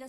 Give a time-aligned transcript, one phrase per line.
[0.00, 0.08] Solo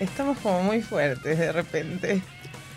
[0.00, 2.22] estamos como muy fuertes de repente.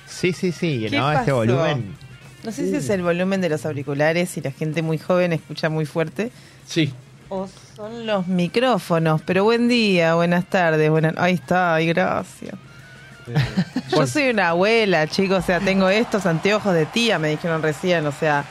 [0.08, 1.12] Sí, sí, sí, ¿Qué ¿no?
[1.12, 1.96] Este volumen.
[2.44, 5.70] No sé si es el volumen de los auriculares y la gente muy joven escucha
[5.70, 6.32] muy fuerte.
[6.66, 6.94] Sí.
[7.28, 11.14] O son los micrófonos, pero buen día, buenas tardes, buenas...
[11.18, 12.56] Ahí está, ay, gracias.
[13.92, 18.06] Yo soy una abuela, chicos, o sea, tengo estos anteojos de tía, me dijeron recién,
[18.08, 18.46] o sea...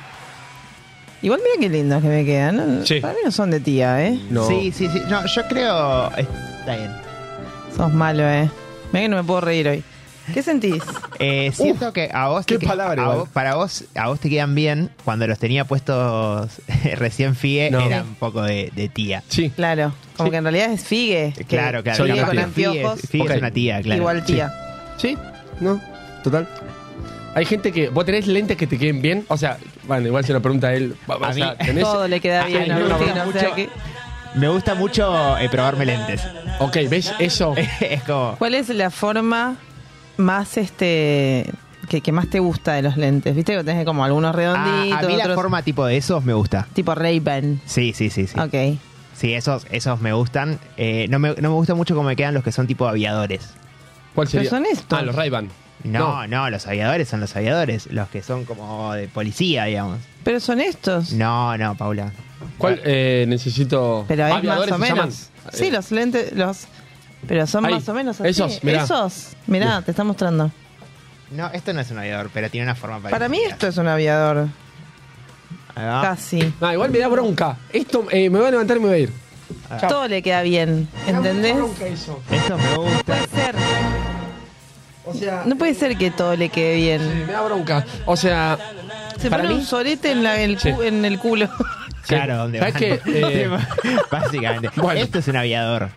[1.21, 2.87] Igual mira qué lindos que me quedan, ¿no?
[2.87, 3.01] Sí.
[3.01, 4.21] Para mí no son de tía, ¿eh?
[4.31, 4.47] No.
[4.47, 5.03] Sí, sí, sí.
[5.09, 6.17] No, yo creo.
[6.17, 7.08] Está bien.
[7.79, 8.51] Sos malo, ¿eh?
[8.93, 9.83] Mira que no me puedo reír hoy.
[10.35, 10.83] ¿Qué sentís?
[11.21, 13.19] Eh, siento que a vos, qué te que- palabra, a igual.
[13.19, 14.91] vos- para vos, a vos te quedan bien.
[15.05, 16.49] Cuando los tenía puestos
[16.95, 17.81] recién FIE, No.
[17.81, 19.25] era un poco de, de tía.
[19.27, 19.51] Sí.
[19.51, 20.31] Claro, como Sí.
[20.31, 21.33] que en realidad es Figue.
[21.37, 21.97] que Claro, claro.
[21.99, 22.47] Soy una pero tía.
[22.55, 23.01] Figue es- anteojos.
[23.11, 24.01] Figue es una tía, claro.
[24.01, 24.53] Igual tía.
[24.97, 25.17] Sí.
[25.59, 25.81] No.
[26.23, 26.49] Total.
[27.35, 27.89] Hay gente que.
[27.89, 29.25] ¿Vos tenés lentes que te queden bien?
[29.29, 30.95] O sea, bueno, igual se lo pregunta a él.
[31.09, 31.83] O A sea, mí- ¿tenés?
[31.83, 33.69] Todo le queda bien a gusta o sea que-
[34.39, 36.23] Me gusta mucho eh, probarme lentes.
[36.61, 37.55] Ok, ¿ves eso?
[37.81, 38.37] es como.
[38.39, 39.57] ¿Cuál es la forma
[40.17, 41.51] más este
[41.89, 43.35] que, que más te gusta de los lentes?
[43.35, 46.33] ¿Viste que tenés como algunos Ah, redonditos, a mí la forma tipo de esos me
[46.35, 46.67] gusta.
[46.73, 47.61] tipo Ray-Ban?
[47.67, 48.27] Sí, sí, sí.
[48.27, 48.39] sí.
[48.39, 48.79] Ok.
[49.15, 50.61] Sí, esos, esos me gustan.
[50.77, 53.51] Eh, no, me, no me gusta mucho cómo me quedan los que son tipo aviadores.
[54.15, 54.51] ¿Cuál Pero sería?
[54.51, 54.99] son estos.
[54.99, 55.49] Ah, los Ray-Ban.
[55.85, 57.87] No, no, los aviadores son los aviadores.
[57.91, 59.99] Los que son como de policía, digamos.
[60.25, 61.13] Pero son estos.
[61.13, 62.13] No, no, Paula.
[62.59, 64.05] ¿Cuál eh, necesito?
[64.09, 65.31] Pero es más ¿Aviadores o menos.
[65.53, 66.67] Sí, Eh, los lentes, los.
[67.27, 68.29] Pero son Ahí, más o menos así.
[68.31, 68.85] esos, mirá.
[68.85, 69.31] Esos.
[69.47, 70.51] Mirá, te está mostrando.
[71.31, 73.11] No, esto no es un aviador, pero tiene una forma parecida.
[73.19, 74.49] Para mí esto es un aviador.
[75.75, 76.03] Ahí va.
[76.03, 76.53] Casi.
[76.61, 77.57] No, igual me da bronca.
[77.73, 79.13] Esto eh, me voy a levantar y me voy a ir.
[79.81, 79.89] Chao.
[79.89, 80.89] Todo le queda bien.
[81.07, 81.35] ¿Entendés?
[81.55, 82.21] Me da mucha bronca eso.
[82.31, 83.03] Esto me gusta.
[83.05, 83.55] Puede ser.
[85.05, 87.27] O sea, No puede ser que todo le quede sí, bien.
[87.27, 87.85] me da bronca.
[88.07, 88.59] O sea,
[89.19, 90.69] Se para pone mí- un sorete en, la- el, Sí.
[90.83, 91.49] en el culo.
[92.09, 92.83] Claro, donde ¿Sabes van.
[92.83, 93.01] qué?
[93.07, 93.51] Eh,
[94.11, 94.71] Básicamente.
[94.77, 95.01] Bueno.
[95.01, 95.91] Esto es un aviador.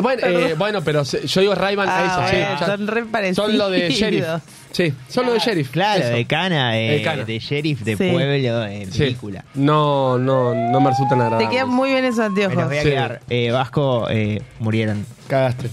[0.00, 2.36] Bueno, eh, bueno, pero se- yo digo Rayman Ah, eso, sí.
[2.36, 3.46] bueno, ya- son re parecidos.
[3.48, 4.24] Son lo de sheriff.
[4.70, 5.70] Sí, son lo de sheriff.
[5.70, 6.12] Claro, eso.
[6.14, 7.24] de cana, de, De cana.
[7.24, 8.10] de sheriff, de Sí.
[8.12, 8.98] pueblo, de Sí.
[8.98, 9.44] película.
[9.54, 11.50] No, no, no me resultan Te agradables.
[11.50, 12.64] quedan muy bien esos Me los anteojos.
[12.68, 12.88] voy a Sí.
[12.90, 13.20] quedar.
[13.28, 15.04] Eh, Vasco, eh, murieron.
[15.28, 15.68] Cagaste.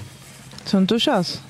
[0.66, 1.42] ¿Son tuyos?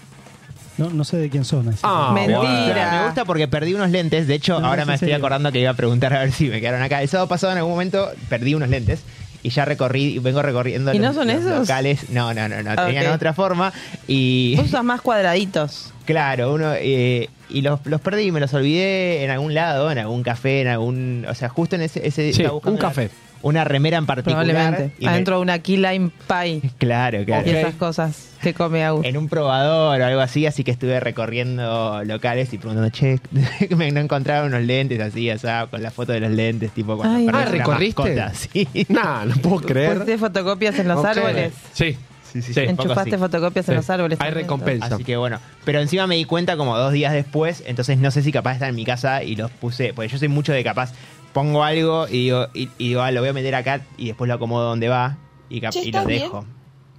[0.78, 1.70] No, no sé de quién son.
[1.70, 1.80] así.
[1.84, 2.40] Ah, Mentira.
[2.40, 2.92] bueno.
[3.00, 4.28] Me gusta porque perdí unos lentes.
[4.28, 5.18] De hecho, No, ahora es me en estoy serio.
[5.18, 7.02] acordando que iba a preguntar a ver si me quedaron acá.
[7.02, 9.02] El sábado pasado, en algún momento, perdí unos lentes.
[9.46, 11.60] Y ya recorrí, vengo recorriendo ¿Y no los, son los esos?
[11.60, 12.10] locales.
[12.10, 12.72] No, no, no, no.
[12.78, 13.16] Ah, Tenían ok.
[13.16, 13.74] otra forma.
[14.08, 15.92] Y Vos usas más cuadraditos.
[16.06, 16.72] claro, uno.
[16.78, 20.70] eh, y los, los perdí, me los olvidé en algún lado, en algún café, en
[20.70, 21.26] algún.
[21.30, 22.08] O sea, justo en ese.
[22.08, 23.10] ese Sí, estaba buscando un café.
[23.44, 24.46] Una, remera en particular.
[24.46, 25.06] Probablemente.
[25.08, 26.62] Adentro de una key lime pie.
[26.80, 27.46] Claro, claro.
[27.46, 29.06] Y esas cosas que come Agus.
[29.06, 33.20] en un probador o algo así, así que estuve recorriendo locales y preguntando, che,
[33.78, 36.98] me no encontraron unos lentes así, o sea, con la foto de los lentes, tipo
[36.98, 38.02] cuando Ay, Ah, ¿recorriste?
[38.02, 38.68] mascota, sí.
[38.90, 39.94] Nah, no puedo creer.
[39.94, 41.54] ¿Pusiste fotocopias en los árboles?
[41.74, 41.98] Sí,
[42.34, 42.62] Sí, sí, sí.
[42.62, 44.20] ¿Enchufaste fotocopias en los árboles?
[44.20, 44.88] Hay recompensa.
[44.96, 48.24] Así que bueno, pero encima me di cuenta como dos días después, entonces no sé
[48.24, 50.94] si capaz está en mi casa y los puse, porque yo soy mucho de capaz,
[51.34, 54.28] pongo algo y digo, y, y digo, ah, lo voy a meter acá y después
[54.28, 55.18] lo acomodo donde va
[55.50, 56.46] y, cap- y lo dejo.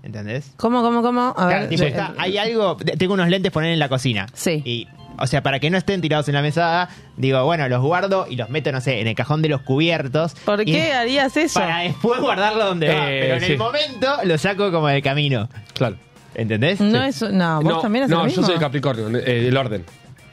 [0.03, 0.53] ¿Entendés?
[0.59, 1.29] ¿Cómo, cómo, cómo?
[1.29, 1.69] A Claro, ver.
[1.71, 1.89] tipo, Sí.
[1.89, 4.27] está- hay algo, tengo unos lentes poner en la cocina.
[4.35, 4.61] Sí.
[4.65, 4.87] Y,
[5.19, 8.37] o sea, para que no estén tirados en la mesada, digo, bueno, los guardo y
[8.37, 10.35] los meto, no sé, en el cajón de los cubiertos.
[10.45, 11.59] ¿Por Y- qué harías eso?
[11.61, 13.11] Para después guardarlo donde va.
[13.11, 13.53] Eh, Pero en sí.
[13.53, 15.49] el momento lo saco como del camino.
[15.73, 15.97] Claro.
[16.35, 16.81] ¿Entendés?
[16.81, 18.43] No, es, no, vos no, también haces no lo mismo.
[18.43, 19.85] yo soy Capricornio, eh, el orden.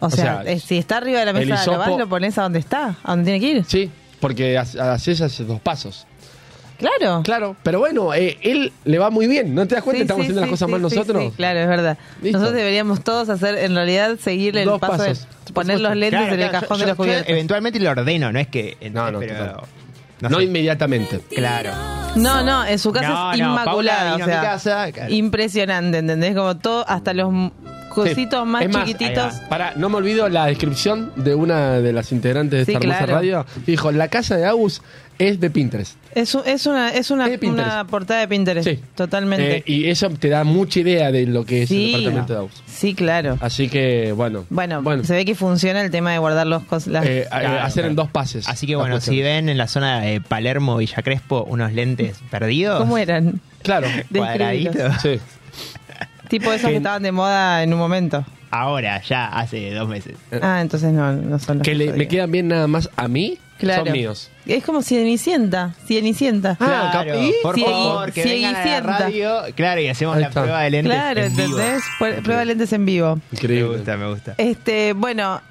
[0.02, 1.98] O sea, o sea, eh, si está arriba de la el mesa, lo vas, hisopo-
[2.00, 3.66] lo pones a donde está, a donde tiene que ir.
[3.66, 3.90] Sí,
[4.20, 6.06] porque hace- haces esos dos pasos.
[6.80, 7.22] Claro.
[7.24, 9.54] Claro, pero bueno, eh, él le va muy bien.
[9.54, 10.00] ¿No te das cuenta?
[10.00, 11.24] Sí, Estamos sí, haciendo las cosas sí, mal sí, nosotros.
[11.26, 11.98] sí, claro, es verdad.
[12.24, 12.40] Listo.
[12.40, 15.28] Nosotros deberíamos todos hacer, en realidad, seguir el Dos paso pasos.
[15.46, 17.30] de poner los lentes Claro, en el cajón yo- de los cubiertos.
[17.30, 18.78] eventualmente lo ordeno, no es que.
[18.92, 19.62] No, no, pero,
[20.22, 20.44] no No, sé.
[20.46, 21.20] inmediatamente.
[21.36, 21.70] Claro.
[22.16, 23.66] No, no, en su casa No, es no, inmaculada.
[23.66, 25.14] Paula o vino a mi casa, claro.
[25.14, 26.36] impresionante, ¿entendés?
[26.36, 27.32] Como todo, hasta los
[27.94, 28.50] cositos Sí.
[28.50, 29.34] más chiquititos.
[29.50, 32.98] Para, no me olvido la descripción de una de las integrantes de Sí, esta hermosa
[33.06, 33.14] claro.
[33.16, 33.46] radio.
[33.66, 34.82] Dijo, la casa de Agus
[35.20, 35.96] es de Pinterest.
[36.16, 38.68] Es, un- es una, es una, Es una portada de Pinterest.
[38.68, 38.80] Sí.
[38.96, 39.58] Totalmente.
[39.58, 41.94] Eh, y eso te da mucha idea de lo que es Sí.
[41.94, 42.64] el departamento de Agus.
[42.66, 43.38] sí, claro.
[43.40, 44.46] Así que, bueno.
[44.50, 47.60] Bueno, se ve que funciona el tema de guardar los cos- las- eh, eh, Claro,
[47.62, 48.48] hacer en dos pases.
[48.50, 49.16] Así que bueno, cuestión.
[49.16, 52.80] si ven en la zona de Palermo, Villa Crespo, unos lentes perdidos.
[52.80, 53.40] ¿Cómo eran?
[53.64, 53.88] Claro.
[54.14, 55.02] Cuadraditos.
[55.02, 55.20] Sí.
[56.32, 58.26] Tipo esos que Que- estaban de moda en un momento.
[58.50, 60.16] Ahora, ya, hace dos meses.
[60.42, 62.10] Ah, entonces no, no son los Que le- yo me digo.
[62.10, 63.38] quedan bien nada más a mí.
[63.58, 63.84] Claro.
[63.86, 64.32] Son míos.
[64.48, 65.76] Es como Cenicienta.
[65.86, 66.58] Cienicienta.
[66.60, 67.34] Ah, claro, ¿y?
[67.44, 68.98] por Sí, favor, que sí, vengan a la sienta.
[69.00, 69.32] radio.
[69.56, 70.42] Claro, y hacemos Ahí la está.
[70.42, 71.60] prueba de lentes claro, en vivo.
[71.60, 71.84] ¿entendés?
[72.24, 73.16] Prueba de lentes en vivo.
[73.18, 73.78] Me Increíble.
[73.78, 74.34] gusta, me gusta.
[74.40, 75.42] Este, bueno,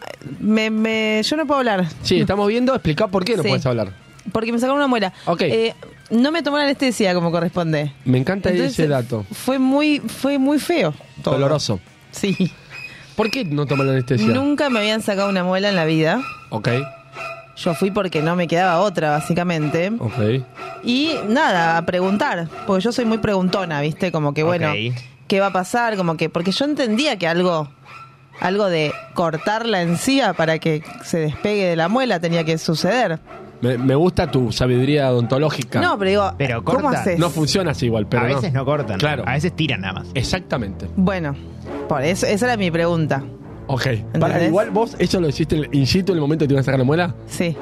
[0.41, 1.87] me, me- yo no puedo hablar.
[2.03, 3.49] Sí, estamos viendo, explica por qué no Sí.
[3.51, 3.93] puedes hablar.
[4.33, 5.13] Porque me sacaron una muela.
[5.27, 5.43] Ok.
[5.43, 5.75] Eh,
[6.11, 7.93] no me tomó la anestesia como corresponde.
[8.05, 9.25] Me encanta Entonces, ese dato.
[9.33, 10.93] Fue muy, fue muy feo.
[11.23, 11.35] todo.
[11.35, 11.81] Doloroso.
[12.11, 12.53] Sí.
[13.17, 14.27] ¿Por qué no toman la anestesia?
[14.29, 16.21] Nunca me habían sacado una muela en la vida.
[16.51, 16.69] Ok,
[17.57, 19.93] Yo fui porque no me quedaba otra, básicamente.
[19.99, 20.43] ok.
[20.83, 22.49] Y nada, a preguntar.
[22.67, 24.11] Porque yo soy muy preguntona, ¿viste?
[24.11, 24.97] Como que, bueno, Ok.
[25.29, 25.97] ¿qué va a pasar?
[25.97, 27.69] Como que, porque yo entendía que algo,
[28.41, 33.21] algo de cortar la encía para que se despegue de la muela tenía que suceder.
[33.63, 35.81] Me, me gusta tu sabiduría odontológica.
[35.81, 37.01] No, pero digo, Pero ¿cómo corta.
[37.01, 37.19] haces?
[37.19, 38.65] No funciona así igual, pero a veces no.
[38.65, 38.99] cortan.
[38.99, 39.23] Claro.
[39.27, 40.07] A veces tiran nada más.
[40.15, 40.87] Exactamente.
[40.97, 41.35] Bueno,
[41.89, 43.23] por eso, esa era mi pregunta.
[43.67, 43.87] Ok.
[44.47, 46.65] Igual vos, ¿eso lo hiciste en- in situ en el momento que te iban a
[46.65, 47.15] sacar la muela?
[47.27, 47.57] Sí.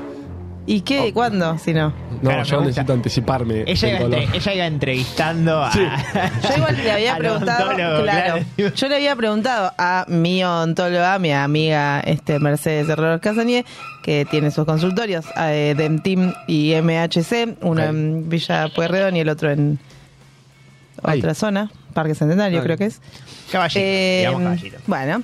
[0.70, 1.00] ¿Y qué?
[1.08, 1.14] Oh.
[1.14, 1.56] ¿Cuándo?
[1.58, 1.88] Si no.
[1.88, 2.92] No, Claro, yo necesito gusta.
[2.92, 3.64] anticiparme.
[3.66, 4.22] Ella iba, del dolor.
[4.24, 5.72] entre- ella iba entrevistando a.
[5.72, 5.80] Sí.
[5.80, 8.44] Yo igual le había al preguntado, odontólogo, claro,
[8.76, 13.64] yo le había preguntado a mi odontóloga, mi amiga este Mercedes Herrero Casanier,
[14.02, 17.88] que tiene sus consultorios, eh, Dentim y MHC, uno Ok.
[17.88, 19.78] en Villa Pueyrredón y el otro en
[21.02, 21.20] Ahí.
[21.20, 22.64] otra zona, Parque Centenario Ahí.
[22.64, 23.00] creo que es.
[23.50, 23.80] Caballito.
[23.82, 24.78] Eh, digamos caballito.
[24.86, 25.22] bueno,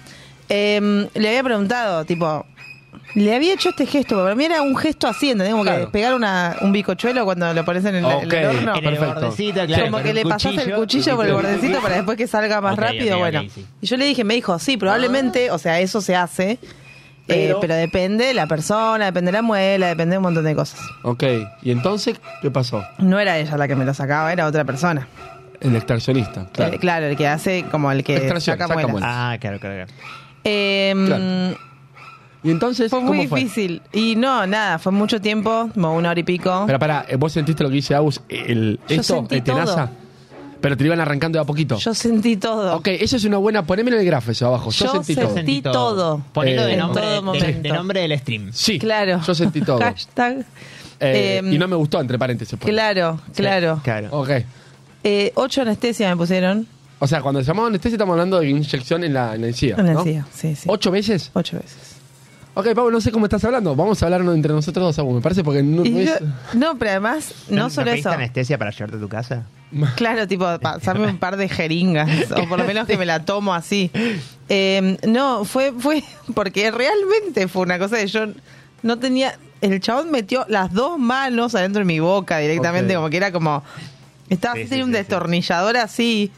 [0.49, 2.47] eh, le había preguntado, tipo,
[3.14, 5.52] le había hecho este gesto, pero para mí era un gesto así, ¿entendés?
[5.52, 5.90] Como que Claro.
[5.90, 8.35] pegar una, un bicochuelo cuando lo pones en el, en el Ok.
[8.56, 8.73] horno.
[8.73, 9.14] En el perfecto.
[9.21, 9.85] bordecito, claro.
[9.85, 12.75] como con que le pasás el cuchillo por el bordecito para después que salga más
[12.75, 13.14] Ok, rápido.
[13.16, 13.66] ok, bueno, ok, sí.
[13.80, 16.59] y yo le dije, me dijo, sí, probablemente, o sea, eso se hace, eh,
[17.26, 20.54] Pero- pero, depende de la persona, depende de la muela, depende de un montón de
[20.54, 20.80] cosas.
[21.04, 21.23] Ok.
[21.62, 22.85] ¿Y entonces qué pasó?
[22.99, 25.09] No era ella la que me lo sacaba, era otra persona.
[25.61, 26.47] El extraccionista.
[26.52, 26.75] Claro.
[26.75, 28.90] Eh, claro, el que hace como el que Extracción, saca saca muelas.
[28.90, 29.11] muelas.
[29.11, 29.87] Ah, claro, claro.
[29.87, 29.90] claro.
[30.44, 31.74] Eh, Claro.
[32.44, 33.40] Y entonces, Fue muy ¿cómo fue?
[33.40, 33.80] difícil.
[33.92, 36.64] Y no, nada, fue mucho tiempo, como una hora y pico.
[36.66, 38.20] Pero pará, ¿vos sentiste lo que dice Agus?
[38.28, 39.14] El, Yo ¿Esto?
[39.16, 39.86] sentí ¿El tenaza?
[39.86, 40.04] todo.
[40.60, 41.76] Pero te lo iban arrancando de a poquito.
[41.78, 42.76] Yo sentí todo.
[42.76, 43.66] Ok, eso es una buena.
[43.66, 44.70] Ponémelo en el grafo eso abajo.
[44.70, 45.34] Yo, Yo sentí sentí- todo.
[45.34, 46.22] Sentí todo.
[46.32, 47.60] Ponelo Eh, de, En nombre, todo de- momento.
[47.62, 48.50] de nombre del stream.
[48.52, 48.78] Sí.
[48.78, 49.20] Claro.
[49.26, 49.78] Yo sentí todo.
[49.82, 50.46] Hashtag.
[51.00, 52.58] Eh, Em, y no me gustó, entre paréntesis.
[52.58, 53.80] Claro, claro.
[53.82, 54.08] Claro.
[54.12, 54.30] Ok.
[55.02, 56.66] Eh, ocho anestesias me pusieron
[56.98, 59.74] O sea, cuando llamamos anestesia estamos hablando de inyección en la, en la encía.
[59.76, 59.98] en la ¿no?
[60.00, 60.26] encía.
[60.32, 60.66] Sí, sí.
[60.70, 61.30] ¿Ocho veces?
[61.34, 61.93] Ocho veces.
[62.56, 63.75] Ok, Pablo, no sé cómo estás hablando.
[63.75, 66.20] Vamos a hablar entre nosotros dos, Abu, me parece, porque no, no yo- es-
[66.54, 68.11] no, pero además, no, solo eso.
[68.11, 69.42] anestesia para llevarte a tu casa?
[69.96, 73.52] Claro, tipo, pasarme un par de jeringas, o por lo menos que me la tomo
[73.54, 73.90] así.
[74.49, 78.26] Eh, no, fue, fue porque realmente fue una cosa de yo
[78.82, 79.37] no tenía.
[79.61, 83.64] El chabón metió las dos manos adentro de mi boca directamente, como que era como.
[84.28, 84.99] Estaba Sí, así, sí, un sí, sí.
[84.99, 86.30] destornillador así,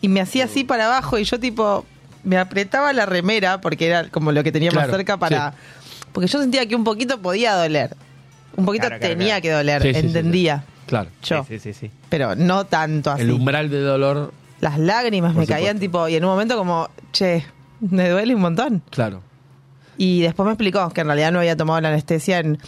[0.00, 1.84] y me hacía así para abajo, y yo, tipo,
[2.24, 5.54] me apretaba la remera, porque era como lo que tenía más cerca para.
[6.12, 7.96] Porque yo sentía que un poquito podía doler.
[8.56, 9.42] Un poquito Claro, claro, tenía claro.
[9.42, 10.64] que doler, Sí, sí, sí, entendía.
[10.86, 11.10] Claro.
[11.22, 11.44] Yo.
[11.46, 11.90] Sí, sí, sí.
[12.08, 16.24] Pero no tanto así El umbral de dolor, las lágrimas me caían tipo y en
[16.24, 17.44] un momento como che
[17.80, 19.22] me duele un montón claro.
[19.96, 22.58] y después me explicó que en realidad no había tomado la anestesia en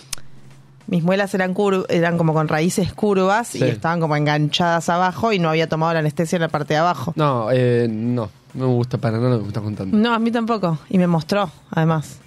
[0.87, 3.59] mis muelas eran cur- eran como con raíces curvas Sí.
[3.59, 6.78] y estaban como enganchadas abajo y no había tomado la anestesia en la parte de
[6.80, 8.30] abajo No, eh, no.
[8.54, 9.97] No me gusta para nada lo que me estás contando.
[9.97, 12.19] no a mí tampoco y me mostró además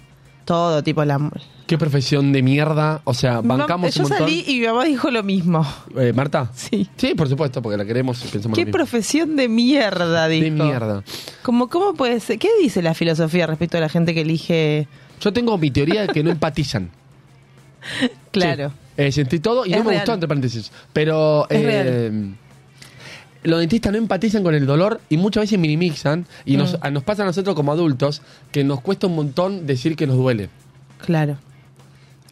[0.44, 1.18] todo tipo la
[1.66, 3.00] Qué profesión de mierda.
[3.04, 4.28] O sea, bancamos yo un montón.
[4.28, 5.66] salí y mi mamá dijo lo mismo
[5.96, 6.50] Eh, Marta.
[6.54, 8.76] sí Sí, por supuesto, porque la queremos y pensamos qué lo mismo.
[8.76, 11.02] profesión de mierda dijo De mierda.
[11.42, 14.86] como cómo puede ser qué dice la filosofía respecto a la gente que elige
[15.22, 16.90] Yo tengo mi teoría de que no empatizan.
[18.30, 18.74] claro Sí.
[18.96, 20.02] Eh, sentí todo y Es no me real.
[20.02, 20.70] gustó, entre paréntesis.
[20.92, 22.12] Pero Es eh,
[23.44, 26.26] los dentistas no empatizan con el dolor y muchas veces minimizan.
[26.44, 26.58] Y Mm.
[26.58, 30.06] nos, a- nos pasa a nosotros como adultos que nos cuesta un montón decir que
[30.06, 30.48] nos duele.
[31.04, 31.36] claro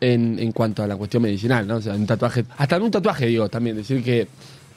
[0.01, 1.77] En, en cuanto a la cuestión medicinal, ¿no?
[1.77, 2.45] O sea, un tatuaje.
[2.59, 4.27] Hasta en un tatuaje, digo, también, decir que.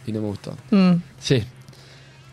[0.06, 0.56] Y no me gustó.
[0.70, 0.92] Mm.
[1.20, 1.42] Sí.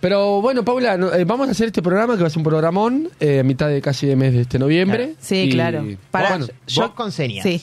[0.00, 2.44] Pero bueno, Paula, no- eh, vamos a hacer este programa que va a ser un
[2.44, 5.14] programón eh, a mitad de casi de mes de este noviembre.
[5.20, 5.86] Sí, Y- claro.
[6.10, 7.44] Para, bueno, yo- vos con señas.
[7.44, 7.62] Sí.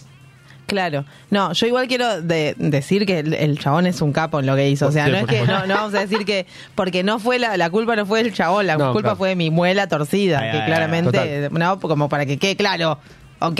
[0.69, 1.03] Claro.
[1.29, 4.55] No, yo igual quiero de- decir que el, el chabón es un capo en lo
[4.55, 4.88] que hizo.
[4.88, 5.61] O sea, Sí, no es por que supuesto.
[5.61, 6.45] no, no vamos a decir que
[6.75, 9.17] porque no fue la, la culpa no fue del chabón, la No, culpa claro.
[9.17, 12.99] fue de mi muela torcida, Ay, que ay, claramente no, como para que quede claro.
[13.39, 13.59] ¿Ok?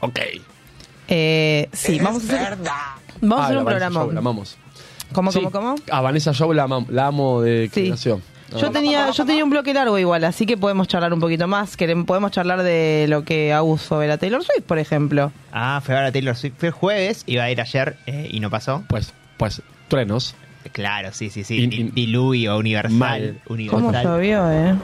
[0.00, 0.18] Ok.
[1.08, 2.56] Eh, sí, vamos a hacer
[3.20, 4.00] vamos a Ah, hacer la un programa.
[4.00, 4.56] Show, la amamos.
[5.12, 5.38] ¿Cómo, Sí.
[5.40, 5.74] cómo, cómo?
[5.90, 7.90] A Vanessa Show la, amam- la amo de que Sí.
[7.90, 8.20] nació.
[8.56, 11.76] Yo tenía, yo tenía un bloque largo igual, así que podemos charlar un poquito más.
[12.06, 15.32] Podemos charlar de lo que Agus sobre la Taylor Swift, por ejemplo.
[15.52, 16.54] Ah, fue ahora Taylor Swift.
[16.58, 18.84] Fue el jueves, iba a ir ayer eh, y no pasó.
[18.88, 20.34] Pues, pues, truenos.
[20.72, 21.66] Claro, sí, sí, sí.
[21.94, 22.92] Diluvio universal.
[22.98, 23.40] Mal.
[23.46, 23.54] ¿Cómo
[23.88, 24.04] Universal.
[24.04, 24.74] llovió, eh?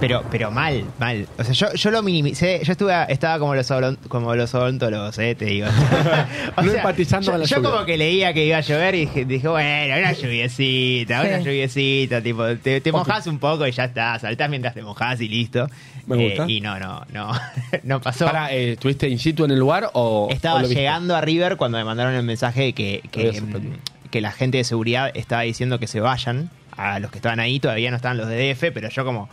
[0.00, 1.26] Pero, pero mal, mal.
[1.38, 2.60] O sea, yo, yo lo minimicé.
[2.64, 3.70] Yo estuve, estaba como los,
[4.08, 5.66] como los odontólogos, eh, te digo.
[6.56, 7.70] O No empatizando yo, con la Yo lluvia.
[7.70, 12.20] como que leía que iba a llover y dije, dije, bueno, una lluviecita, una lluviecita,
[12.22, 15.66] tipo, te, te mojás un poco y ya está, saltás mientras te mojás y listo.
[16.06, 16.50] Me Eh, gusta.
[16.50, 17.30] y no, no, no,
[17.84, 18.24] no pasó.
[18.26, 20.28] Para, eh, ¿Estuviste in situ en el lugar o.?
[20.30, 20.80] Estaba o lo viste?
[20.80, 23.30] llegando a River cuando me mandaron el mensaje de que, que,
[24.10, 26.50] que la gente de seguridad estaba diciendo que se vayan.
[26.76, 29.28] A los que estaban ahí todavía no estaban los de DF, pero yo como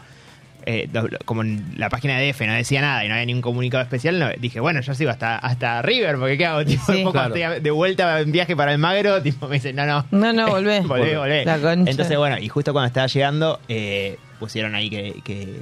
[0.70, 0.90] eh,
[1.24, 4.20] como en la página de DF no decía nada y no había ningún comunicado especial,
[4.20, 6.66] no, dije, bueno, yo sigo hasta, hasta River, porque ¿qué hago?
[6.66, 7.06] Tipo, Sí.
[7.10, 7.34] Claro.
[7.34, 10.06] estoy de vuelta en viaje para el Magro, tipo, me dicen, no, no.
[10.12, 10.82] No, no, volvé.
[10.82, 11.46] volvé, volvé.
[11.46, 11.90] La concha.
[11.90, 15.62] Entonces, bueno, y justo cuando estaba llegando, eh, pusieron ahí que, que,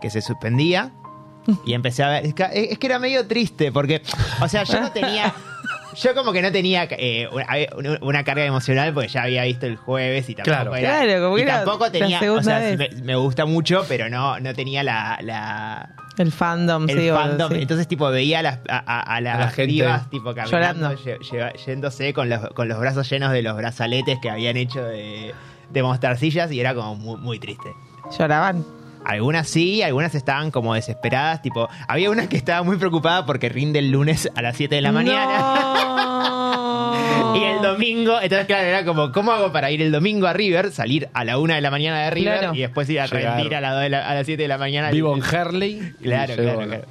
[0.00, 0.92] que se suspendía.
[1.64, 2.26] Y empecé a ver.
[2.26, 4.02] Es que era medio triste, porque,
[4.40, 5.32] o sea, yo no tenía.
[5.96, 9.76] Yo como que no tenía eh, una, una carga emocional porque ya había visto el
[9.76, 10.76] jueves y tampoco Claro.
[10.76, 11.00] era.
[11.04, 12.32] Claro, como y era tampoco la tenía.
[12.32, 12.78] O sea, vez.
[12.78, 15.18] me, me gusta mucho, pero no, no tenía la.
[15.22, 15.88] la
[16.18, 17.50] El fandom, el sí, fandom.
[17.52, 17.58] sí.
[17.62, 20.50] Entonces, tipo, veía a las, a, a- a las A la gente pibas, tipo, caminando,
[20.50, 20.92] llorando.
[21.02, 24.84] lle- lle- yéndose con los, con los brazos llenos de los brazaletes que habían hecho
[24.84, 25.32] de,
[25.70, 27.72] de mostacillas y era como muy, muy triste.
[28.18, 28.64] Lloraban.
[29.08, 33.78] Algunas sí, algunas estaban como desesperadas, tipo, había una que estaba muy preocupada porque rinde
[33.78, 35.38] el lunes a las 7 de la mañana.
[35.38, 36.96] No.
[37.36, 40.70] Y el domingo, entonces claro, era como, ¿cómo hago para ir el domingo a River?
[40.72, 42.54] Salir a la 1 de la mañana de River Claro.
[42.54, 43.34] y después ir a Llegar.
[43.36, 44.90] rendir a, la dos de la- a las 7 de la mañana.
[44.90, 45.92] Vivo en Herley.
[46.02, 46.84] Claro, claro, la- claro.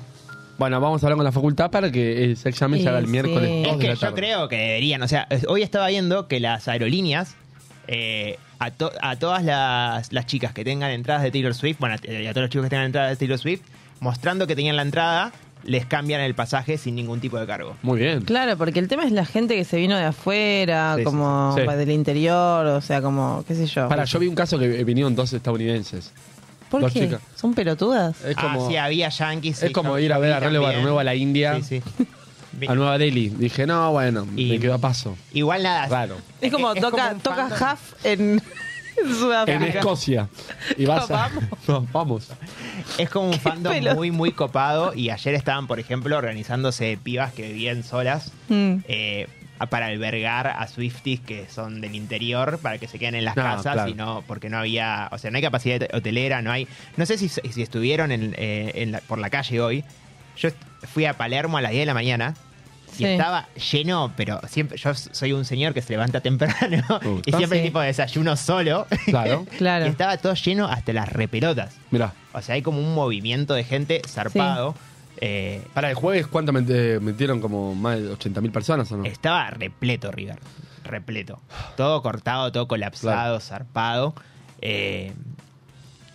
[0.58, 3.12] Bueno, vamos a hablar con la facultad para que ese examen se haga el Sí,
[3.12, 3.50] miércoles.
[3.50, 3.64] sí.
[3.70, 7.36] Es de que yo creo que deberían, o sea, hoy estaba viendo que las aerolíneas,
[7.88, 11.96] eh, a, to- a todas las, las chicas que tengan entradas de Taylor Swift, bueno,
[11.96, 13.62] a- y a todos los chicos que tengan entradas de Taylor Swift,
[14.00, 15.32] mostrando que tenían la entrada,
[15.64, 17.76] les cambian el pasaje sin ningún tipo de cargo.
[17.82, 18.22] Muy bien.
[18.22, 21.56] Claro, porque el tema es la gente que se vino de afuera, Sí, sí, como
[21.58, 21.62] sí.
[21.62, 23.88] del interior, o sea, como, qué sé yo.
[23.90, 26.12] Para, yo vi un caso que vinieron dos estadounidenses.
[26.70, 27.02] ¿Por dos qué?
[27.02, 27.22] chicas.
[27.36, 28.24] ¿Son pelotudas?
[28.24, 29.64] Es como, ah, sí, había yankees.
[29.64, 30.72] es como ir a ver a Relevo.
[30.72, 32.06] Nuevo a la India, Sí, sí.
[32.68, 33.30] A Nueva Delhi.
[33.30, 35.18] Dije, no, bueno, Y- me quedo a paso.
[35.34, 35.88] Igual nada.
[35.88, 36.18] Raro.
[36.42, 37.48] Es como es toca, como un toca.
[37.74, 38.42] Huff en, en
[39.08, 39.80] En Sudáfrica.
[39.80, 40.30] Escocia.
[40.78, 41.14] Y vas a...
[41.30, 41.44] Vamos.
[41.68, 42.28] No, vamos.
[42.98, 43.96] Es como un fandom pelota.
[43.96, 44.94] muy, muy copado.
[44.94, 48.32] Y ayer estaban, por ejemplo, organizándose pibas que vivían solas.
[48.50, 48.76] Mm.
[48.88, 49.28] eh,
[49.70, 53.56] para albergar a Swifties que son del interior para que se queden en las Ah,
[53.56, 53.90] casas claro.
[53.90, 57.18] y no porque no había o sea no hay capacidad hotelera no hay no sé
[57.18, 59.86] si, si estuvieron en, eh, en la- por la calle hoy
[60.38, 60.58] yo est-
[60.94, 62.34] fui a Palermo a las 10 de la mañana
[62.96, 63.06] y Sí.
[63.06, 66.56] estaba lleno, pero siempre yo soy un señor que se levanta temprano
[67.06, 67.66] Uh, y siempre sí.
[67.66, 68.88] tipo de desayuno solo.
[69.06, 69.46] Claro.
[69.58, 69.86] Claro.
[69.86, 71.76] y estaba todo lleno hasta las repelotas.
[71.92, 72.14] Mirá.
[72.34, 74.76] O sea, hay como un movimiento de gente zarpado.
[75.22, 77.40] Eh, Para el jueves, ¿cuánto eh, metieron?
[77.40, 79.06] ¿Como más de 80.000 personas o no?
[79.06, 80.40] estaba repleto River.
[80.84, 81.40] Repleto.
[81.78, 84.14] Todo cortado, todo colapsado, zarpado.
[84.62, 85.14] Eh,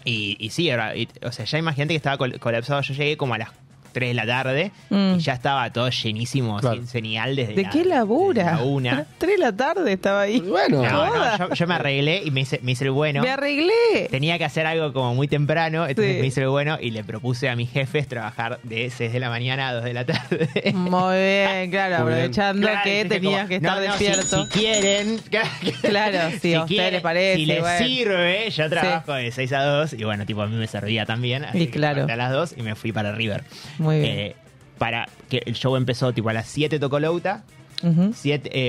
[0.04, 2.80] y, y sí, y- o sea, ya imagínate que estaba col- colapsado.
[2.82, 3.50] Yo llegué como a las
[3.92, 5.14] 3 de la tarde Mm.
[5.16, 6.76] y ya estaba todo llenísimo, Claro.
[6.76, 8.44] sin señal desde ¿De la- qué labura?
[8.44, 9.06] desde la una.
[9.18, 10.40] Tres de la tarde estaba ahí.
[10.40, 10.82] Bueno.
[10.82, 11.38] No, no, Joda.
[11.38, 13.22] yo, yo me arreglé y me hice, me hice el bueno.
[13.22, 14.08] Me arreglé.
[14.10, 16.20] Tenía que hacer algo como muy temprano, entonces Sí.
[16.20, 19.28] me hice el bueno y le propuse a mis jefes trabajar de 6 de la
[19.30, 20.48] mañana a 2 de la tarde.
[20.74, 24.44] Muy bien, claro, aprovechando Claro, que tenías como, que estar no, no, si- despierto.
[24.46, 25.20] Si, quieren.
[25.80, 27.86] Claro, si a ustedes les parece, Si les bueno.
[27.86, 31.44] sirve, yo trabajo de 6 a 2 y bueno, tipo a mí me servía también.
[31.44, 32.06] Así Y que claro.
[32.10, 33.44] a las 2 y me fui para River.
[33.80, 34.18] Muy bien.
[34.18, 34.36] Eh,
[34.78, 37.44] para que el show empezó tipo a las 7 tocó Louta,
[37.82, 38.12] Ujú.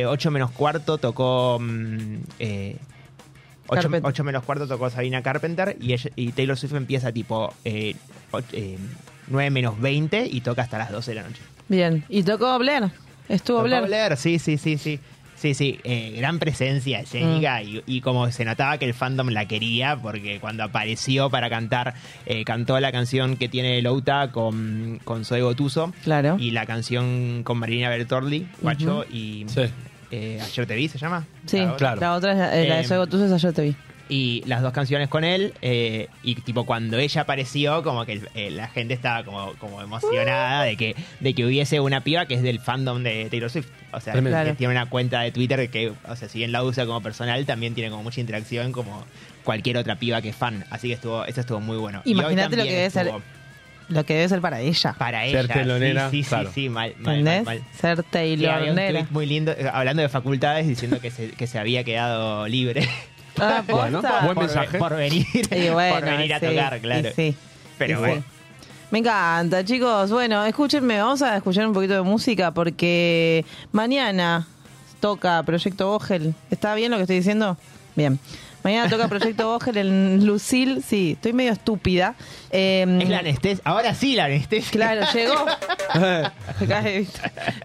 [0.08, 1.58] 8 menos cuarto tocó.
[1.62, 2.77] mm, eh,
[3.68, 7.96] 8, menos cuarto tocó Sabina Carpenter y, ella- y Taylor Swift empieza tipo eh,
[9.27, 11.41] 9 menos 20 y toca hasta las 12 de la noche.
[11.70, 12.03] Bien.
[12.10, 12.91] ¿Y tocó Blair?
[13.30, 13.84] Estuvo Tocó Blair.
[13.86, 15.00] Blair, sí, sí, sí, sí.
[15.41, 17.67] Sí, sí, eh, gran presencia escénica Mm.
[17.67, 21.95] y, y como se notaba que el fandom la quería porque cuando apareció para cantar,
[22.27, 26.38] eh, cantó la canción que tiene Louta con, con Zoe Gotuso Claro.
[26.39, 29.62] y la canción con Marina Bertordi, Guacho, y Sí.
[30.12, 31.25] eh, Ayer te vi, ¿se llama?
[31.48, 31.77] Sí, La otra.
[31.77, 32.01] Claro.
[32.01, 32.38] la otra es
[32.69, 33.75] la de Eh, Soy Gotusos, ayer te vi.
[34.13, 38.51] Y las dos canciones con él eh, y tipo cuando ella apareció como que eh,
[38.51, 42.41] la gente estaba como, como emocionada de que de que hubiese una piba que es
[42.44, 44.53] del fandom de Taylor Swift o sea que Claro.
[44.56, 47.74] tiene una cuenta de Twitter que o sea si bien la usa como personal también
[47.74, 49.06] tiene como mucha interacción como
[49.46, 52.20] cualquier otra piba que es fan así que estuvo eso estuvo muy bueno Y hoy
[52.20, 53.22] Imagínate lo también que debe ser estuvo
[53.88, 54.94] Lo que debe ser para ella.
[54.98, 56.50] para Ser ella telonera, sí sí claro.
[56.50, 57.46] sí, sí mal, mal, ¿Entendés?
[57.46, 57.68] mal, mal.
[57.80, 61.30] Ser Sí, había un Taylor tweet muy lindo eh, hablando de facultades diciendo que se,
[61.32, 62.88] que se había quedado libre
[63.41, 64.77] Ah, buen por, mensaje.
[64.77, 67.36] por venir Y bueno, por venir a sí, tocar claro y sí,
[67.77, 67.99] Pero y sí.
[67.99, 68.23] bueno.
[68.91, 70.12] Me encanta, chicos.
[70.12, 74.45] Bueno, escúchenme, vamos a escuchar un poquito de música porque mañana
[74.99, 76.36] toca Proyecto Vogel.
[76.49, 77.58] ¿Está bien lo que estoy diciendo?
[77.95, 78.19] Bien.
[78.63, 80.84] Mañana toca Proyecto Vogel en Lucil.
[80.88, 82.15] Sí, estoy medio estúpida.
[82.52, 83.62] Eh, Es la anestesia.
[83.65, 84.71] Ahora sí la anestesia.
[84.71, 85.34] Claro, llegó.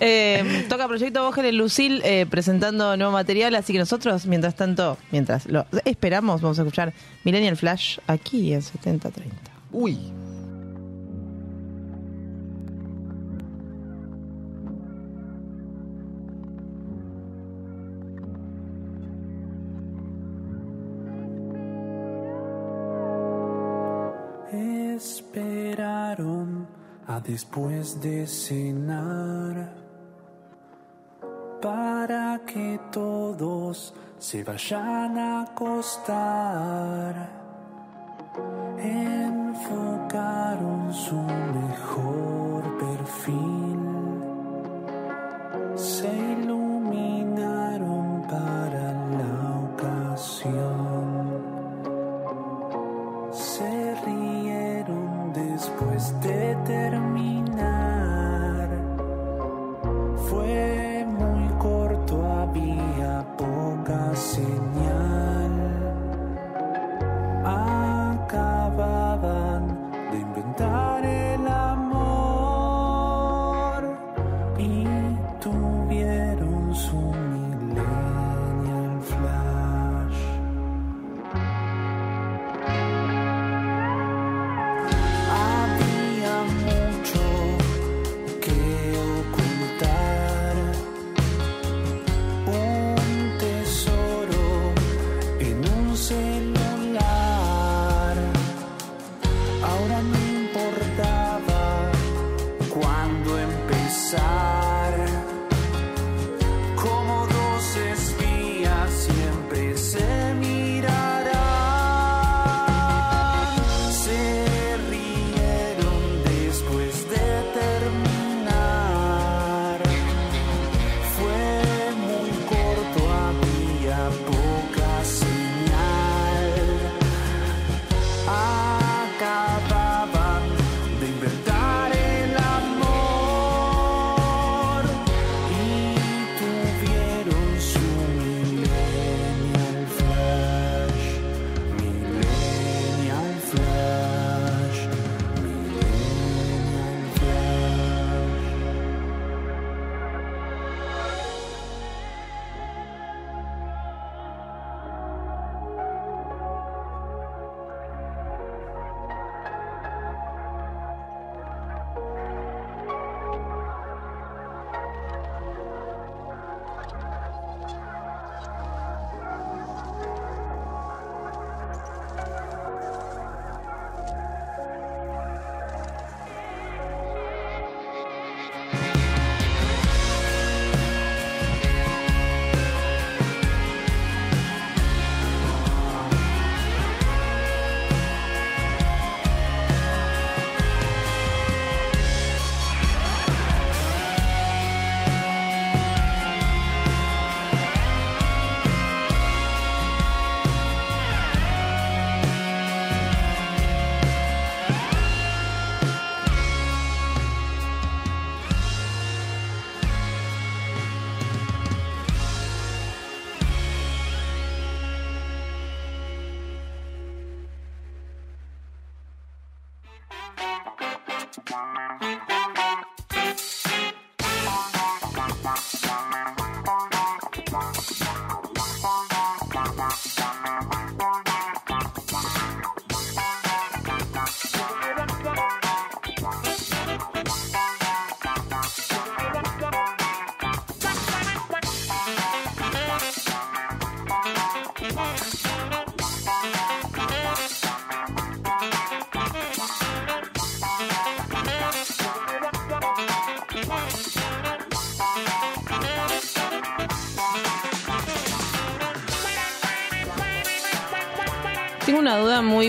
[0.00, 4.98] Eh, toca Proyecto Vogel en Lucil eh, presentando nuevo material, así que nosotros, mientras tanto,
[5.10, 6.92] mientras lo esperamos, vamos a escuchar
[7.24, 9.36] Millennial Flash aquí en 7030.
[9.72, 9.98] Uy.
[27.24, 29.72] Después de cenar
[31.60, 37.28] para que todos se vayan a acostar.
[38.78, 40.12] Enfocaron
[40.92, 43.80] su mejor perfil,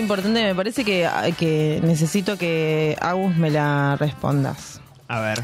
[0.08, 0.42] importante.
[0.44, 4.80] Me parece que, que necesito que Agus me la respondas.
[5.08, 5.42] A ver.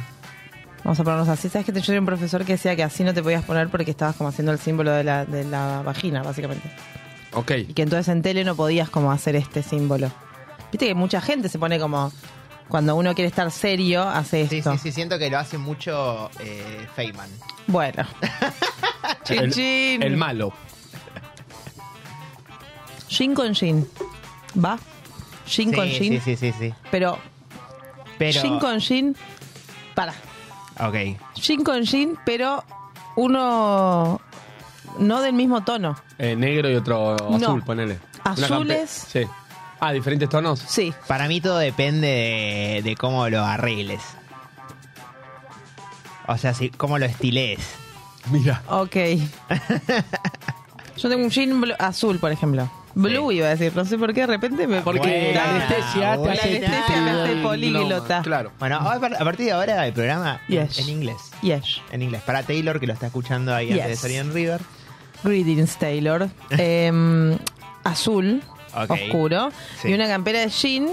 [0.82, 1.48] Vamos a ponernos así.
[1.48, 3.68] ¿Sabes que te- yo tenía un profesor que decía que así no te podías poner
[3.68, 6.68] porque estabas como haciendo el símbolo de la, de la vagina, básicamente?
[7.32, 7.50] Ok.
[7.68, 10.10] Y que entonces en tele no podías como hacer este símbolo.
[10.72, 12.12] Viste que mucha gente se pone como...
[12.68, 14.72] Cuando uno quiere estar serio, hace Sí, esto.
[14.72, 17.28] sí, sí, siento que lo hace mucho eh, Feynman.
[17.66, 18.04] Bueno.
[19.24, 20.02] chin, El, chin.
[20.02, 20.52] el malo.
[23.08, 23.86] Shin con Shin.
[24.62, 24.78] ¿Va?
[25.46, 26.12] Shin sí, con Shin.
[26.12, 26.74] sí, sí, sí, sí.
[26.90, 27.18] Pero,
[28.18, 28.40] Pero.
[28.40, 29.16] Shin con Shin.
[29.94, 30.12] Para.
[30.80, 30.94] Ok.
[31.36, 32.64] Shin con Shin, pero
[33.16, 34.20] uno.
[34.98, 35.96] No del mismo tono.
[36.18, 37.36] Eh, negro y otro No.
[37.36, 37.98] azul, ponele.
[38.22, 38.90] Azules.
[39.10, 39.22] Sí.
[39.80, 40.60] Ah, diferentes tonos.
[40.60, 40.94] Sí.
[41.08, 44.00] Para mí todo depende de, de cómo lo arregles.
[46.26, 47.58] O sea, si, cómo lo estiles.
[48.30, 48.62] Mira.
[48.68, 48.96] Ok.
[50.96, 52.70] Yo tengo un blu- azul, por ejemplo.
[52.94, 53.72] Blue iba a decir.
[53.74, 54.80] No sé por qué de repente me.
[54.82, 58.22] Porque la anestesia te hace La anestesia me hace políglota.
[58.22, 58.52] Claro.
[58.58, 60.78] Bueno, a par- a partir de ahora el programa Yes.
[60.78, 61.16] en inglés.
[61.42, 61.80] Yes.
[61.90, 62.22] En inglés.
[62.22, 63.74] Para Taylor, que lo está escuchando ahí Yes.
[63.82, 64.60] antes de salir en River.
[65.24, 66.28] Greetings, Taylor.
[66.50, 67.36] Em,
[67.82, 68.42] azul,
[68.76, 68.90] Ok.
[68.90, 69.50] oscuro.
[69.82, 69.88] Sí.
[69.88, 70.88] Y una campera de jean,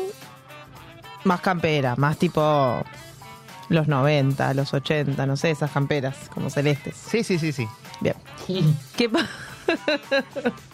[1.23, 2.83] más campera, más tipo
[3.69, 6.95] los 90, los 80, no sé, esas camperas como celestes.
[6.95, 7.67] Sí, sí, sí, sí.
[7.99, 8.15] Bien.
[8.97, 9.27] ¿Qué, pa-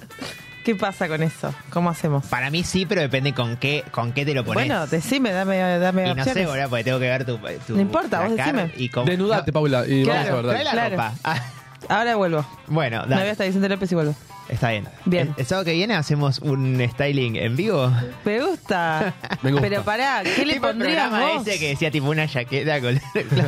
[0.68, 1.54] ¿Qué pasa con eso?
[1.70, 2.26] ¿Cómo hacemos?
[2.26, 4.66] Para mí sí, pero depende con qué, con qué te lo pones.
[4.68, 6.34] Bueno, decime, dame, dame y no opciones.
[6.34, 7.38] sé, boludo, porque tengo que ver tu.
[7.66, 8.74] tu No importa, vos placar decime.
[8.76, 10.52] Y Desnudate, No, Paula, y Claro, vamos a ver.
[10.52, 10.90] trae la Claro.
[10.90, 11.14] ropa.
[11.24, 11.42] Ah,
[11.88, 12.46] Ahora vuelvo.
[12.68, 13.22] bueno, Me dale.
[13.22, 14.16] voy hasta Vicente López y vuelvo.
[14.50, 14.88] Está bien.
[15.06, 15.28] Bien.
[15.36, 17.92] El, el sábado que viene hacemos un styling en vivo.
[18.24, 19.14] Me gusta.
[19.42, 19.68] Me gusta.
[19.68, 21.46] Pero pará, ¿qué le Tipo pondrías vos?
[21.46, 23.00] ese que decía tipo una chaqueta con...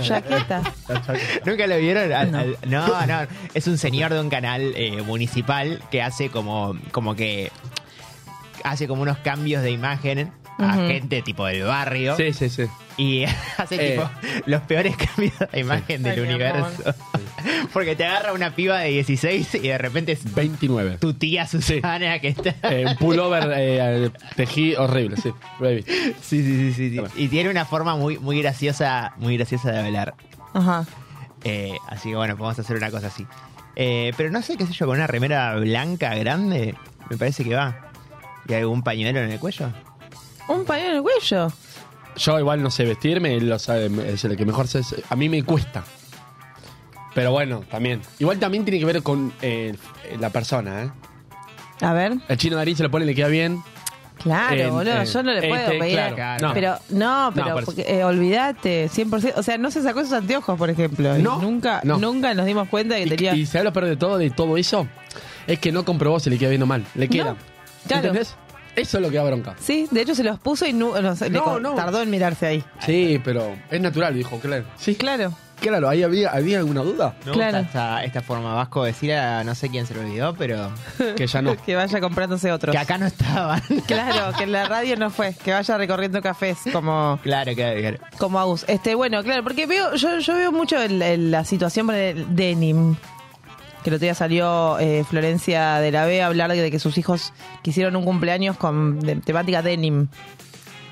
[0.04, 0.62] Chaqueta.
[1.46, 2.12] ¿Nunca lo vieron?
[2.12, 2.40] Al- No.
[2.40, 3.28] al- no, no.
[3.54, 7.50] Es un señor de un canal eh, municipal que hace como, como que
[8.66, 12.64] hace como unos cambios de imagen a gente tipo del barrio Sí, sí, sí.
[12.98, 13.24] y
[13.58, 13.92] hace Eh.
[13.96, 14.10] tipo
[14.46, 16.96] los peores cambios de imagen del Ay, universo.
[17.74, 20.98] Porque te agarra una piba de 16 y de repente es 29.
[20.98, 22.54] tu tía Susana que está...
[22.70, 25.16] Eh, un pullover eh, tejí horrible.
[25.18, 25.32] Sí,
[26.22, 27.02] sí, sí, sí, sí.
[27.16, 30.16] Y tiene una forma muy, muy graciosa, muy graciosa de hablar.
[30.54, 30.86] Ajá.
[31.46, 33.26] Eh, así que bueno, podemos hacer una cosa así.
[33.78, 36.76] Eh, pero no sé, qué sé yo, con una remera blanca grande,
[37.10, 37.92] me parece que va.
[38.48, 39.72] ¿Y algún pañuelo en el cuello?
[40.50, 41.48] Un pañuelo en el cuello.
[42.18, 44.82] Yo igual no sé vestirme, él lo sabe, es el que mejor sé.
[45.10, 45.84] A mí me cuesta.
[47.16, 48.02] Pero bueno, también.
[48.20, 49.76] Igual también tiene que ver con eh,
[50.20, 50.90] la persona, ¿eh?
[51.82, 52.18] A ver.
[52.28, 53.62] El chino Darín se lo pone y le queda bien.
[54.22, 56.14] Claro, En- boludo, en- yo no le puedo este, pedir.
[56.16, 56.54] claro, no.
[56.54, 57.66] Pero, no, pero eso.
[57.66, 59.34] porque, eh, olvídate, 100%.
[59.38, 61.18] O sea, no se sacó esos anteojos, por ejemplo.
[61.20, 61.98] No, nunca, no.
[61.98, 63.34] nunca nos dimos cuenta que Y, tenía.
[63.34, 64.88] y ¿sabes lo peor de todo, de todo eso?
[65.48, 66.86] Es que no comprobó si le queda bien o mal.
[66.96, 67.38] Le queda.
[67.88, 68.08] claro.
[68.08, 68.36] ¿Entendés?
[68.76, 69.56] Eso es lo que da bronca.
[69.60, 71.74] Sí, de hecho se los puso y no, no le No, co- no.
[71.76, 72.64] tardó en mirarse ahí.
[72.86, 74.64] Sí, pero es natural, dijo, claro.
[74.78, 75.34] Sí, Claro.
[75.60, 77.16] claro, ahí había, había alguna duda.
[77.26, 77.58] Me Claro.
[77.58, 80.72] esta, esta forma vasco de decir a no sé quién se lo olvidó, pero
[81.18, 81.58] Que ya no.
[81.58, 82.72] que vaya comprándose otros.
[82.74, 83.62] que acá no estaban.
[83.88, 87.98] Claro, que en la radio no fue, que vaya recorriendo cafés como, claro, claro, claro.
[88.18, 88.64] como Agus.
[88.68, 92.34] Este, bueno, claro, porque veo, yo, yo veo mucho el- el- la situación por el
[92.36, 92.96] denim.
[93.84, 96.98] Que el otro día salió eh, Florencia de la B a hablar de que sus
[96.98, 100.08] hijos quisieron un cumpleaños con de- temática denim.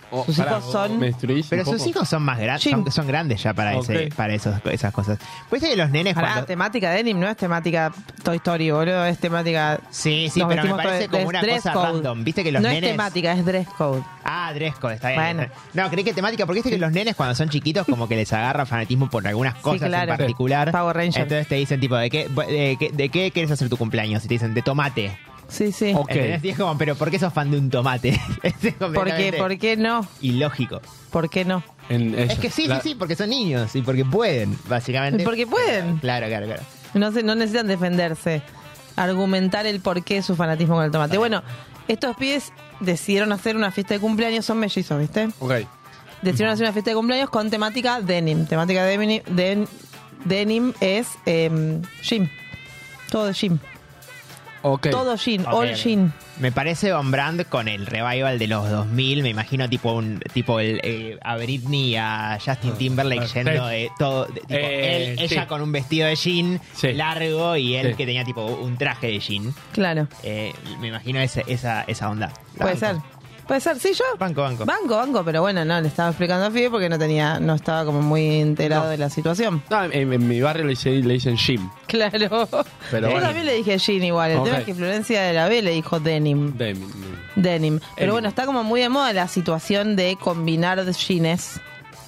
[0.10, 1.90] Oh, Sus pará, hijos son- ¿Me destruís Pero un sus poco?
[1.90, 4.16] hijos son más grandes, son, son grandes ya para, ese, Ok.
[4.16, 5.20] para esos, esas cosas.
[5.50, 6.46] Pues que los nenes Pará, cuando...
[6.46, 7.92] temática denim no es temática
[8.24, 9.80] Toy Story, boludo, es temática...
[9.90, 11.86] Sí, sí, nos pero me vestimos parece todo- como es una dress cosa code.
[11.94, 12.24] random.
[12.24, 12.84] Viste que los no nenes...
[12.84, 14.02] es temática, es dress code.
[14.24, 15.38] Ah, dress code, está bien.
[15.38, 15.52] Bueno.
[15.74, 18.32] No, creí que temática, porque viste que los nenes cuando son chiquitos como que les
[18.32, 20.12] agarra fanatismo por algunas cosas claro.
[20.14, 20.72] en particular.
[20.72, 21.24] Power Ranger.
[21.24, 24.24] Entonces te dicen tipo, ¿de qué, de, qué, de qué quieres hacer tu cumpleaños?
[24.24, 25.18] Y te dicen, de tomate.
[25.50, 25.94] Sí, sí.
[25.96, 26.10] Ok.
[26.12, 26.44] ¿Entendés?
[26.44, 28.10] Y es como, pero ¿por qué sos fan de un tomate?
[28.44, 30.08] es ¿Por qué, completamente ¿Por qué no?
[30.22, 30.82] ilógico.
[31.12, 31.64] ¿Por qué no?
[31.90, 35.24] En Es que sí, La- sí, sí, porque son niños y porque pueden, básicamente.
[35.24, 35.98] Porque pueden.
[36.00, 36.64] Claro, claro, claro.
[36.94, 38.42] No, se, no necesitan defenderse.
[38.96, 41.18] Argumentar el porqué de su fanatismo con el tomate.
[41.18, 41.44] Bueno,
[41.88, 45.30] estos pies decidieron hacer una fiesta de cumpleaños, son mellizos, ¿viste?
[45.40, 45.54] Ok.
[46.24, 48.46] Decidieron hacer una fiesta de cumpleaños con temática denim.
[48.48, 49.68] Temática denim, den-
[50.26, 52.30] denim es eh, jean.
[53.12, 53.60] Todo de jean.
[54.92, 56.14] Todo jean, Ok, all jean.
[56.40, 59.24] Me parece on brand con el revival de los 2000.
[59.24, 63.52] Me imagino tipo un tipo el, eh, a Britney y a Justin Timberlake Ah, yendo
[63.70, 63.74] sí.
[63.76, 64.26] de todo.
[64.26, 66.94] de- tipo, Eh, él- ella con un vestido de jean Sí.
[66.94, 67.94] largo y él Sí.
[67.96, 69.54] que tenía tipo un traje de jean.
[69.72, 70.08] Claro.
[70.24, 72.32] Eh, me imagino ese- esa, esa onda.
[72.58, 72.98] Puede ser.
[73.48, 74.04] Puede ser, sí, yo.
[74.20, 74.66] Banco, banco.
[74.66, 77.86] Banco, banco, pero bueno, no, le estaba explicando a Fide porque no tenía, no estaba
[77.86, 78.90] como muy enterado No.
[78.90, 79.64] de la situación.
[79.70, 81.70] No, en, en mi barrio le, dice- le dicen Jim.
[81.88, 82.48] Claro.
[82.92, 83.22] Pero Yo bueno.
[83.28, 84.32] también le dije jean igual.
[84.32, 86.58] El tema es que Florencia de la B le dijo denim.
[86.58, 86.76] De-
[87.36, 87.80] Denim.
[87.80, 88.12] Pero Denim.
[88.12, 91.62] bueno, está como muy de moda la situación de combinar jeans.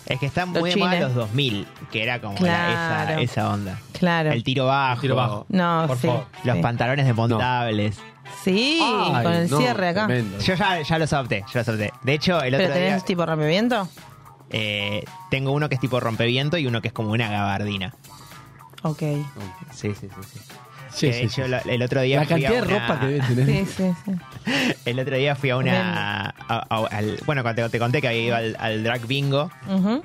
[0.08, 3.80] Es que están muy de moda los 2000, que era como la- esa, esa onda.
[3.94, 4.32] Claro.
[4.32, 5.02] El tiro bajo.
[5.02, 5.46] tiro bajo.
[5.50, 6.08] No, Por sí.
[6.08, 6.26] favor.
[6.44, 6.62] Los sí.
[6.64, 7.98] pantalones desmontables.
[8.44, 10.06] Sí, Ay, con el no, cierre acá.
[10.08, 10.40] tremendo.
[10.40, 11.92] Yo ya, ya los adopté, ya los adopté.
[12.04, 13.88] De hecho, el ¿Pero otro tenés día tipo rompimiento?
[14.52, 17.94] eh, tengo uno que es tipo rompeviento y uno que es como una gabardina.
[18.84, 19.00] Ok.
[19.00, 20.08] Sí, sí, sí.
[20.34, 20.40] sí.
[20.92, 21.50] Sí, Que sí, de sí, hecho, sí.
[21.50, 23.66] la- el otro día La fui cantidad a de una- ropa que debe tener.
[23.66, 24.12] Sí, sí, sí.
[24.86, 26.26] El otro día fui a una.
[26.26, 29.52] a- a- al- bueno, cuando te, te conté que había ido al, al drag bingo.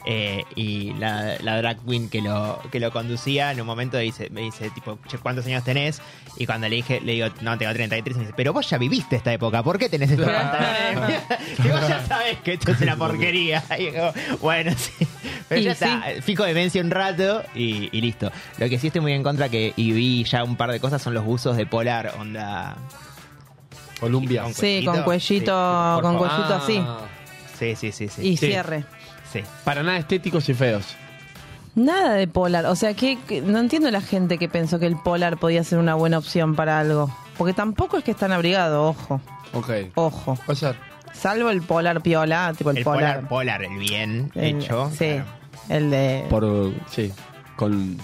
[0.06, 4.28] Eh, y la, la drag queen que lo, que lo conducía en un momento dice,
[4.30, 6.02] me dice, tipo, "Che, ¿cuántos años tenés?
[6.36, 8.76] Y cuando le dije, le digo, no, tengo 33, y me dice, pero vos ya
[8.76, 11.20] viviste esta época, ¿por qué tenés estos pantalones?
[11.64, 13.62] y vos ya sabés que esto es una porquería.
[13.78, 15.06] Y digo, bueno, sí.
[15.48, 15.68] Pero sí.
[15.68, 18.30] está, fico demencia un rato y, y listo.
[18.58, 21.02] Lo que sí estoy muy en contra que, y vi ya un par de cosas,
[21.02, 22.76] son los buzos de polar, onda...
[24.00, 24.42] Columbia.
[24.42, 26.78] Con Sí, con cuellito, Sí, con cuellito así.
[26.84, 26.98] Ah,
[27.58, 28.22] Sí, sí, sí, sí.
[28.26, 28.46] Y Sí.
[28.48, 28.84] cierre.
[29.32, 29.40] Sí.
[29.64, 30.84] Para nada estéticos y feos.
[31.76, 32.66] Nada de polar.
[32.66, 35.78] O sea, que que- no entiendo la gente que pensó que el polar podía ser
[35.78, 37.16] una buena opción para algo.
[37.38, 39.20] Porque tampoco es que están abrigados, ojo.
[39.52, 39.70] Ok.
[39.94, 40.36] Ojo.
[40.46, 40.76] Puede ser.
[41.14, 44.90] Salvo el polar piola, tipo el, El polar, polar, el bien El- hecho.
[44.90, 45.06] Sí.
[45.14, 45.24] claro.
[45.68, 46.26] El de.
[46.28, 47.12] Por, sí.
[47.56, 47.96] Con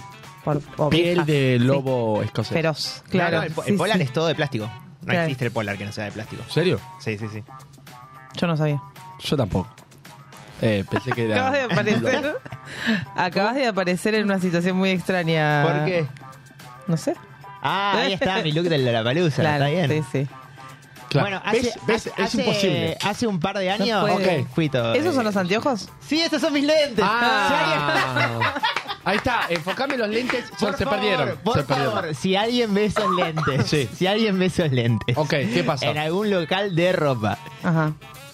[0.43, 1.65] por- por piel de Sí.
[1.65, 2.53] lobo escocés.
[2.53, 3.37] Feroz, claro.
[3.37, 4.03] no, el, po- Sí, el polar sí.
[4.03, 4.65] es todo de plástico.
[5.01, 5.21] No Claro.
[5.23, 6.41] existe el polar que no sea de plástico.
[6.43, 6.79] ¿En serio?
[6.99, 7.43] Sí, sí, sí.
[8.37, 8.81] Yo no sabía.
[9.19, 9.69] Yo tampoco.
[10.61, 11.35] Eh, pensé que era.
[11.47, 12.35] Acabas de aparecer.
[13.15, 15.63] Acabas de aparecer en una situación muy extraña.
[15.63, 16.05] ¿Por qué?
[16.87, 17.15] No sé.
[17.63, 19.41] Ah, ahí está mi look del de la palusa.
[19.41, 20.03] Claro, está bien.
[20.11, 20.27] sí, sí.
[21.11, 21.25] Claro.
[21.27, 21.73] Bueno, hace, ¿Ves?
[21.85, 22.07] ¿Ves?
[22.07, 22.97] hace- Es imposible.
[23.03, 24.39] Hace un par de años puede.
[24.43, 24.47] Ok.
[24.55, 24.93] fui todo.
[24.93, 25.89] ¿Esos son eh, los anteojos?
[26.07, 27.03] Sí, esos son mis lentes.
[27.05, 28.53] Ah.
[29.03, 30.45] Ahí está, enfocame los lentes.
[30.57, 31.37] Se, Por se favor, perdieron.
[31.43, 31.93] Por se perdieron.
[31.93, 33.89] favor, si alguien ve esos lentes, Sí.
[33.93, 35.85] si alguien ve esos lentes Ok, ¿qué pasó?
[35.85, 37.91] en algún local de ropa, Ajá.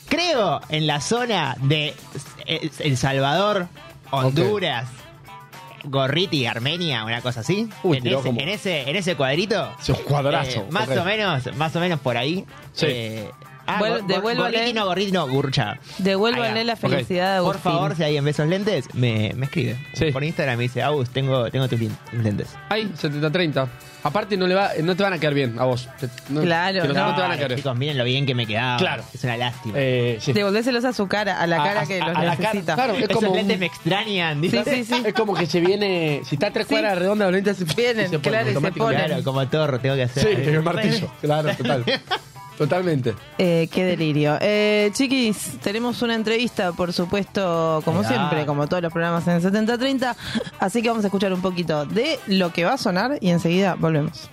[0.07, 1.95] creo en la zona de
[2.45, 3.67] El El Salvador,
[4.11, 4.87] Honduras,
[5.83, 7.69] Gorriti, Armenia, una cosa así.
[7.83, 9.71] Uy, en, ese, como- en ese en ese cuadrito.
[9.79, 10.59] Es un cuadrazo.
[10.61, 12.45] eh, más o menos, más o menos por ahí.
[12.73, 12.85] Sí.
[12.89, 13.31] Eh,
[13.67, 14.57] ah, Vuel- Gor- devuélvale.
[14.57, 15.79] Gorriti no, Gorriti no, Gurcha.
[15.99, 17.71] Devuélvanle Ahí la felicidad de Por Agustín.
[17.73, 19.77] favor, si alguien ve esos lentes, me, me escribe.
[19.93, 20.11] Sí.
[20.11, 22.47] Por Instagram me dice, Agus, tengo, tengo tus lin- lentes.
[22.69, 23.67] Ahí, 70-30.
[24.03, 25.89] Aparte, no, le va, no te van a quedar bien a vos.
[25.99, 27.07] Te- no- Claro, que los no.
[27.09, 27.57] no te van a quedar bien.
[27.59, 28.77] chicos, miren lo bien que me quedaba.
[28.77, 29.03] Claro.
[29.13, 29.73] Es una lástima.
[29.77, 30.31] Eh, sí.
[30.31, 32.49] Devolvéselos a su cara, a la A- cara a- que a- los a la cara,
[32.53, 32.75] necesita.
[32.75, 32.93] claro.
[32.93, 34.35] es Esos como lentes un- me extrañan.
[34.41, 34.63] Sí, dice.
[34.75, 35.01] sí, sí.
[35.05, 36.21] Es como que se viene.
[36.25, 36.73] Si está a tres Sí.
[36.75, 38.79] cuadras redonda, los lentes se Vienen, se ponen claro, y se automáticamente.
[38.79, 39.05] ponen.
[39.07, 40.23] Claro, como Thor, tengo que hacer.
[40.23, 41.11] Sí, el martillo.
[41.19, 41.83] Claro, total.
[42.57, 43.13] Totalmente.
[43.37, 44.37] Eh, qué delirio.
[44.41, 50.15] Eh, chiquis, tenemos una entrevista, por supuesto, como siempre, como todos los programas en 7030.
[50.59, 53.75] Así que vamos a escuchar un poquito de lo que va a sonar y enseguida
[53.75, 54.29] volvemos.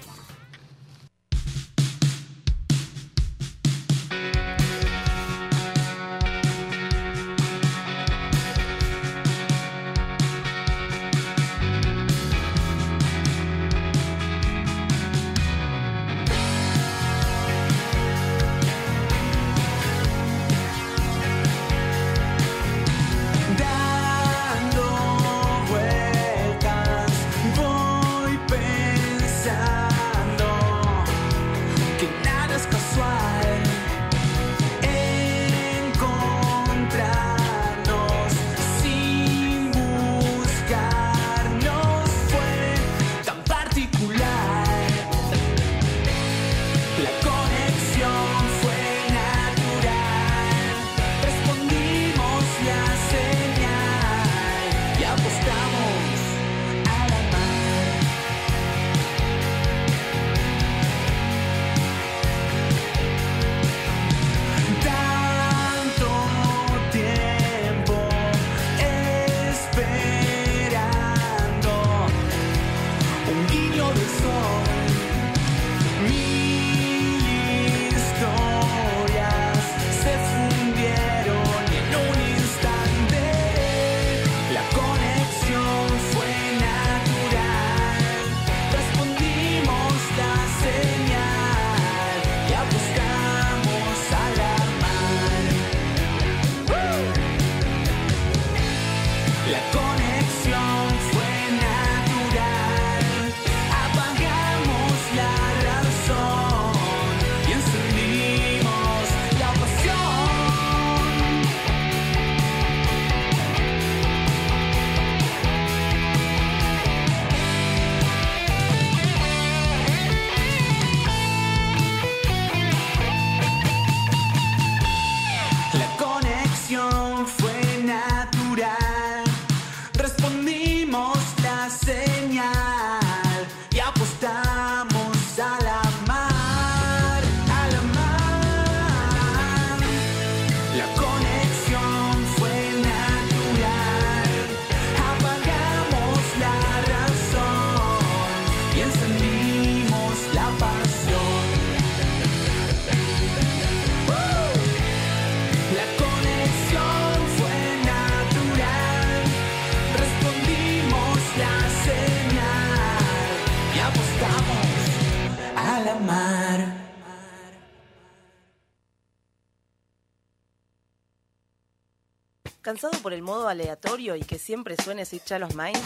[172.75, 175.79] ¿Cansado por el modo aleatorio y que siempre suene Sweet Child of Mine?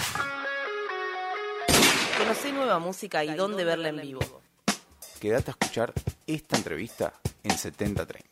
[2.17, 4.41] Conocí nueva música y dónde verla en vivo.
[5.21, 5.93] Quédate a escuchar
[6.27, 8.28] esta entrevista en 7030.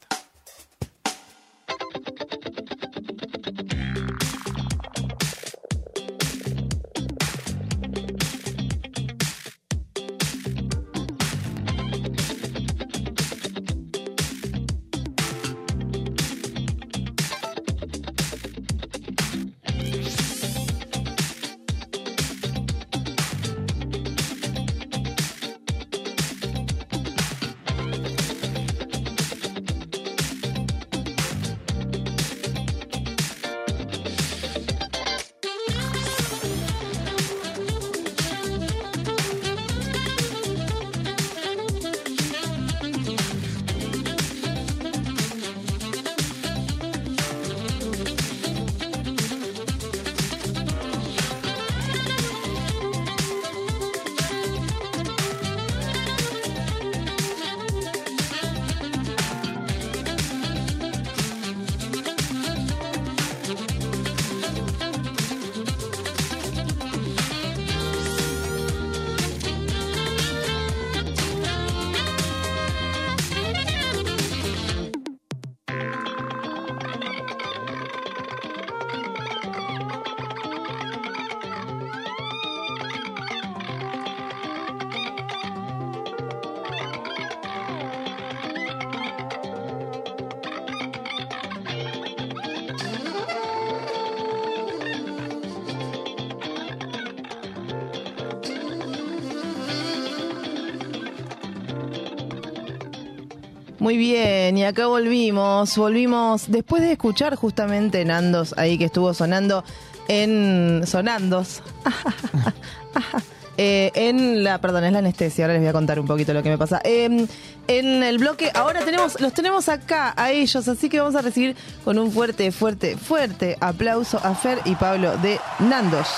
[103.79, 109.65] Muy bien, y acá volvimos, volvimos después de escuchar justamente Nandos ahí que estuvo sonando
[110.09, 111.63] en Sonandos.
[113.59, 116.43] Eh, en la, perdón, es la anestesia, ahora les voy a contar un poquito lo
[116.43, 116.79] que me pasa.
[116.85, 117.27] Eh,
[117.69, 121.57] en el bloque, ahora tenemos, los tenemos acá a ellos, así que vamos a recibir
[121.83, 126.09] con un fuerte, fuerte, fuerte aplauso a Fer y Pablo de Nandos.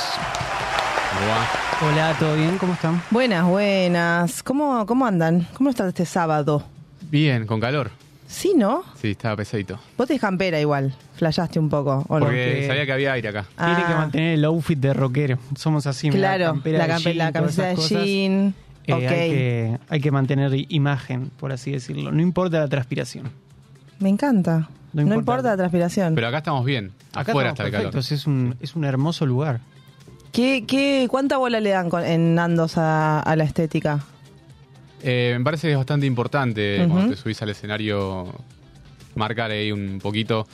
[1.80, 2.58] Hola, ¿todo bien?
[2.58, 3.00] ¿Cómo están?
[3.12, 4.42] Buenas, buenas.
[4.42, 5.46] ¿Cómo, cómo andan?
[5.54, 6.64] ¿Cómo está este sábado?
[7.10, 7.90] Bien, con calor.
[8.26, 8.82] Sí, ¿no?
[9.00, 9.78] Sí, estaba pesadito.
[9.96, 12.26] Vos te campera igual, flayaste un poco, ¿o no?
[12.26, 13.46] Porque sabía que había aire acá.
[13.56, 13.96] Tiene que Ah.
[13.96, 15.38] mantener el outfit de rockero.
[15.56, 16.08] Somos así.
[16.10, 18.54] mira, Claro, campera la, de campe- jean, la camiseta de jean.
[18.86, 22.12] Eh, ok, hay, que, hay que mantener imagen, por así decirlo.
[22.12, 23.30] No importa la transpiración.
[23.98, 24.68] me encanta.
[24.92, 25.48] No No importa.
[25.50, 26.14] la transpiración.
[26.14, 26.92] Pero acá estamos bien.
[27.12, 27.92] Acá Afuera estamos está el calor.
[27.92, 29.60] perfectos, Es un, es un hermoso lugar.
[30.32, 34.04] ¿Qué, qué, ¿Cuánta bola le dan con- en Nandos a, a la estética?
[35.02, 38.34] Eh, me parece que es bastante importante cuando te subís al escenario
[39.14, 40.46] marcar ahí un poquito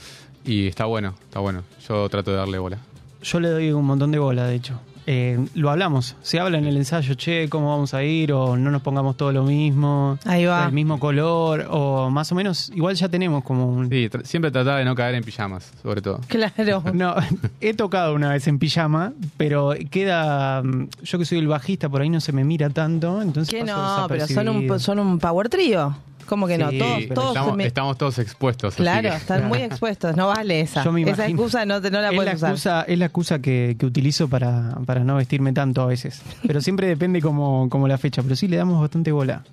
[0.44, 1.62] y está bueno, está bueno.
[1.88, 2.78] Yo trato de darle bola.
[3.22, 4.78] Yo le doy un montón de bola, de hecho.
[5.06, 6.16] Eh, lo hablamos.
[6.22, 8.32] Se habla en el ensayo, che, ¿cómo vamos a ir?
[8.32, 10.18] O no nos pongamos todo lo mismo.
[10.24, 10.64] Ahí va.
[10.66, 11.66] El mismo color.
[11.70, 13.88] O más o menos, igual ya tenemos como un...
[13.90, 16.20] Sí, siempre tratar de no caer en pijamas, sobre todo.
[16.28, 16.82] Claro.
[16.94, 17.14] No,
[17.60, 20.62] he tocado una vez en pijama, pero queda.
[20.62, 23.52] mm, Yo que soy el bajista, por ahí no se me mira tanto, entonces.
[23.54, 24.08] ¿Qué paso no?
[24.08, 25.94] Pero son un, son un power trío.
[26.26, 26.70] ¿Cómo que no?
[26.70, 28.74] Sí, todos, todos Estamos, me- estamos todos expuestos.
[28.74, 30.16] así Claro, que- están muy expuestos.
[30.16, 30.82] No vale esa.
[30.84, 32.50] Yo me esa excusa no, te, no la es, puedes la usar.
[32.50, 36.22] excusa, es la excusa que, que utilizo para, para no vestirme tanto a veces.
[36.46, 38.22] Pero siempre depende como, como la fecha.
[38.22, 39.44] Pero sí le damos bastante bola.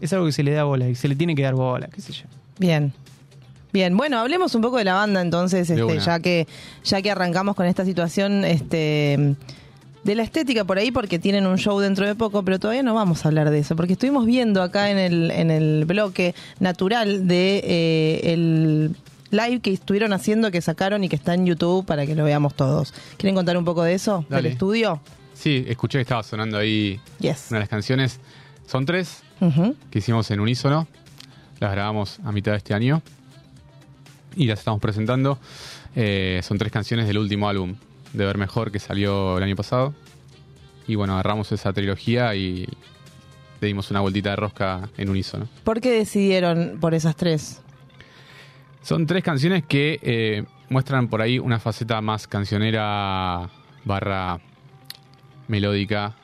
[0.00, 2.00] Es algo que se le da bola y se le tiene que dar bola, qué
[2.00, 2.24] sé yo.
[2.58, 2.92] Bien.
[3.72, 6.48] Bien, bueno, hablemos un poco de la banda entonces, este, ya que
[6.82, 9.36] ya que arrancamos con esta situación este
[10.04, 12.94] de la estética por ahí porque tienen un show dentro de poco, pero todavía no
[12.94, 17.26] vamos a hablar de eso, porque estuvimos viendo acá en el en el bloque natural
[17.28, 18.96] de eh, el
[19.30, 22.54] live que estuvieron haciendo que sacaron y que está en YouTube para que lo veamos
[22.54, 22.92] todos.
[23.16, 24.42] ¿Quieren contar un poco de eso Dale.
[24.44, 25.00] del estudio?
[25.34, 27.46] Sí, escuché que estaba sonando ahí Yes.
[27.50, 28.18] una de las canciones.
[28.66, 29.22] Son tres
[29.90, 30.86] que hicimos en unísono.
[31.60, 33.02] Las grabamos a mitad de este año.
[34.36, 35.38] Y las estamos presentando.
[35.96, 37.74] Eh, son tres canciones del último álbum
[38.12, 39.94] de Ver Mejor que salió el año pasado.
[40.86, 42.66] Y bueno, agarramos esa trilogía y
[43.60, 45.48] le dimos una vueltita de rosca en unísono.
[45.64, 47.62] ¿Por qué decidieron por esas tres?
[48.82, 53.50] Son tres canciones que eh, muestran por ahí una faceta más cancionera
[53.84, 54.40] barra
[55.48, 56.16] melódica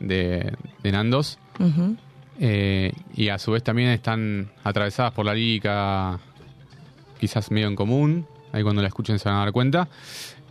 [0.00, 1.38] de, de Nandos.
[1.58, 1.96] Ujú.
[2.40, 6.18] Eh, y a su vez también están atravesadas por la lírica
[7.20, 8.26] quizás medio en común.
[8.52, 9.88] Ahí cuando la escuchen se van a dar cuenta.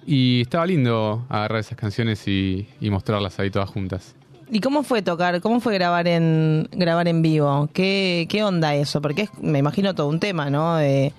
[0.06, 4.16] Y estaba lindo agarrar esas canciones y, y mostrarlas ahí todas juntas.
[4.52, 5.42] ¿Y cómo fue tocar?
[5.42, 7.70] ¿Cómo fue grabar en grabar en vivo?
[7.74, 9.02] ¿Qué, qué onda eso?
[9.02, 10.78] Porque es, me imagino todo un tema, ¿no?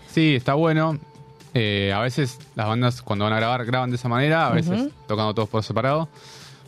[0.09, 0.99] Sí, está bueno.
[1.55, 4.89] Eh, a veces las bandas cuando van a grabar graban de esa manera, a veces
[5.07, 6.09] tocando todos por separado,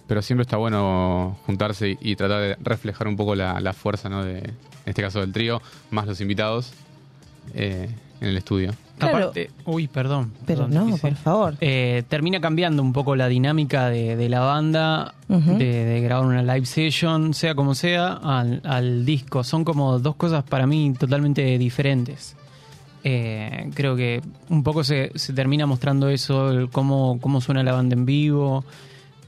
[0.07, 4.09] pero siempre está bueno juntarse y, y tratar de reflejar un poco la, la fuerza,
[4.09, 4.25] ¿no?
[4.25, 4.55] De, en
[4.87, 5.61] este caso del trío,
[5.91, 6.73] más los invitados
[7.55, 7.89] eh,
[8.21, 8.73] en el estudio.
[8.99, 9.19] Claro.
[9.19, 10.33] Aparte, uy, perdón.
[10.47, 11.55] Pero perdón, no, por favor.
[11.61, 16.43] Eh, termina cambiando un poco la dinámica de, de la banda, de, de grabar una
[16.43, 19.45] live session, sea como sea, al, al disco.
[19.45, 22.37] Son como dos cosas para mí totalmente diferentes.
[23.05, 27.73] Eh, creo que un poco se, se termina mostrando eso, el cómo, cómo suena la
[27.73, 28.65] banda en vivo,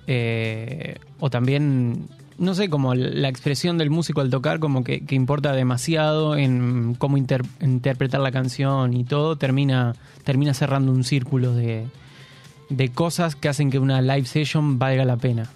[0.07, 2.09] eh, o también,
[2.39, 7.17] no sé, como la expresión del músico al tocar, como que, importa demasiado en cómo
[7.17, 11.87] inter- interpretar la canción y todo, termina, termina cerrando un círculo de,
[12.71, 15.51] de cosas que hacen que una live session valga la pena.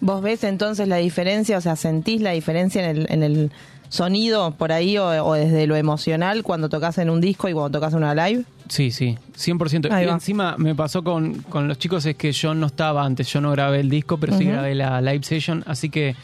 [0.00, 1.58] ¿Vos ves entonces la diferencia?
[1.58, 3.50] O sea, ¿sentís la diferencia en el, en el
[3.88, 7.94] sonido por ahí o desde lo emocional cuando tocas en un disco y cuando tocas
[7.94, 8.44] en una live?
[8.68, 9.90] Sí, sí, 100%.
[9.90, 13.32] Ahí y encima me pasó con, con los chicos es que yo no estaba antes,
[13.32, 16.14] yo no grabé el disco, pero sí grabé la live session, así que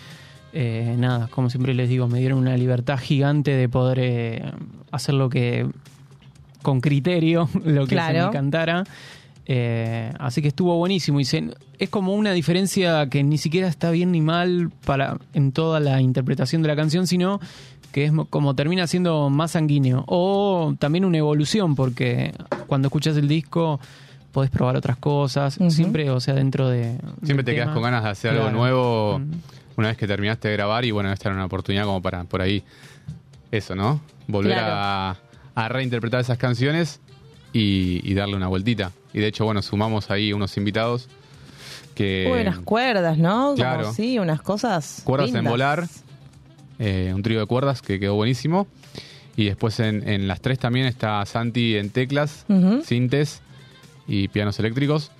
[0.53, 4.53] eh, nada, como siempre les digo, me dieron una libertad gigante de poder eh,
[4.92, 5.66] hacer lo que
[6.62, 8.84] con criterio, lo que se me cantara.
[9.47, 13.90] Eh, así que estuvo buenísimo y se- es como una diferencia que ni siquiera está
[13.90, 17.40] bien ni mal para en toda la interpretación de la canción, sino
[17.95, 22.34] que es mo- como termina siendo más sanguíneo o también una evolución porque
[22.66, 23.78] cuando escuchas el disco
[24.32, 28.11] podés probar otras cosas, siempre, o sea, dentro de Siempre te quedas con ganas de
[28.11, 28.49] hacer Claro.
[28.49, 29.20] algo nuevo
[29.76, 32.42] una vez que terminaste de grabar y bueno, esta era una oportunidad como para por
[32.42, 32.64] ahí
[33.53, 34.01] eso, ¿no?
[34.26, 34.72] Volver Claro.
[34.74, 35.16] a,
[35.55, 37.01] a reinterpretar esas canciones
[37.53, 38.90] y, y darle una vueltita.
[39.12, 41.09] Y de hecho, bueno, sumamos ahí unos invitados
[41.95, 42.28] que...
[42.34, 43.42] Uy, unas cuerdas, ¿no?
[43.51, 43.92] Como, claro.
[43.92, 45.03] sí, unas cosas.
[45.05, 45.51] Cuerdas en lindas.
[45.53, 45.84] volar,
[46.85, 48.66] eh, un trío de cuerdas que quedó buenísimo.
[49.37, 52.47] Y después en, en las tres también está Santi en teclas,
[52.85, 53.43] sintes
[54.07, 55.11] y pianos eléctricos.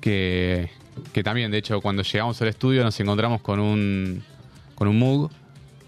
[0.00, 0.68] Que,
[1.12, 4.22] que también, de hecho, cuando llegamos al estudio nos encontramos con un,
[4.74, 5.30] con un Moog.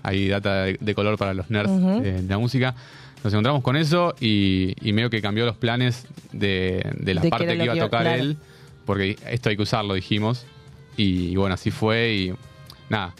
[0.02, 2.74] Hay data de, de color para los nerds eh, de la música.
[3.22, 7.28] Nos encontramos con eso y, y medio que cambió los planes de, de la De
[7.28, 8.22] parte que iba a tocar claro.
[8.22, 8.36] él.
[8.86, 10.46] Porque esto hay que usarlo, dijimos.
[10.96, 12.32] Y, bueno, así fue y
[12.88, 13.12] nada.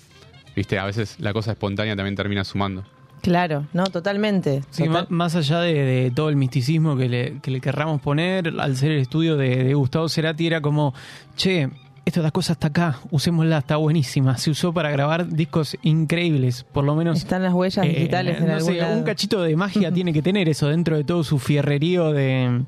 [0.59, 2.85] Viste, a veces la cosa espontánea también termina sumando.
[3.23, 4.63] Claro, no, totalmente.
[4.71, 8.53] Sí, Total- más allá de, de todo el misticismo que le, que le querramos poner,
[8.59, 10.95] al ser el estudio de, de Gustavo Cerati, era como,
[11.37, 11.69] che,
[12.05, 14.37] esta la cosa está acá, usémosla, está buenísima.
[14.39, 17.19] Se usó para grabar discos increíbles, por lo menos.
[17.19, 18.97] Están las huellas eh, digitales en no algún sé, lado.
[18.97, 22.63] un cachito de magia tiene que tener eso dentro de todo su fierrerío de,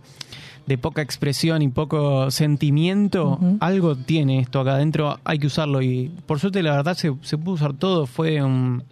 [0.67, 3.39] de poca expresión y poco sentimiento.
[3.61, 5.83] Algo tiene esto acá adentro, hay que usarlo.
[5.83, 8.07] Y por suerte, la verdad, se, se pudo usar todo.
[8.07, 8.85] Fue un.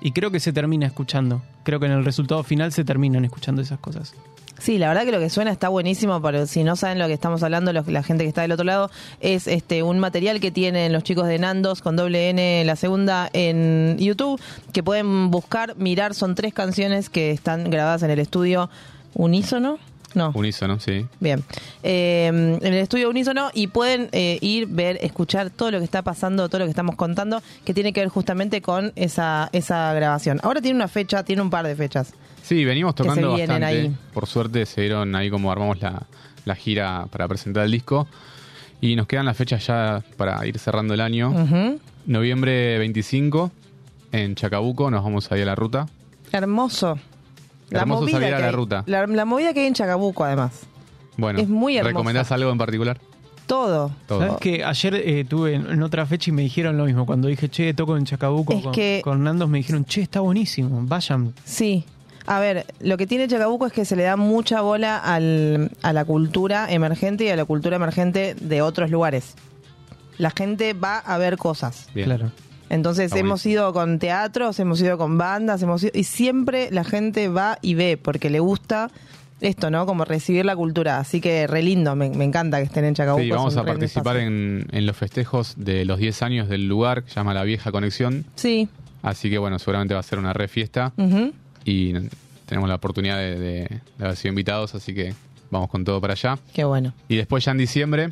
[0.00, 1.42] Y creo que se termina escuchando.
[1.64, 4.14] Creo que en el resultado final se terminan escuchando esas cosas.
[4.58, 7.12] Sí, la verdad que lo que suena está buenísimo, pero si no saben lo que
[7.12, 8.90] estamos hablando, los- la gente que está del otro lado,
[9.20, 13.30] es este un material que tienen los chicos de Nandos con doble N la segunda
[13.32, 14.40] en YouTube,
[14.72, 18.68] que pueden buscar, mirar, son tres canciones que están grabadas en el estudio
[19.14, 19.78] unísono.
[20.18, 20.32] No.
[20.34, 21.06] Unísono, sí.
[21.20, 21.42] Bien.
[21.82, 26.02] Eh, en el estudio Unísono y pueden eh, ir, ver, escuchar todo lo que está
[26.02, 30.40] pasando, todo lo que estamos contando, que tiene que ver justamente con esa, esa grabación.
[30.42, 32.12] Ahora tiene una fecha, tiene un par de fechas.
[32.42, 33.64] Sí, venimos Que se tocando bastante.
[33.64, 33.96] ahí.
[34.12, 36.02] Por suerte se dieron ahí como armamos la,
[36.44, 38.08] la gira para presentar el disco.
[38.80, 41.32] Y nos quedan las fechas ya para ir cerrando el año.
[42.06, 43.50] Noviembre 25
[44.12, 45.86] en Chacabuco, nos vamos ahí a la ruta.
[46.32, 46.98] Hermoso.
[47.70, 48.82] Hermoso salir a que la hay- ruta.
[48.86, 50.52] La, la movida que hay en Chacabuco, además.
[51.16, 51.90] Bueno, Es muy hermosa.
[51.92, 52.98] ¿recomendás algo en particular?
[53.46, 53.90] Todo.
[54.06, 54.20] Todo.
[54.20, 57.06] ¿Sabes que Ayer eh, tuve en, en otra fecha y me dijeron lo mismo.
[57.06, 60.20] Cuando dije, che, toco en Chacabuco Es con, que- con Nandos, me dijeron, che, está
[60.20, 61.32] buenísimo, vayan.
[61.44, 61.84] Sí.
[62.26, 65.92] A ver, lo que tiene Chacabuco es que se le da mucha bola al- a
[65.94, 69.34] la cultura emergente y a la cultura emergente de otros lugares.
[70.18, 71.88] La gente va a ver cosas.
[71.94, 72.04] Bien.
[72.06, 72.30] Claro.
[72.70, 77.28] Entonces hemos ido con teatros, hemos ido con bandas, hemos ido, y siempre la gente
[77.28, 78.90] va y ve porque le gusta
[79.40, 79.86] esto, ¿no?
[79.86, 80.98] Como recibir la cultura.
[80.98, 83.22] Así que re lindo, me, me encanta que estén en Chacabuco.
[83.22, 87.10] Sí, vamos a participar en, en los festejos de los 10 años del lugar que
[87.10, 88.24] se llama La Vieja Conexión.
[88.34, 88.68] Sí.
[89.02, 90.92] Así que bueno, seguramente va a ser una re fiesta.
[91.64, 91.92] Y
[92.46, 95.14] tenemos la oportunidad de, de- de haber sido invitados, así que
[95.50, 96.38] vamos con todo para allá.
[96.52, 96.92] Qué bueno.
[97.08, 98.08] Y después ya en diciembre,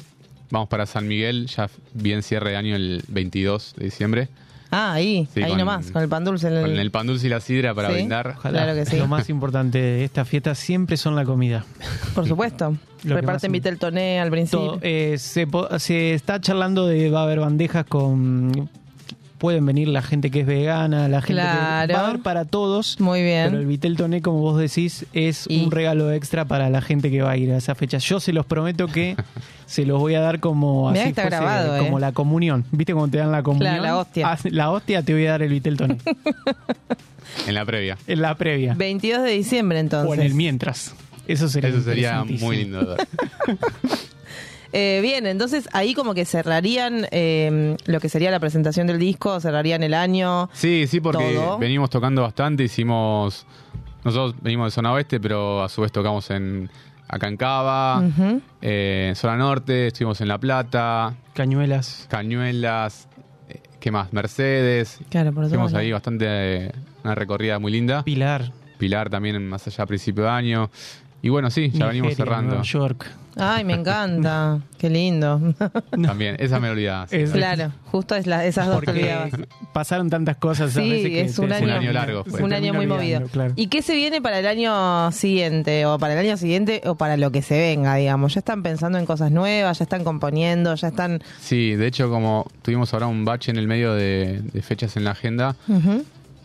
[0.50, 4.28] vamos para San Miguel, ya bien cierre de año el 22 de diciembre.
[4.70, 6.48] Ah, ahí, Sí, ahí con- nomás, con el pan dulce.
[6.48, 7.94] en el- Con el pan dulce y la sidra para Sí.
[7.94, 8.34] brindar.
[8.36, 8.58] Ojalá.
[8.64, 8.96] Claro que sí.
[8.98, 11.64] Lo más importante de esta fiesta siempre son la comida.
[12.14, 12.70] Por supuesto.
[12.70, 14.66] Lo que más Reparten me- Vitel Toné al principio.
[14.72, 18.68] Todo, eh, se, po- se está charlando de va a haber bandejas con
[19.38, 21.88] pueden venir la gente que es vegana, la gente Claro.
[21.88, 22.98] que va a haber para todos.
[23.00, 23.50] Muy bien.
[23.50, 27.10] Pero el Vitel Toné, como vos decís, es Y- un regalo extra para la gente
[27.10, 27.98] que va a ir a esa fecha.
[27.98, 29.16] Yo se los prometo que
[29.66, 32.00] se los voy a dar como así que está fuese grabado, como eh.
[32.00, 32.64] la comunión.
[32.72, 33.74] ¿Viste cómo te dan la comunión?
[33.74, 34.32] Claro, la hostia.
[34.32, 35.98] Ah, la hostia te voy a dar el Vitel Toné.
[37.46, 37.98] En la previa.
[38.06, 38.74] en la previa.
[38.74, 40.10] 22 de diciembre entonces.
[40.10, 40.94] O en el mientras.
[41.28, 42.96] Eso sería Eso sería muy lindo.
[44.72, 49.40] Eh, bien, entonces ahí como que cerrarían eh, lo que sería la presentación del disco,
[49.40, 50.48] cerrarían el año.
[50.52, 51.58] Sí, sí, porque Todo.
[51.58, 53.46] venimos tocando bastante, hicimos...
[54.04, 56.70] Nosotros venimos de zona oeste, pero a su vez tocamos en
[57.08, 58.40] Aconcagua, Ujú.
[58.62, 62.06] eh, en zona norte, estuvimos en La Plata, Cañuelas.
[62.08, 63.08] Cañuelas,
[63.48, 64.12] eh, ¿qué más?
[64.12, 64.98] Mercedes.
[65.10, 66.72] Claro, por Hicimos ahí bastante, eh,
[67.04, 68.04] una recorrida muy linda.
[68.04, 68.52] Pilar.
[68.78, 70.70] Pilar también más allá a principio de año.
[71.22, 72.50] Y bueno, sí, ya venimos cerrando.
[72.50, 73.06] Nueva York.
[73.38, 74.60] Ay, me encanta.
[74.78, 75.40] Qué lindo.
[75.90, 77.06] También, esa melodía.
[77.10, 77.16] sí.
[77.16, 79.30] Es- claro, justo es la- esas dos olvidabas.
[79.74, 82.42] pasaron tantas cosas a Sí, veces que es te- un año- Un año largo fue.
[82.42, 83.22] Un año muy movido.
[83.30, 83.52] claro.
[83.56, 85.84] ¿Y qué se viene para el año siguiente?
[85.84, 88.32] O para el año siguiente o para lo que se venga, digamos.
[88.34, 89.78] ¿Ya están pensando en cosas nuevas?
[89.80, 90.74] ¿Ya están componiendo?
[90.74, 91.22] ¿Ya están...?
[91.40, 95.04] Sí, de hecho, como tuvimos ahora un bache en el medio de, de fechas en
[95.04, 95.56] la agenda,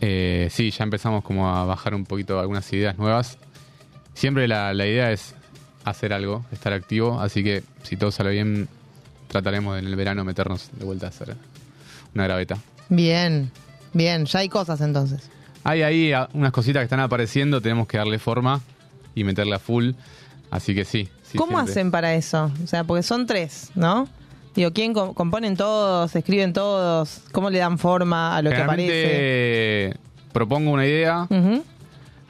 [0.00, 3.38] eh, sí, ya empezamos como a bajar un poquito algunas ideas nuevas.
[4.14, 5.34] Siempre la, la idea es
[5.84, 8.68] hacer algo, estar activo, así que si todo sale bien,
[9.28, 11.34] trataremos en el verano meternos de vuelta a hacer
[12.14, 12.58] una graveta.
[12.88, 13.50] Bien,
[13.92, 14.26] bien.
[14.26, 15.28] Ya hay cosas entonces.
[15.64, 18.60] Hay ahí unas cositas que están apareciendo, tenemos que darle forma
[19.14, 19.92] y meterla full,
[20.50, 21.08] así que sí.
[21.22, 21.72] sí, ¿Cómo siempre.
[21.72, 22.50] hacen para eso?
[22.62, 24.08] O sea, porque son tres, ¿no?
[24.54, 26.14] Digo, ¿quién co- componen todos?
[26.14, 27.22] ¿Escriben todos?
[27.32, 29.94] ¿Cómo le dan forma a lo que aparece?
[30.32, 31.26] Propongo una idea.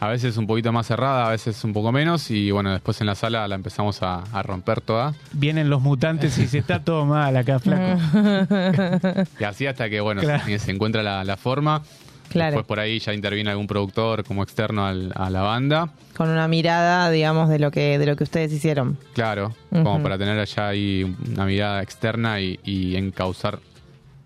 [0.04, 3.06] A veces un poquito más cerrada, a veces un poco menos, y bueno, después en
[3.06, 5.14] la sala la empezamos a, a romper toda.
[5.32, 8.00] Vienen los mutantes y se está todo mal acá, flaco.
[9.40, 10.44] Y así hasta que, bueno, Claro.
[10.44, 11.82] se, se encuentra la, la forma.
[12.30, 12.52] Claro.
[12.52, 15.90] Después por ahí ya interviene algún productor como externo al- a la banda.
[16.16, 18.98] Con una mirada, digamos, de lo que de lo que ustedes hicieron.
[19.14, 23.60] Claro, como para tener allá ahí una mirada externa y, y encauzar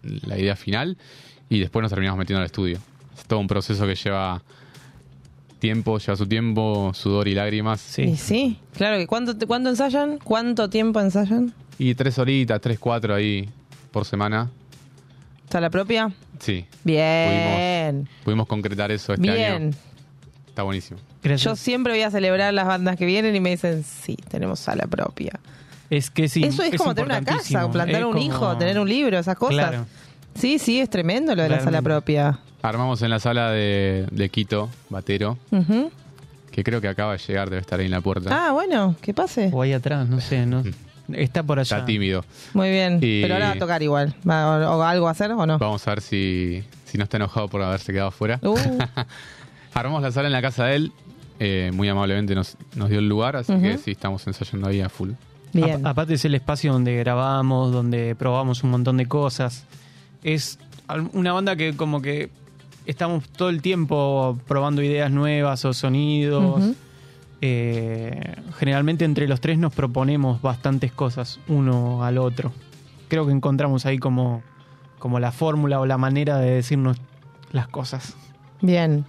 [0.03, 0.97] la idea final.
[1.51, 2.79] Y después nos terminamos metiendo al estudio.
[3.17, 4.41] Es todo un proceso que lleva
[5.67, 7.99] tiempo, lleva su tiempo, sudor y lágrimas.
[7.99, 10.19] Y sí, claro que ¿cuánto, te- ¿cuánto ensayan?
[10.23, 11.53] ¿Cuánto tiempo ensayan?
[11.79, 13.49] Y tres horitas, tres, cuatro ahí
[13.91, 14.49] por semana.
[15.45, 16.13] ¿Está la propia?
[16.39, 19.53] Sí, Bien, pudimos concretar eso este bien.
[19.53, 19.71] año.
[20.49, 21.01] Está buenísimo.
[21.37, 24.87] Yo siempre voy a celebrar las bandas que vienen y me dicen, sí, tenemos sala
[24.87, 25.33] propia.
[25.91, 26.45] Es que sí.
[26.45, 29.37] Eso es, como tener una casa, plantar Es un como- hijo, tener un libro, esas
[29.37, 29.69] cosas.
[29.71, 29.87] Claro.
[30.35, 32.39] Sí, sí, es tremendo lo de la sala propia.
[32.69, 35.39] Armamos en la sala de, de Quito, Batero,
[36.51, 38.31] que creo que acaba de llegar, debe estar ahí en la puerta.
[38.49, 39.51] Ah, bueno, que pase.
[39.53, 40.47] O ahí atrás, no sé.
[40.47, 40.63] No,
[41.13, 41.77] está por allá.
[41.77, 42.25] Está tímido.
[42.55, 42.99] Muy bien.
[43.03, 44.15] Y- Pero ahora va a tocar igual.
[44.29, 45.59] ¿Va, o, o algo a hacer o no?
[45.59, 48.39] Vamos a ver si, si no está enojado por haberse quedado afuera.
[48.43, 48.57] Uh,
[49.75, 50.93] Armamos la sala en la casa de él.
[51.39, 54.89] eh, muy amablemente nos, nos dio el lugar, así que sí, estamos ensayando ahí a
[54.89, 55.11] full.
[55.53, 55.87] bien.
[55.87, 59.65] A- aparte es el espacio donde grabamos, donde probamos un montón de cosas.
[60.25, 60.59] Es
[61.13, 62.31] una banda que como que
[62.87, 66.63] estamos todo el tiempo probando ideas nuevas o sonidos.
[67.43, 72.53] Eh, generalmente entre los tres nos proponemos bastantes cosas uno al otro.
[73.09, 74.43] Creo que encontramos ahí como,
[74.99, 76.97] como la fórmula o la manera de decirnos
[77.53, 78.17] las cosas.
[78.63, 79.05] Bien.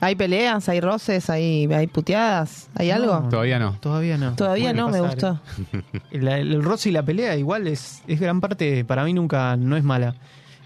[0.00, 0.68] ¿Hay peleas?
[0.68, 1.30] ¿Hay roces?
[1.30, 2.68] ¿Hay, hay puteadas?
[2.74, 3.28] ¿Hay algo?
[3.30, 3.72] Todavía no.
[3.80, 4.34] Todavía no.
[4.34, 5.40] Todavía no, me gustó.
[6.10, 9.76] El, el roce y la pelea igual es, es gran parte, para mí nunca no
[9.76, 10.14] es mala.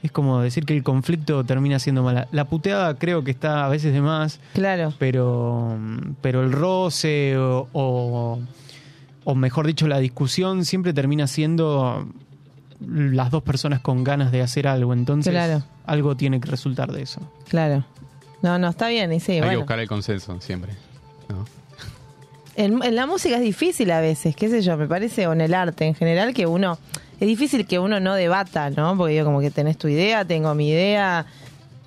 [0.03, 2.27] Es como decir que el conflicto termina siendo mala.
[2.33, 4.95] La puteada creo que está a veces de más, Claro.
[4.99, 5.77] pero,
[6.23, 8.39] pero el roce o, o,
[9.25, 12.07] o mejor dicho la discusión siempre termina siendo
[12.81, 14.95] las dos personas con ganas de hacer algo.
[14.95, 15.63] Entonces Claro.
[15.85, 17.21] algo tiene que resultar de eso.
[17.49, 17.85] Claro.
[18.43, 20.73] No, no, está bien, y sí, Hay que buscar el consenso siempre.
[21.29, 21.45] ¿no?
[22.65, 25.41] En, en la música es difícil a veces, qué sé yo, me parece, o en
[25.41, 26.79] el arte en general, que uno.
[27.21, 28.97] Es difícil que uno no debata, ¿no?
[28.97, 31.27] Porque digo, como que tenés tu idea, tengo mi idea,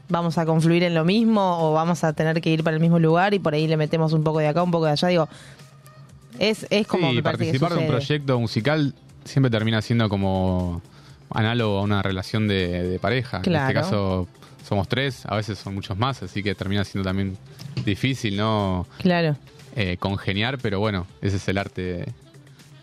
[0.10, 3.00] vamos a confluir en lo mismo, o vamos a tener que ir para el mismo
[3.00, 5.08] lugar y por ahí le metemos un poco de acá, un poco de allá.
[5.08, 5.28] Digo,
[6.40, 8.94] es, es como sí, me parece que participar de un proyecto musical
[9.26, 10.82] siempre termina siendo como
[11.32, 13.38] análogo a una relación de, de pareja.
[13.38, 13.68] En Claro.
[13.70, 14.28] este caso
[14.68, 17.38] somos tres, a veces son muchos más, así que termina siendo también
[17.86, 18.86] difícil, ¿no?
[19.00, 19.36] Claro.
[19.76, 22.06] Eh, congeniar, pero bueno, ese es el arte de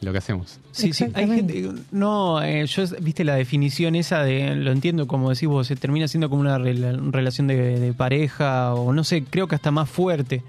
[0.01, 0.59] lo que hacemos.
[0.73, 1.71] Sí, sí, hay gente.
[1.93, 4.57] No, eh, yo, viste la definición esa de.
[4.57, 8.75] Lo entiendo como decís vos, se termina siendo como una rela- relación de, de pareja,
[8.75, 10.43] o no sé, creo que hasta más fuerte.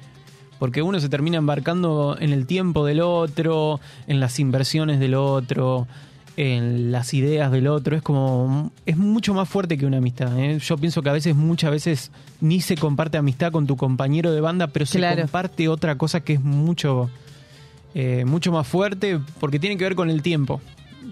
[0.57, 5.87] Porque uno se termina embarcando en el tiempo del otro, en las inversiones del otro.
[6.41, 7.95] En las ideas del otro.
[7.95, 8.71] Es como.
[8.85, 10.37] Es mucho más fuerte que una amistad.
[10.39, 10.57] ¿eh?
[10.59, 14.41] Yo pienso que a veces, muchas veces, ni se comparte amistad con tu compañero de
[14.41, 17.09] banda, pero se comparte otra cosa que es mucho.
[17.93, 20.61] eh, mucho más fuerte porque tiene que ver con el tiempo.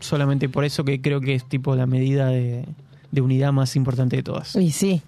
[0.02, 2.66] Solamente por eso que creo que es tipo la medida de,
[3.12, 4.56] de unidad más importante de todas.
[4.56, 5.02] Y sí.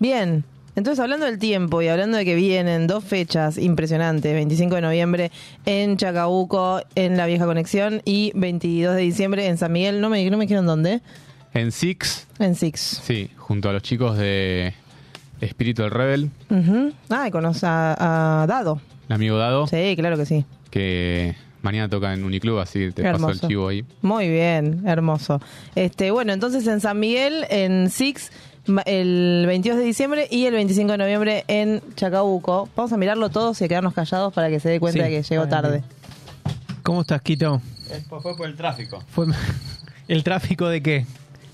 [0.00, 0.44] Bien.
[0.76, 5.30] Entonces, hablando del tiempo y hablando de que vienen dos fechas impresionantes, 25 de noviembre
[5.64, 10.28] en Chacabuco, en la Vieja Conexión, y 22 de diciembre en San Miguel, no me,
[10.30, 11.00] no me dijeron dónde,
[11.54, 12.78] En Six, en Six.
[13.02, 14.74] sí, junto a los chicos de
[15.40, 16.92] Espíritu del Rebel, Ujú.
[17.08, 18.80] Ah, y conoce a, a Dado.
[19.08, 20.44] el amigo Dado, Sí, claro que sí.
[20.70, 23.48] que mañana toca en Uniclub, así te paso el Hermoso.
[23.48, 23.84] chivo ahí.
[24.02, 25.40] Muy bien, hermoso.
[25.74, 28.30] Este, bueno, entonces en San Miguel, en Six,
[28.86, 32.68] el 22 de diciembre y el 25 de noviembre en Chacabuco.
[32.76, 35.10] Vamos a mirarlo todos y a quedarnos callados para que se dé cuenta Sí.
[35.10, 35.82] de que llegó tarde.
[36.82, 37.60] ¿Cómo estás, Quito?
[38.08, 39.02] Fue por el tráfico.
[39.10, 39.26] Fue
[40.08, 41.06] ¿El tráfico de qué?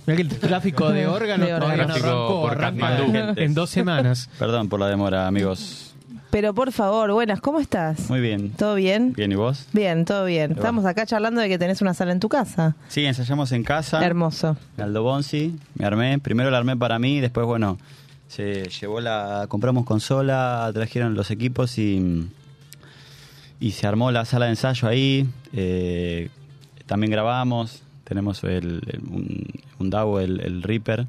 [0.06, 2.40] Mirá que el tráfico de órganos De todavía no órganos.
[2.40, 3.40] Por Katmandú.
[3.40, 4.28] en dos semanas.
[4.38, 5.91] Perdón por la demora, amigos.
[6.32, 8.08] Pero por favor, buenas, ¿cómo estás?
[8.08, 8.52] Muy bien.
[8.52, 9.12] ¿Todo bien?
[9.12, 9.66] Bien, ¿y vos?
[9.74, 10.52] Bien, todo bien.
[10.52, 12.74] Estamos acá charlando de que tenés una sala en tu casa.
[12.88, 14.02] Sí, ensayamos en casa.
[14.02, 14.56] Hermoso.
[14.78, 16.18] Aldo Bonzi, me armé.
[16.20, 17.76] Primero la armé para mí, después, bueno,
[18.28, 19.44] se llevó la.
[19.48, 22.26] Compramos consola, trajeron los equipos y.
[23.60, 25.28] Y se armó la sala de ensayo ahí.
[25.52, 26.30] eh,
[26.86, 27.82] también grabamos.
[28.04, 29.46] Tenemos el, el- un,
[29.78, 31.06] un DAW, el, el Reaper.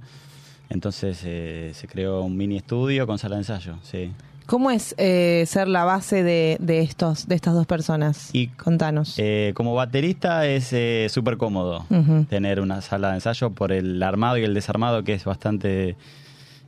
[0.69, 4.11] Entonces eh, se creó un mini estudio con sala de ensayo, sí.
[4.53, 8.29] ¿Cómo es eh, ser la base de, de estos, de estas dos personas?
[8.33, 9.15] Y- Contanos.
[9.17, 11.87] Eh, como baterista es eh, súper cómodo
[12.29, 15.95] tener una sala de ensayo por el armado y el desarmado que es bastante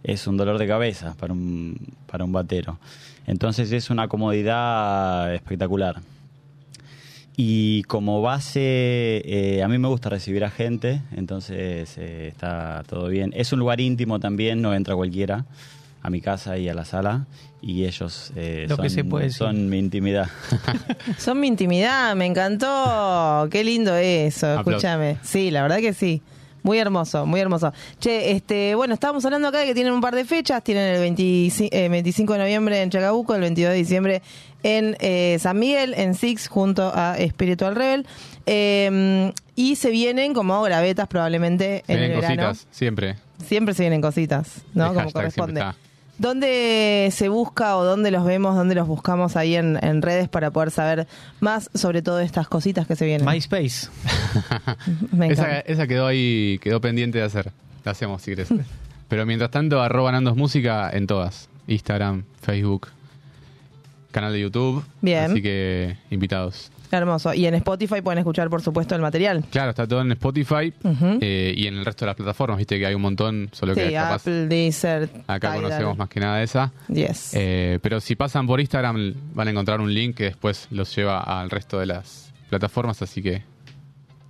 [0.03, 1.77] es un dolor de cabeza para un
[2.07, 2.79] para un batero.
[3.27, 5.97] Entonces es una comodidad espectacular.
[7.37, 8.61] Y como base
[9.25, 13.31] eh, a mí me gusta recibir a gente entonces eh, está todo bien.
[13.35, 15.45] Es un lugar íntimo también no entra cualquiera
[16.05, 17.25] a mi casa y a la sala
[17.61, 19.39] y ellos eh, Lo son, que se puede decir.
[19.39, 20.27] son mi intimidad
[21.17, 23.47] Son mi intimidad, me encantó.
[23.49, 24.73] Qué lindo eso, Aplausos.
[24.73, 25.17] escúchame.
[25.23, 26.21] Sí, la verdad que sí.
[26.61, 27.71] Muy hermoso, muy hermoso.
[27.99, 30.63] Che, este, bueno, estábamos hablando acá de que tienen un par de fechas.
[30.63, 34.21] Tienen el 25, eh, 25 de noviembre en Chacabuco, el 22 de diciembre
[34.63, 38.07] en eh, San Miguel, en Six, junto a Spiritual Rebel.
[38.47, 42.47] Eh, y se vienen como gravetas probablemente en Tienen el verano.
[42.49, 43.15] cositas, siempre.
[43.45, 44.87] Siempre se vienen cositas, ¿no?
[44.87, 45.63] El Como corresponde.
[46.17, 50.51] ¿Dónde se busca o dónde los vemos, dónde los buscamos ahí en, en redes para
[50.51, 51.07] poder saber
[51.41, 53.27] más sobre todo estas cositas que se vienen?
[53.27, 53.89] MySpace.
[55.11, 57.51] Me esa, esa quedó ahí, quedó pendiente de hacer.
[57.83, 58.49] La hacemos si querés.
[59.09, 61.49] Pero mientras tanto, arroba Nandos Música en todas.
[61.67, 62.87] Instagram, Facebook,
[64.11, 64.83] canal de YouTube.
[65.01, 65.31] Bien.
[65.31, 66.71] Así que invitados.
[66.95, 67.33] Hermoso.
[67.33, 69.43] Y en Spotify pueden escuchar, por supuesto, el material.
[69.51, 70.73] Claro, está todo en Spotify
[71.21, 72.57] eh, y en el resto de las plataformas.
[72.57, 75.63] Viste que hay un montón, solo que capaz Apple, Deezer, acá Tidal.
[75.63, 76.71] conocemos más que nada esa.
[76.87, 77.31] Yes.
[77.33, 81.19] Eh, pero si pasan por Instagram van a encontrar un link que después los lleva
[81.19, 83.43] al resto de las plataformas, así que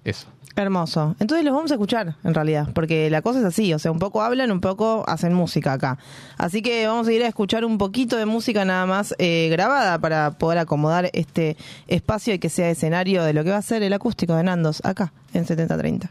[0.03, 0.27] eso.
[0.57, 1.15] Hermoso.
[1.19, 3.99] Entonces los vamos a escuchar, en realidad, porque la cosa es así, o sea, un
[3.99, 5.97] poco hablan, un poco hacen música acá.
[6.37, 9.99] Así que vamos a ir a escuchar un poquito de música nada más eh, grabada
[9.99, 13.83] para poder acomodar este espacio y que sea escenario de lo que va a ser
[13.83, 16.09] el acústico de Nandos acá en 7030.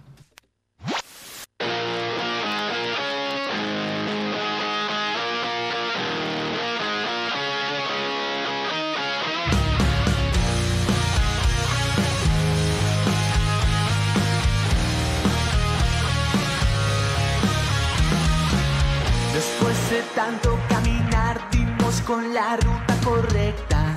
[22.05, 23.95] Con la ruta correcta.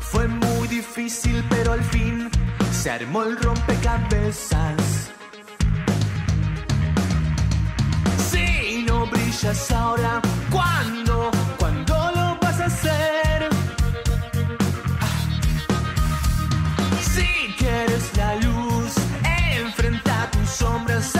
[0.00, 2.30] Fue muy difícil, pero al fin
[2.70, 5.10] se armó el rompecabezas.
[8.30, 11.30] Si no brillas ahora, ¿cuándo?
[11.58, 13.48] ¿Cuándo lo vas a hacer?
[17.14, 18.92] Si quieres la luz,
[19.24, 21.16] enfrenta tus sombras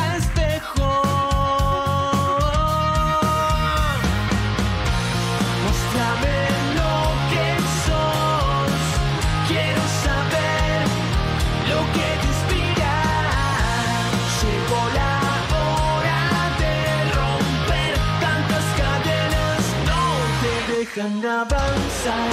[20.83, 22.31] dejan avanzar.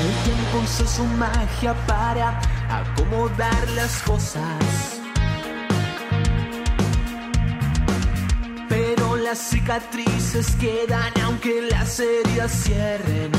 [0.00, 5.00] El tiempo su magia para acomodar las cosas.
[8.68, 13.32] Pero las cicatrices quedan aunque las heridas cierren.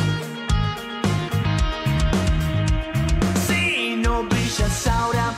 [3.48, 5.34] Si no brillas ahora,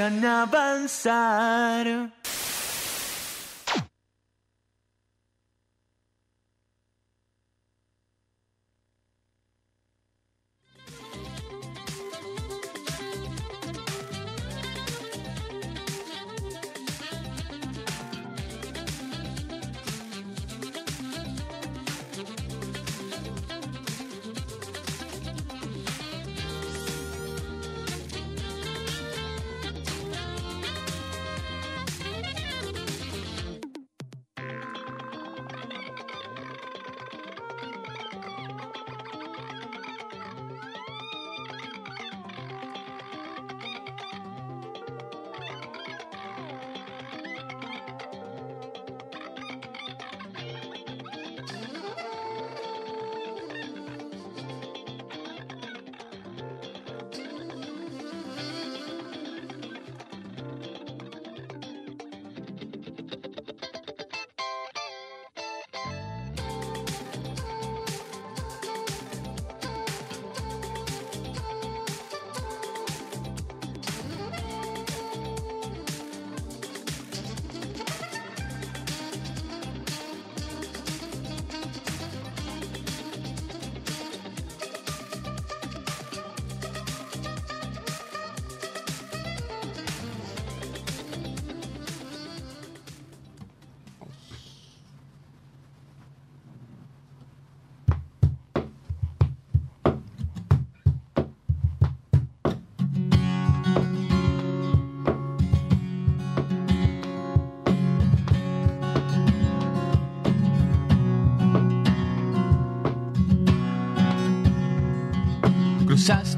[0.00, 2.09] dejan avanzar.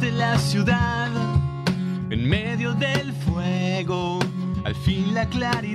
[0.03, 1.11] de la ciudad,
[2.11, 4.19] en medio del fuego,
[4.65, 5.72] al fin la claridad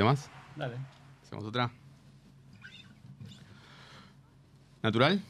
[0.00, 0.30] poquito más?
[0.56, 0.76] Dale.
[1.22, 1.70] ¿Hacemos otra?
[4.82, 5.20] ¿Natural?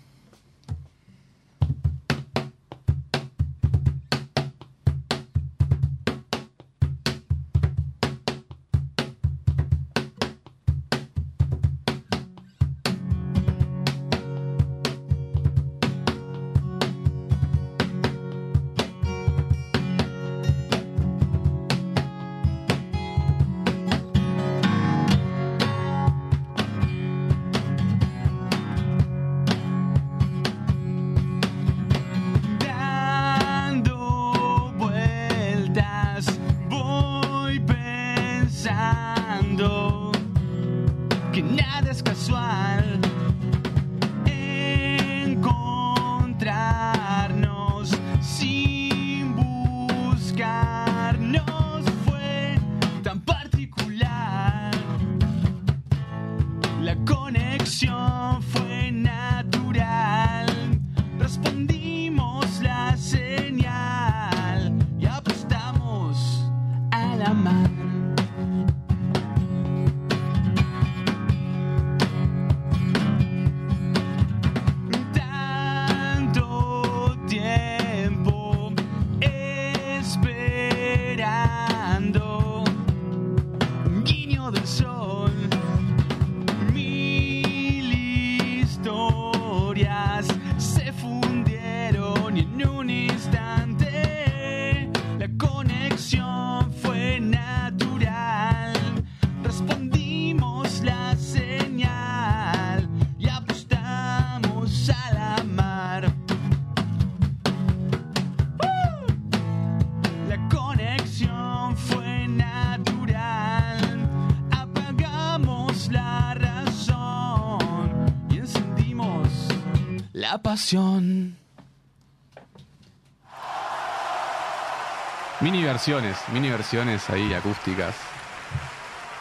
[125.41, 127.95] Mini versiones, mini versiones ahí acústicas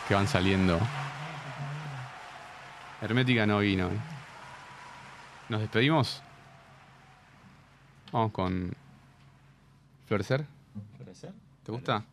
[0.07, 0.79] que van saliendo.
[3.01, 3.87] Hermética no vino.
[3.89, 3.99] Eh.
[5.49, 6.23] ¿Nos despedimos?
[8.11, 8.73] Vamos con
[10.07, 10.45] Florecer.
[10.97, 11.33] ¿Florecer?
[11.63, 12.03] ¿Te gusta?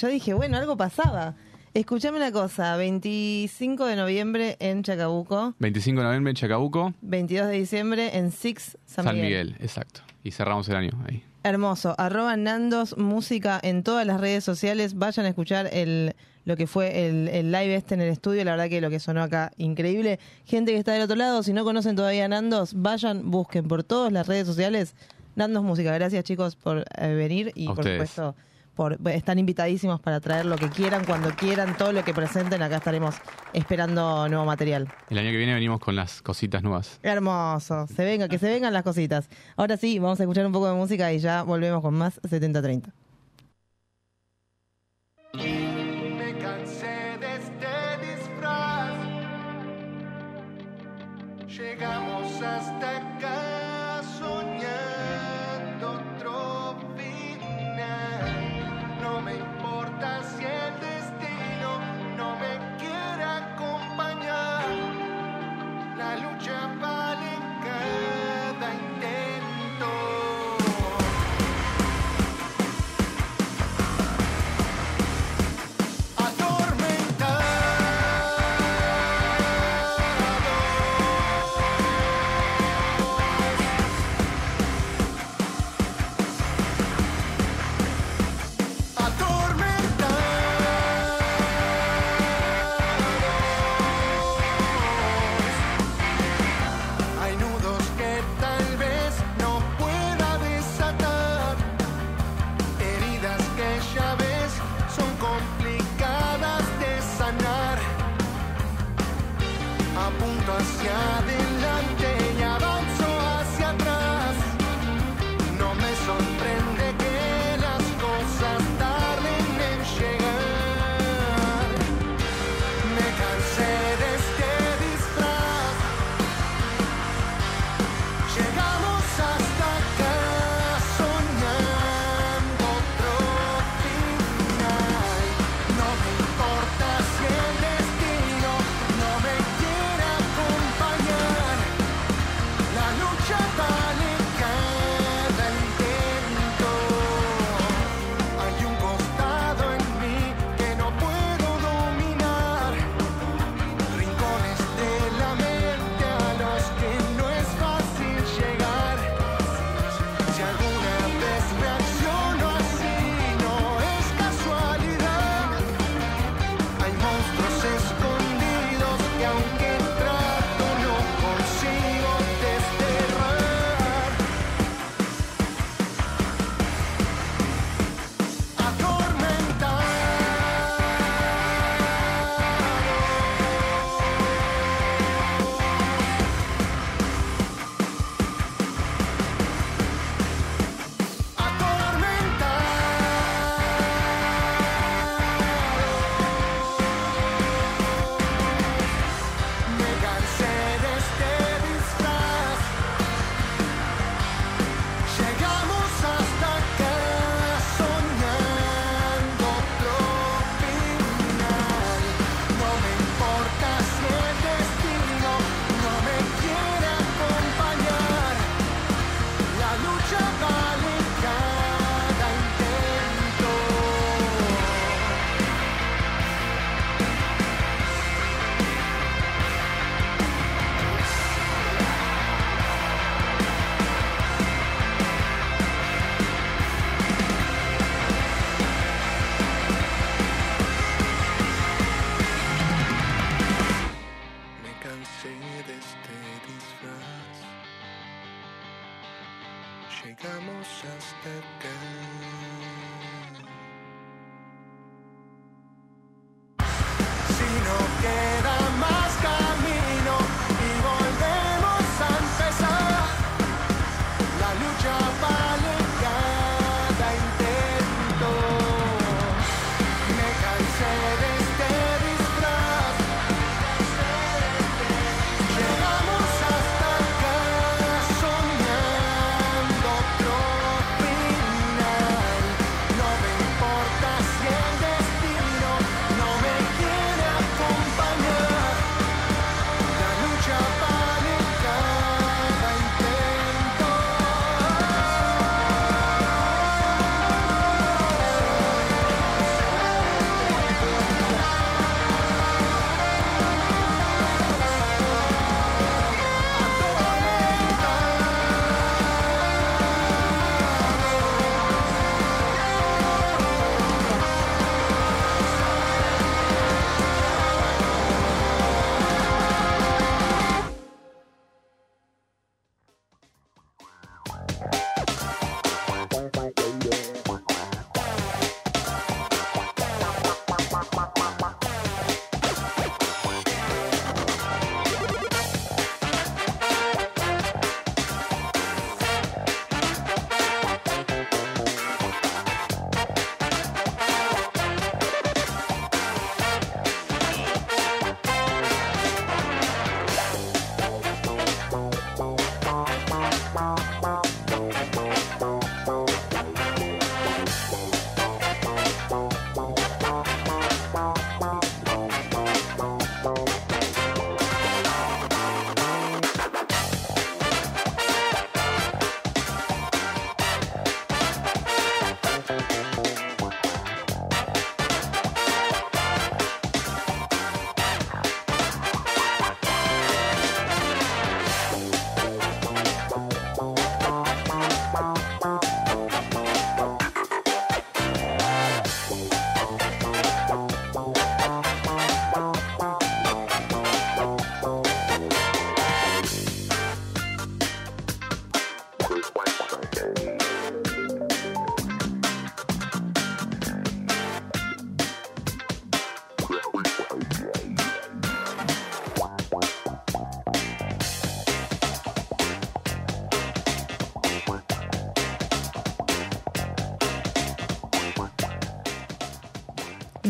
[0.00, 1.34] Yo dije, bueno, algo pasaba.
[1.74, 7.52] Escuchame una cosa, 25 de noviembre en Chacabuco, 25 de noviembre en Chacabuco, 22 de
[7.54, 9.48] diciembre en Six San, San Miguel.
[9.48, 9.56] Miguel.
[9.60, 10.00] exacto.
[10.24, 11.22] Y cerramos el año ahí.
[11.44, 11.94] Hermoso.
[11.98, 14.94] Arroba Nandos Música en todas las redes sociales.
[14.94, 18.44] Vayan a escuchar el, lo que fue el, el live este en el estudio.
[18.44, 20.18] La verdad que lo que sonó acá, increíble.
[20.44, 23.84] Gente que está del otro lado, si no conocen todavía a Nandos, vayan, busquen por
[23.84, 24.94] todas las redes sociales
[25.36, 25.92] Nandos Música.
[25.92, 28.10] Gracias chicos por eh, venir y A por ustedes.
[28.10, 28.34] supuesto
[28.78, 32.62] por, están invitadísimos para traer lo que quieran, cuando quieran, todo lo que presenten.
[32.62, 33.16] Acá estaremos
[33.52, 34.86] esperando nuevo material.
[35.10, 37.00] El año que viene venimos con las cositas nuevas.
[37.02, 37.88] Hermoso.
[37.88, 39.28] Se venga, que se vengan las cositas.
[39.56, 42.94] Ahora sí, vamos a escuchar un poco de música y ya volvemos con más 7030.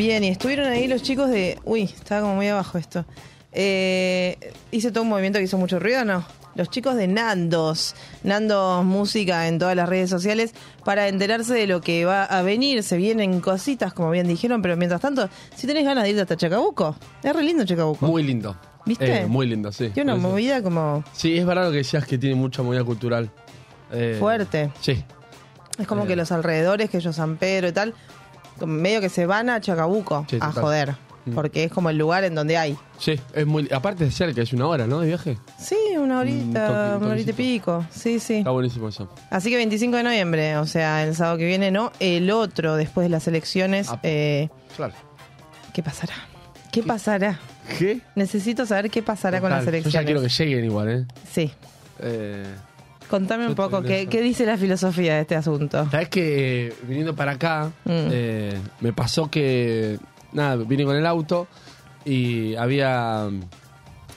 [0.09, 1.59] Bien, y estuvieron ahí los chicos de.
[1.67, 3.05] Uy, estaba como muy abajo esto.
[3.53, 4.39] Eh,
[4.71, 6.25] hice todo un movimiento que hizo mucho ruido, ¿no?
[6.55, 11.83] Los chicos de Nandos, Nandos Música en todas las redes sociales, para enterarse de lo
[11.83, 12.83] que va a venir.
[12.85, 16.39] Se vienen cositas, como bien dijeron, pero mientras tanto, si tenés ganas de irte hasta
[16.39, 18.07] Chacabuco, es re lindo Chacabuco.
[18.07, 18.57] Muy lindo.
[18.87, 19.15] ¿Viste?
[19.15, 19.91] Eh, muy lindo, sí.
[19.91, 23.31] Tiene una movida como Sí, es verdad lo que decías que tiene mucha movida cultural.
[23.93, 24.71] Eh, fuerte.
[24.81, 25.05] Sí.
[25.79, 26.07] Es como Eh.
[26.07, 27.93] que los alrededores, que ellos San Pedro y tal,
[28.67, 30.63] medio que se van a Chacabuco Sí, a total.
[30.63, 30.95] joder.
[31.27, 31.35] Mm.
[31.35, 32.77] Porque es como el lugar en donde hay.
[32.99, 33.69] Sí, es muy.
[33.71, 35.01] Aparte de cerca, es una hora, ¿no?
[35.01, 35.37] De viaje.
[35.59, 37.85] Sí, una horita, Un una horita y pico.
[37.91, 38.37] Sí, sí.
[38.37, 39.11] Está buenísimo eso.
[39.31, 43.05] Así que 25 de noviembre, o sea, el sábado que viene, no, el otro después
[43.05, 43.89] de las elecciones.
[43.91, 44.01] Ah.
[44.05, 44.95] eh, Claro.
[45.75, 46.15] ¿Qué pasará?
[46.73, 47.39] ¿Qué pasará?
[47.79, 48.01] ¿Qué?
[48.15, 49.75] Necesito saber qué pasará con las Total.
[49.75, 49.93] Yo elecciones.
[49.93, 51.07] ya quiero que lleguen igual, ¿eh?
[51.31, 51.53] Sí.
[51.99, 52.47] eh
[53.09, 54.07] Contame un poco, ¿qué.
[54.07, 55.89] ¿qué dice la filosofía de este asunto?
[55.91, 57.91] Sabes que eh, viniendo para acá, Mm.
[58.11, 59.99] eh, me pasó que.
[60.33, 61.47] Nada, vine con el auto
[62.05, 63.29] y había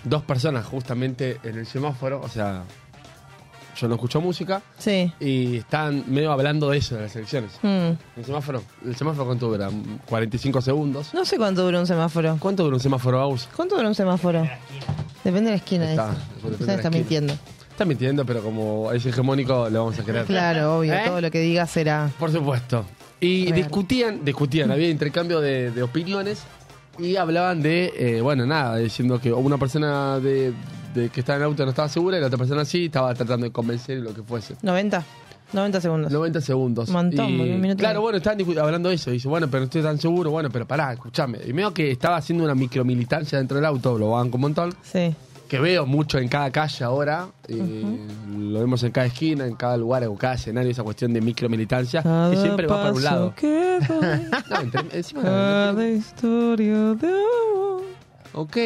[0.04, 2.64] dos personas justamente en el semáforo, o sea.
[3.78, 5.12] Yo no escucho música Sí.
[5.22, 7.52] y estaban medio hablando de eso, de las elecciones.
[7.64, 7.94] Mm.
[8.18, 9.70] El semáforo, el semáforo cuánto dura?
[10.08, 11.14] 45 segundos.
[11.14, 12.36] No sé cuánto dura un semáforo.
[12.40, 13.48] ¿Cuánto dura un semáforo, Aus?
[13.56, 14.42] ¿Cuánto dura un semáforo?
[15.24, 15.86] Depende de la esquina.
[15.88, 16.12] Depende
[16.44, 16.90] de Usted la está esquina.
[16.92, 17.34] mintiendo.
[17.72, 20.26] Está mintiendo, pero como es hegemónico, le vamos a creer.
[20.26, 20.94] Claro, obvio.
[20.94, 21.04] ¿Eh?
[21.06, 22.12] Todo lo que diga será.
[22.20, 22.86] Por supuesto.
[23.20, 26.44] Y discutían, discutían, había intercambio de, de opiniones
[26.98, 30.54] y hablaban de, eh, bueno, nada, diciendo que una persona de,
[30.94, 33.14] de que estaba en el auto no estaba segura y la otra persona sí, estaba
[33.14, 34.56] tratando de convencer y lo que fuese.
[34.62, 35.04] 90.
[35.54, 36.12] 90 segundos.
[36.12, 36.90] 90 segundos.
[36.90, 39.10] Montón, Y, un minuto claro, bueno, estaban hablando de eso.
[39.10, 40.32] Y dice, bueno, pero no estoy tan seguro.
[40.32, 41.40] Bueno, pero pará, escúchame.
[41.46, 44.74] Y medio que estaba haciendo una micromilitancia dentro del auto, lo banco un montón.
[44.82, 45.14] Sí.
[45.52, 47.28] Que veo mucho en cada calle ahora.
[47.50, 52.02] Lo vemos en cada esquina, en cada lugar, en cada escenario, esa cuestión de micromilitancia.
[52.02, 53.34] que siempre va para un lado.
[53.36, 53.80] que
[54.50, 57.84] No, entre- encima cada historia de amor.
[58.32, 58.58] Ok.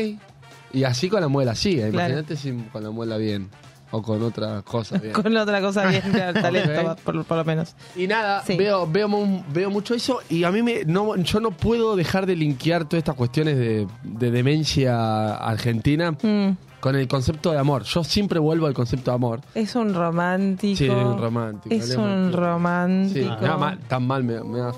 [0.74, 1.90] Y así con la muela sigue.
[1.90, 2.14] Claro.
[2.14, 3.50] Imagínate si con la muela bien.
[3.92, 5.14] O con otras cosas bien.
[5.22, 7.76] Con otra cosa bien, claro, talento, por, por lo menos.
[7.96, 8.58] Y nada, Sí.
[8.58, 12.26] veo, veo, mu- veo mucho eso y a mí me, no, yo no puedo dejar
[12.26, 17.82] de linkear todas estas cuestiones de, de demencia argentina Mm, con el concepto de amor.
[17.82, 19.40] Yo siempre vuelvo al concepto de amor.
[19.56, 20.78] es un romántico.
[20.78, 21.74] Sí, un romántico.
[21.74, 23.36] Es un Sí, romántico.
[23.42, 24.72] me da mal- tan mal me, me da...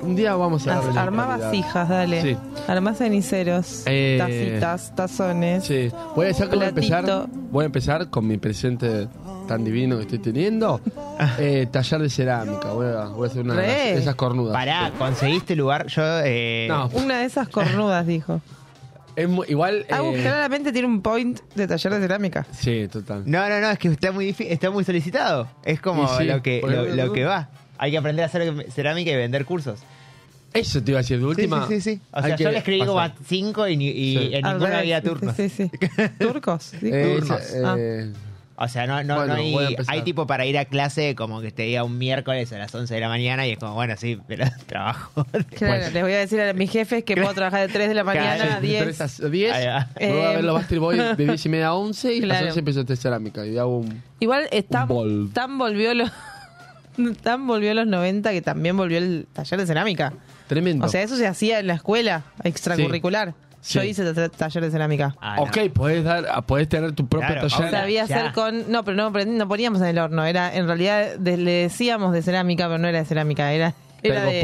[0.00, 2.22] Un día vamos a la Armá vasijas, dale.
[2.22, 2.36] Sí.
[2.68, 5.64] Armá ceniceros, Eh, tacitas, tazones.
[5.64, 5.90] Sí.
[6.14, 7.26] Voy a, decir que voy a empezar.
[7.50, 9.08] Voy a empezar con mi presente
[9.48, 10.80] tan divino que estoy teniendo.
[11.40, 12.68] Eh, tallar de cerámica.
[12.72, 13.72] Voy a, voy a hacer una de, Re.
[13.82, 14.52] esas- de esas cornudas.
[14.54, 15.88] Pará, conseguiste lugar.
[15.88, 16.02] Yo.
[16.24, 18.40] Eh, No, Una de esas cornudas, dijo.
[19.22, 19.84] Es muy- igual.
[19.90, 22.46] Agus eh, claramente tiene un point de taller de cerámica.
[22.52, 23.22] sí, total.
[23.26, 25.48] No, no, no, es que está muy difí- está muy solicitado.
[25.64, 27.48] Es como Y sí, lo, que, lo, lo que va.
[27.78, 29.80] Hay que aprender a hacer cerámica y vender cursos.
[30.54, 31.18] Eso te iba a decir.
[31.18, 31.68] De última.
[31.68, 32.00] sí, sí, sí.
[32.10, 33.24] O hay sea, que yo le escribí como a pasar.
[33.26, 34.30] cinco y, ni- y Sí.
[34.34, 35.36] en Al revés, había turnos.
[35.36, 35.70] Sí, sí.
[36.18, 36.62] ¿Turcos?
[36.80, 37.52] Sí, Eh, turcos.
[37.54, 37.76] eh, Ah.
[38.60, 39.94] O sea, no, no, Bueno, no voy a hay, empezar.
[39.94, 42.92] hay tipo para ir a clase como que te diga un miércoles a las 11
[42.92, 45.24] de la mañana y es como, bueno, sí, pero trabajo.
[45.56, 48.04] Claro, les voy a decir a mis jefes que puedo trabajar de 3 de la
[48.04, 48.82] mañana Claro, a De 10.
[48.98, 49.52] tres a 10.
[49.54, 49.88] Ahí va.
[50.00, 52.18] Me voy a ver Eh, los Bastard Boys de 10 y media a 11 y
[52.22, 52.46] a las Claro.
[52.48, 53.46] 11 empiezo a hacer cerámica.
[53.46, 54.02] Y hago un.
[54.20, 55.30] Igual eh, tan, Un bol.
[55.32, 56.10] tan volvió los
[57.22, 60.12] tan volvió los 90 que también volvió el taller de cerámica.
[60.48, 60.84] Tremendo.
[60.86, 63.28] O sea, eso se hacía en la escuela extracurricular.
[63.28, 63.80] Yo Sí.
[63.80, 65.14] hice ta- taller de cerámica.
[65.20, 65.42] Ah, no.
[65.42, 67.70] ok, podés, dar, podés tener tu propio Claro, taller.
[67.70, 68.16] Sabía ya.
[68.16, 68.70] hacer con.
[68.70, 70.24] No, pero no, prend- no poníamos en el horno.
[70.24, 74.24] Era, en realidad de- le decíamos de cerámica, pero no era de cerámica, era, era
[74.24, 74.42] de.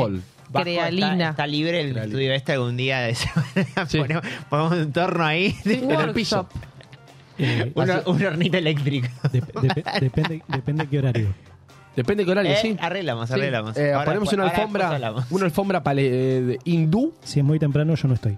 [0.51, 1.13] Bajo, crealina.
[1.13, 2.05] Está, está libre el Crealina.
[2.05, 3.45] estudio este algún día de semana.
[3.89, 3.99] Sí.
[3.99, 5.57] Ponemos, ponemos un torno ahí.
[5.65, 6.37] en el piso.
[6.37, 6.47] Workshop.
[7.39, 9.09] Eh, un, hor- un hornito eléctrico.
[9.33, 11.29] dep- dep- depende, depende qué horario.
[11.97, 12.77] Depende de qué horario, Eh, sí.
[12.81, 13.35] Arreglamos, Sí.
[13.35, 13.77] arreglamos.
[13.77, 15.25] Eh, Ahora ponemos una ahora alfombra, hablamos.
[15.31, 17.15] una alfombra pale- eh, de hindú.
[17.23, 18.37] Si es muy temprano, yo no estoy.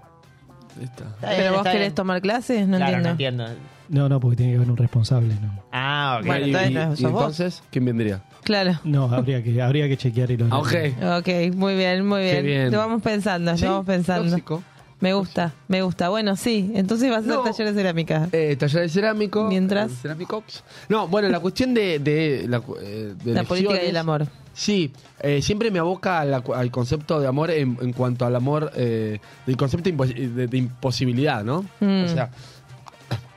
[0.78, 1.04] Ahí está.
[1.04, 1.94] Está bien, ¿Pero vos está querés bien.
[1.94, 2.68] tomar clases?
[2.68, 3.44] No claro, entiendo.
[3.44, 3.66] no entiendo.
[3.88, 5.34] No, no, porque tiene que haber un responsable.
[5.40, 6.26] No, Ah, ok.
[6.26, 7.20] Bueno, y, entonces y- no y sos vos.
[7.22, 8.22] entonces, ¿quién vendría?
[8.42, 8.80] Claro.
[8.84, 10.74] no habría que habría que chequear y lo Ah, ok.
[11.20, 12.44] Ok, muy bien, muy Qué bien.
[12.44, 12.72] bien.
[12.72, 14.30] Lo vamos pensando, Sí, lo vamos pensando.
[14.30, 14.62] tóxico.
[14.98, 16.08] Me gusta, me gusta.
[16.08, 17.42] Bueno, sí, entonces vas a hacer No.
[17.44, 18.28] taller de cerámica.
[18.32, 19.46] Eh, taller de cerámico.
[19.46, 19.92] Mientras.
[19.92, 20.64] eh, Cerámicox.
[20.88, 23.96] No, bueno, la cuestión de, de, la, cu- eh, de La política y elecciones, el
[23.98, 24.26] amor.
[24.56, 28.72] Sí, eh, siempre me aboca la al concepto de amor en, en cuanto al amor,
[28.74, 31.66] eh, del concepto de imposibilidad, ¿no?
[31.78, 32.04] Mm.
[32.04, 32.30] O sea,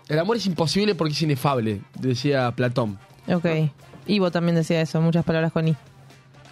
[0.07, 2.97] el amor es imposible porque es inefable, decía Platón.
[3.27, 3.45] Ok.
[4.07, 5.75] Ivo también decía eso, muchas palabras con I.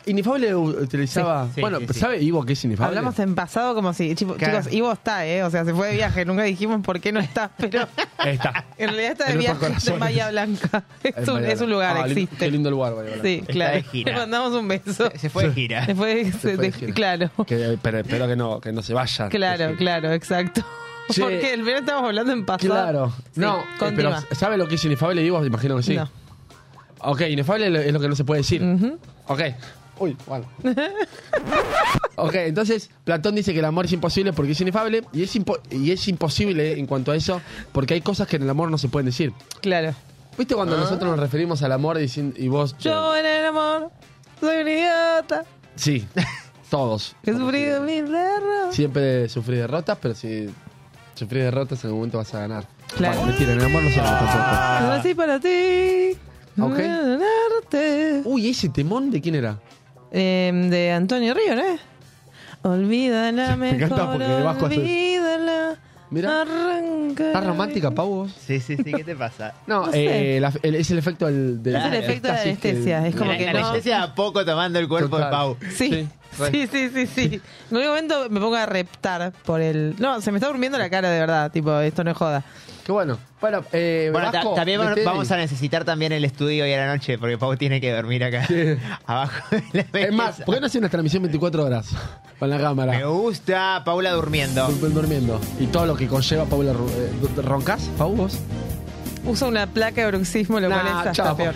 [0.07, 1.45] Inefable utilizaba.
[1.47, 1.99] Sí, sí, bueno, sí, sí.
[1.99, 2.97] ¿sabe Ivo qué es inefable?
[2.97, 4.59] Hablamos en pasado como si, chico- Claro.
[4.59, 5.43] chicos, Ivo está, ¿eh?
[5.43, 7.88] O sea, se fue de viaje, nunca dijimos por qué no está, pero
[8.25, 8.65] Está.
[8.77, 9.99] en realidad está de En viaje en corazones.
[9.99, 10.84] Bahía Blanca.
[11.03, 12.35] Es, un, es lugar, Ah, existe.
[12.38, 13.23] Qué lindo lugar, Bahía Blanca.
[13.27, 13.73] Sí, Está claro.
[13.75, 14.11] de gira.
[14.13, 15.11] Le mandamos un beso.
[15.15, 15.85] Se fue de gira.
[15.85, 16.93] Se fue de- Se fue de de- gira.
[16.93, 17.31] claro.
[17.45, 19.29] Que- pero espero que no, que no se vaya.
[19.29, 20.65] Claro, claro, exacto.
[21.09, 21.21] Che.
[21.21, 22.73] Porque el primero estamos hablando en pasado.
[22.73, 23.13] Claro.
[23.34, 24.13] Sí, no, eh, pero.
[24.34, 25.43] ¿sabe lo que es inefable, Ivo?
[25.45, 25.95] Imagino que sí.
[25.95, 26.09] No.
[26.99, 28.61] Ok, inefable es lo- es lo que no se puede decir.
[29.27, 29.41] Ok.
[29.99, 30.45] Uy, bueno.
[32.15, 35.60] ok, entonces Platón dice que el amor es imposible porque es inefable y es, impo-
[35.72, 37.41] y es imposible en cuanto a eso
[37.72, 39.34] porque hay cosas que en el amor no se pueden decir.
[39.61, 39.94] Claro.
[40.38, 40.80] ¿Viste cuando Ah.
[40.82, 42.76] nosotros nos referimos al amor dicin- y vos...
[42.80, 43.90] Yo en el amor
[44.40, 45.45] soy un idiota.
[45.76, 46.07] Sí,
[46.69, 47.15] todos.
[47.24, 48.76] He sufrido mil derrotas.
[48.76, 50.48] Siempre sufrí derrotas, pero si
[51.15, 52.68] sufrí derrotas en algún momento vas a ganar.
[52.95, 53.15] Claro.
[53.18, 54.95] Bueno, mentira, en el amor no se gana tampoco.
[54.95, 56.18] Nací para ti.
[56.60, 56.78] Ok.
[56.78, 58.22] ganarte.
[58.26, 59.60] Uy, ese temón de quién era?
[60.11, 62.71] Eh, de Antonio Río, ¿no?
[62.71, 65.77] Olvídala me mejor, encanta porque olvídala.
[66.09, 66.41] Mira.
[66.41, 67.27] Arranca.
[67.27, 68.31] ¿Estás romántica, Pau, vos?
[68.45, 69.53] Sí, sí, sí, ¿qué te pasa?
[69.67, 70.38] No, No sé.
[70.38, 71.61] eh, la- el- es el efecto del...
[71.61, 74.03] del- Es el efecto de la éxtasis que- anestesia, es como La que no- anestesia
[74.03, 75.25] a poco tomando el cuerpo Total.
[75.29, 75.57] de Pau.
[75.75, 76.07] Sí.
[76.51, 77.41] Sí, sí, sí, sí.
[77.71, 79.95] En un momento me pongo a reptar por el...
[79.97, 82.43] No, se me está durmiendo la cara de verdad, tipo, esto no es joda.
[82.85, 83.17] Qué bueno.
[83.41, 85.05] Bueno, eh, Bueno, ta- Vasco, también vamos, metele.
[85.07, 88.23] vamos a necesitar también el estudio hoy a la noche, porque Pau tiene que dormir
[88.23, 88.45] acá,
[89.05, 90.45] abajo de la Es más, mesa.
[90.45, 91.89] ¿por qué no hace una transmisión 24 horas
[92.39, 92.93] con la cámara?
[92.93, 94.68] Me gusta Paula durmiendo.
[94.69, 95.39] Dur- Durmiendo.
[95.59, 96.73] Y todo lo que conlleva Paula.
[96.73, 98.38] Ru- eh, ¿Roncas, Pau, vos?
[99.26, 101.35] Uso una placa de bruxismo, lo Nah, cual es hasta chao.
[101.38, 101.55] peor.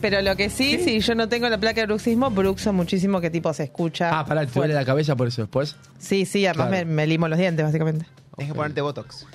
[0.00, 3.28] Pero lo que sí, si yo no tengo la placa de bruxismo, bruxo muchísimo que
[3.28, 4.18] tipo se escucha.
[4.18, 5.76] Ah, pará, te duele la cabeza por eso después.
[5.98, 6.86] Sí, sí, además Claro.
[6.86, 8.06] me, me limo los dientes, básicamente.
[8.36, 9.26] Tienes que ponerte Botox.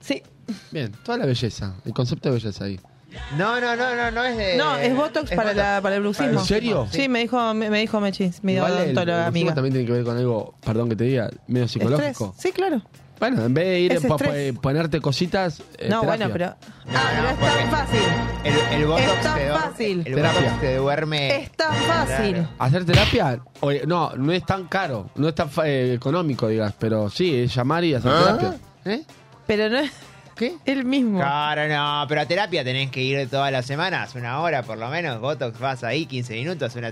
[0.00, 0.22] Sí.
[0.70, 1.74] Bien, toda la belleza.
[1.84, 2.78] El concepto de belleza ahí.
[3.36, 4.56] No, no, no, no, no es de...
[4.56, 5.56] No, es Botox es para, Botox.
[5.56, 6.40] La, para el bruxismo.
[6.40, 6.86] ¿En serio?
[6.90, 9.54] Sí, me dijo, me, me dijo Mechis, mi Igual el- odontóloga bruxismo amiga.
[9.54, 12.26] también tiene que ver con algo, perdón que te diga, medio psicológico.
[12.36, 12.42] Estrés.
[12.42, 12.82] Sí, claro.
[13.20, 14.52] Bueno, en vez de ir Es estrés.
[14.52, 15.60] po- ponerte cositas.
[15.78, 16.26] eh, no, terapia.
[16.26, 16.46] bueno, pero.
[16.92, 18.00] Ah, pero es tan fácil.
[18.42, 20.02] El, el Botox Es tan te, duerme- fácil.
[20.06, 20.40] El Terapia.
[20.40, 21.36] Botox te duerme...
[21.36, 22.46] Es tan fácil.
[22.58, 23.40] ¿Hacer terapia?
[23.60, 27.32] Oye, no, no es tan caro, no es tan fa- eh, económico, digas, pero sí,
[27.42, 28.54] es llamar y hacer terapia.
[28.86, 29.02] ¿Eh?
[29.46, 29.92] Pero no es.
[30.42, 30.56] ¿Qué?
[30.72, 31.18] El mismo.
[31.18, 34.88] Claro, no, pero a terapia tenés que ir todas las semanas, una hora por lo
[34.88, 35.20] menos.
[35.20, 36.90] Botox vas ahí 15 minutos, una,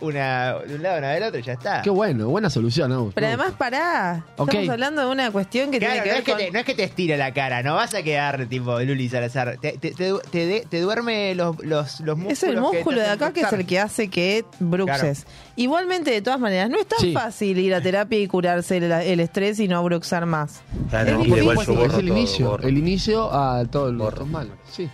[0.00, 1.82] una de un lado, una del otro y ya está.
[1.82, 3.14] Qué bueno, buena solución, Agus.
[3.14, 4.24] Pero además, pará.
[4.36, 4.48] Ok.
[4.50, 6.38] Estamos hablando de una cuestión que Claro, tiene que no ver es que, con.
[6.40, 9.56] te, no es que te estire la cara, no vas a quedar tipo Luli Salazar.
[9.60, 12.32] Te, te, te, te de- te duerme los, los, los músculos.
[12.32, 15.26] Es el músculo de acá que es el que hace que bruxes.
[15.58, 17.12] Igualmente, de todas maneras, no es tan Sí.
[17.12, 20.60] fácil ir a terapia y curarse el, el estrés y no bruxar más.
[20.88, 21.38] Claro, Es difícil.
[21.42, 22.68] igual yo borro es el todo, inicio, borro.
[22.68, 24.50] el inicio a todo lo otro mal.
[24.70, 24.88] Sí,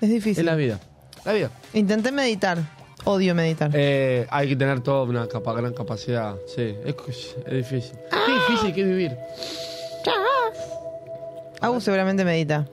[0.00, 0.38] Es difícil.
[0.40, 0.80] es la vida.
[1.24, 1.50] La vida.
[1.74, 2.58] Intenté meditar.
[3.04, 3.70] Odio meditar.
[3.74, 6.34] Eh, hay que tener toda una capa, gran capacidad.
[6.54, 6.96] Sí, es,
[7.46, 7.98] es difícil.
[8.10, 9.16] Qué difícil que es vivir.
[11.60, 12.66] Agus seguramente medita.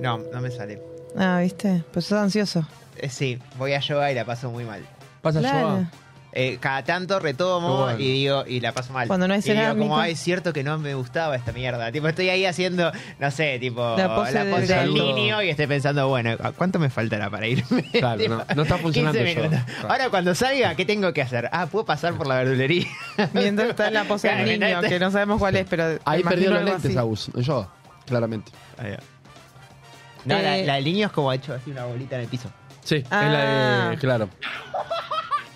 [0.00, 0.80] No, no me sale.
[1.16, 1.82] Ah, ¿viste?
[1.92, 2.66] Pues sos ansioso.
[2.96, 4.82] Eh, sí, voy a yoga y la paso muy mal.
[5.20, 5.78] Pasa Claro.
[5.80, 6.01] yo.
[6.34, 7.98] Eh, cada tanto retomo bueno.
[7.98, 9.06] y digo y la paso mal.
[9.06, 11.92] Cuando no hay y digo, como, ay, es cierto que no me gustaba esta mierda.
[11.92, 15.66] Tipo, estoy ahí haciendo, no sé, tipo, La la pose pose, del niño y estoy
[15.66, 17.82] pensando, bueno, ¿a ¿cuánto me faltará para irme?
[17.92, 19.88] Claro, Tipo, no, no está funcionando 15 yo.
[19.88, 21.50] Ahora cuando salga, ¿qué tengo que hacer?
[21.52, 22.86] Ah, puedo pasar por la verdulería.
[23.34, 25.98] Mientras está en la pose del Claro, niño, que no sabemos cuál es, pero.
[26.06, 26.96] Ahí me perdió los lentes.
[26.96, 27.30] Agus.
[27.34, 27.68] Yo,
[28.06, 28.50] claramente.
[28.78, 28.98] Ahí va.
[30.24, 32.48] No, la, Eh, la del niño es como hecho así una bolita en el piso.
[32.84, 33.24] Sí, es Ah.
[33.24, 33.98] la de.
[33.98, 34.28] Claro.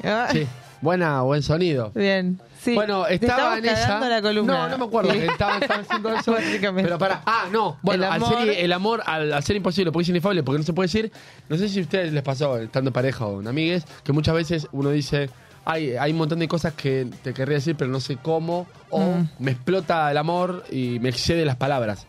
[0.04, 0.46] Ah, Sí.
[0.80, 1.90] Buena, buen sonido.
[1.94, 2.38] Bien.
[2.60, 2.74] Sí.
[2.74, 3.82] Bueno, estaba en esa.
[3.86, 4.52] cagando la columna.
[4.54, 5.12] No, no me acuerdo.
[5.12, 5.18] Sí.
[5.20, 6.36] que Estaba, estaba haciendo eso.
[6.74, 7.22] Pero para.
[7.24, 7.78] Ah, no.
[7.82, 10.58] Bueno, El al amor- ser, el amor, al, al ser imposible, porque es inefable, porque
[10.58, 11.12] no se puede decir.
[11.48, 14.34] No sé si a ustedes les pasó, estando en pareja o en amigues, que muchas
[14.34, 15.30] veces uno dice.
[15.68, 18.66] Hay, hay un montón de cosas que te querría decir, pero no sé cómo.
[18.90, 19.28] O Mm.
[19.40, 22.06] me explota el amor y me excede las palabras.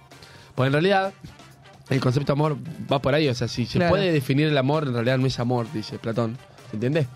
[0.53, 1.11] Pues en realidad,
[1.89, 2.57] el concepto de amor
[2.91, 3.27] va por ahí.
[3.29, 3.89] O sea, si se Claro.
[3.91, 6.37] puede definir el amor, en realidad no es amor, dice Platón.
[6.73, 7.07] ¿Entiendes?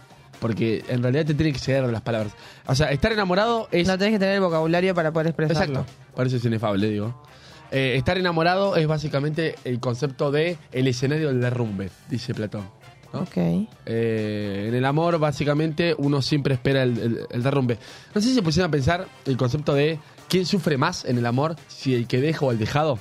[0.41, 2.33] Porque en realidad te tiene que de las palabras.
[2.65, 3.87] O sea, estar enamorado es.
[3.87, 5.79] No tenés que tener el vocabulario para poder expresarlo.
[5.81, 5.93] Exacto.
[6.15, 7.23] Parece inefable, digo.
[7.71, 12.65] Eh, estar enamorado es básicamente el concepto de el escenario del derrumbe, dice Platón.
[13.13, 13.21] ¿no?
[13.21, 13.37] Ok.
[13.85, 17.77] Eh, en el amor, básicamente, uno siempre espera el, el- el derrumbe.
[18.15, 21.25] No sé si se pusieron a pensar el concepto de quién sufre más en el
[21.25, 22.97] amor, si el que deja o el dejado.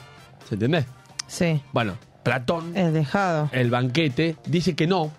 [0.49, 0.85] ¿Se entiende?
[1.27, 1.62] Sí.
[1.73, 3.49] Bueno, Platón, El dejado.
[3.53, 5.11] el banquete, dice que no,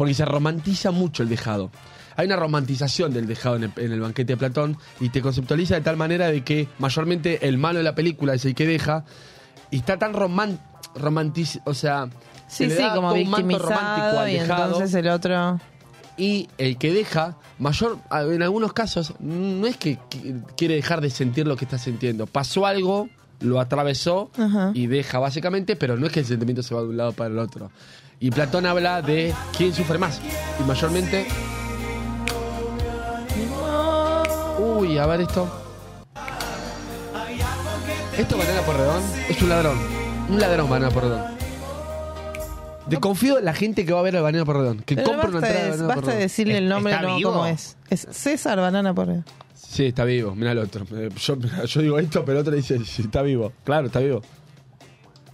[0.00, 1.70] porque se romantiza mucho el dejado.
[2.16, 5.74] Hay una romantización del dejado en el, en el banquete de Platón y te conceptualiza
[5.74, 9.04] de tal manera de que mayormente el malo de la película es el que deja
[9.70, 10.58] y está tan roman,
[10.94, 12.08] romantiz, o sea,
[12.48, 15.60] se Sí, sí, como manto romántico victimizado al y dejado entonces el otro.
[16.16, 21.10] Y el que deja, mayor, en algunos casos, no es que qui- quiere dejar de
[21.10, 22.26] sentir lo que está sintiendo.
[22.26, 23.10] Pasó algo,
[23.40, 24.70] lo atravesó Ajá.
[24.74, 27.30] y deja básicamente, pero no es que el sentimiento se va de un lado para
[27.30, 27.70] el otro.
[28.22, 30.20] Y Platón habla de quién sufre más.
[30.60, 31.26] Y mayormente.
[34.58, 35.48] Uy, a ver esto.
[38.18, 39.78] Esto banana por redón es un ladrón.
[40.28, 41.22] Un ladrón banana por redón.
[42.86, 44.80] Desconfío de la gente que va a ver al banana por redón.
[44.80, 46.20] Que Pero compra una basta, entrada de, banana basta de redón.
[46.22, 47.32] decirle el nombre ¿Está no vivo?
[47.32, 47.76] como es.
[47.88, 49.08] Es César Banana por
[49.54, 50.34] Sí, está vivo.
[50.34, 50.84] Mira el otro.
[50.92, 51.36] Eh, Yo,
[51.66, 53.52] yo digo esto, pero el otro dice, sí, está vivo.
[53.64, 54.20] Claro, está vivo.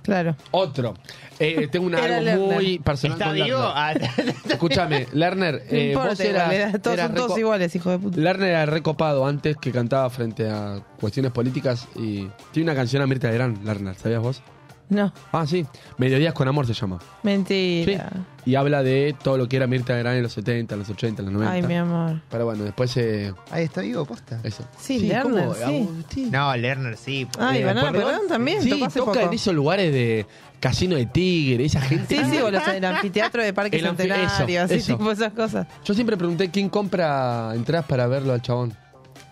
[0.07, 0.35] Claro.
[0.53, 0.95] Otro.
[1.39, 2.55] Eh, tengo una, Era algo Lerner.
[2.55, 3.59] muy personal ¿Está con vivo?
[3.61, 4.35] Ah, Lerner.
[4.49, 7.77] Escúchame, Lerner, No eh, importa, vos igual, eras, era- todos eras son todos reco- iguales,
[7.77, 8.21] hijo de puta.
[8.21, 13.07] Lerner era recopado antes que cantaba frente a cuestiones políticas y tiene una canción a
[13.07, 14.43] Mirta Legrand, Lerner, ¿sabías vos?
[14.89, 15.67] No, Ah, sí.
[15.99, 16.99] Mediodías con amor se llama.
[17.23, 18.11] mentira.
[18.45, 21.23] Y habla de todo lo que era Mirta Legrand en los 70, en los 80,
[21.23, 21.53] en los 90.
[21.53, 22.21] Ay, mi amor.
[22.31, 24.39] Pero bueno, después eh, Ahí está vivo, posta.
[24.45, 24.63] eso.
[24.79, 25.55] Sí, Lerner, ¿cómo?
[25.55, 25.63] sí.
[25.65, 26.31] Agustín.
[26.31, 27.27] No, Lerner sí.
[27.41, 28.09] Ay, Eh, Banana ¿perdón?
[28.11, 29.27] Perdón también, Sí, tocó hace toca poco.
[29.27, 30.27] en esos lugares de
[30.61, 32.17] Casino de Tigre, esa gente.
[32.17, 34.97] Sí, sí, o los, el anfiteatro de Parque El anfi- Centenario, eso, así eso.
[34.97, 35.67] tipo esas cosas.
[35.85, 38.73] Yo siempre pregunté quién compra entradas para verlo al chabón.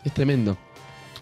[0.05, 0.59] Es tremendo.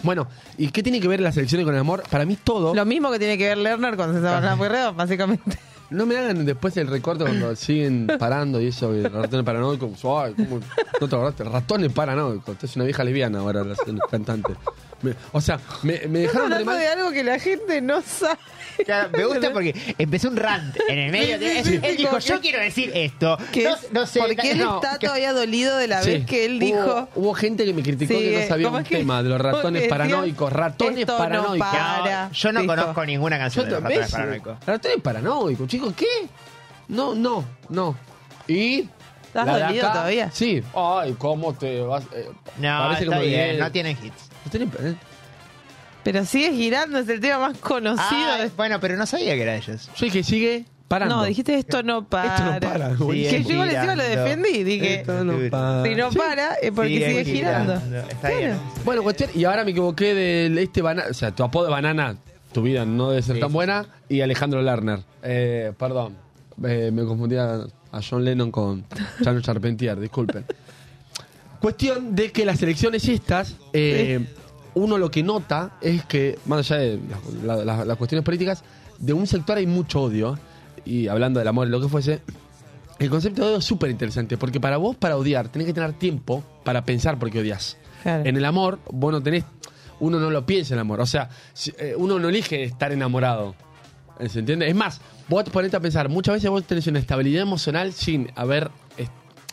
[0.03, 0.27] Bueno,
[0.59, 2.03] ¿y qué tiene que ver las elecciones con el amor?
[2.11, 2.75] Para mí todo.
[2.75, 5.59] Lo mismo que tiene que ver Lerner con César Banana Perdón, básicamente.
[5.93, 10.03] No me hagan después el recorte cuando siguen parando y eso, y ratones paranoicos.
[10.07, 10.61] Ay, ¿cómo?
[10.99, 12.65] No te acordaste, ratones paranoicos.
[12.65, 13.77] Es una vieja lesbiana ahora, la
[14.11, 14.55] cantante.
[15.03, 16.79] Me- o sea, me, me dejaron re hablando mal.
[16.79, 18.39] de algo que la gente no sabe.
[18.87, 21.39] Claro, me gusta porque empezó un rant en el medio.
[21.39, 23.37] Sí, sí, Él- sí, él sí, dijo, como yo que- quiero decir esto.
[23.53, 24.21] Que no, es- no sé.
[24.21, 26.11] porque él no, está que- todavía dolido de la Sí.
[26.11, 27.09] vez que él dijo.
[27.15, 29.29] Hubo, gente que me criticó Sí, que no sabía ¿cómo un es que- tema de
[29.29, 29.89] los ratones decía?
[29.91, 30.53] paranoicos.
[30.53, 31.69] Ratones Esto no paranoicos.
[31.69, 32.27] para.
[32.29, 34.01] No, yo no conozco ninguna canción de los también.
[34.01, 34.67] ratones paranoicos.
[34.67, 36.07] Ratones paranoicos, chicos, ¿qué?
[36.89, 37.97] No, no, no.
[38.49, 38.89] Y.
[39.27, 40.31] ¿Estás la de dolido acá- todavía?
[40.31, 40.63] Sí.
[40.75, 42.05] Ay, ¿cómo te vas?
[42.15, 44.29] eh, No, parece está como bien, que- no tienen hits.
[44.45, 44.71] No tienen-
[46.05, 48.03] Pero sigue girando, es el tema más conocido.
[48.11, 49.89] Ah, de- bueno, pero no sabía que era ellos.
[49.97, 51.17] Yo dije, sigue parando.
[51.17, 52.35] No, dijiste esto no para.
[52.57, 52.91] Esto no para.
[52.97, 54.65] Sí, que es yo igual encima lo defendí.
[54.65, 55.83] Dije, Esto no para.
[55.85, 57.75] si no para es porque sigue, girando.
[58.11, 58.59] Está bien.
[58.85, 62.17] Bueno, cuestión, y ahora me equivoqué del este banana, o sea, tu apodo de banana,
[62.53, 65.01] tu vida no debe ser Sí, tan sí, buena, y Alejandro Lerner.
[65.23, 66.17] Eh, perdón,
[66.65, 67.61] eh, me confundí a,
[67.93, 68.85] a John Lennon con
[69.23, 70.45] Chano Charpentier, disculpen.
[71.63, 74.27] Cuestión de que las elecciones estas, eh,
[74.75, 76.99] uno lo que nota es que, más allá de
[77.45, 78.65] la- la- la- las cuestiones políticas,
[78.99, 80.39] de un sector hay mucho odio,
[80.85, 82.21] y hablando del amor y lo que fuese,
[82.99, 85.93] el concepto de odio es súper interesante, porque para vos, para odiar, tenés que tener
[85.95, 87.77] tiempo para pensar por qué odias.
[88.03, 88.25] Claro.
[88.27, 89.45] En el amor, vos no tenés.
[90.01, 91.01] Uno no lo piensa en el amor.
[91.01, 93.55] O sea, si- eh, uno no elige estar enamorado.
[94.29, 94.69] ¿Se entiende?
[94.69, 98.29] Es más, vos te ponete a pensar, muchas veces vos tenés una estabilidad emocional sin
[98.35, 98.71] haber.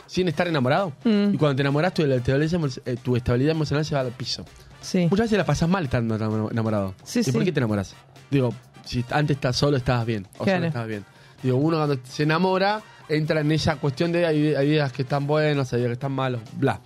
[0.10, 0.92] Sin estar enamorado.
[1.04, 1.36] Mm.
[1.36, 4.08] Y cuando te enamorás, tu, tu estabilidad emo- eh, tu estabilidad emocional se va al
[4.12, 4.44] piso.
[4.82, 5.08] Sí.
[5.10, 6.96] Muchas veces la pasás mal estando enamo- enamorado.
[7.04, 7.32] Sí, ¿Y sí.
[7.32, 7.94] por qué te enamoras?
[8.32, 8.54] Digo,
[8.86, 10.26] si antes estás solo, estabas bien.
[10.40, 10.58] O Claro.
[10.60, 11.06] solo estabas bien.
[11.44, 15.28] Digo, uno cuando se enamora, entra en esa cuestión de hay, hay días que están
[15.28, 16.82] buenos, hay días que están malos, bla.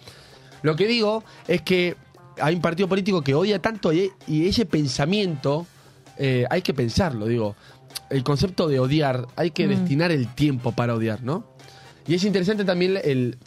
[0.62, 1.96] Lo que digo es que
[2.42, 5.66] hay un partido político que odia tanto y, y ese pensamiento
[6.18, 7.56] eh, hay que pensarlo, digo.
[8.10, 9.70] El concepto de odiar, hay que Mm.
[9.70, 11.46] destinar el tiempo para odiar, ¿no?
[12.08, 13.38] Y es interesante también el,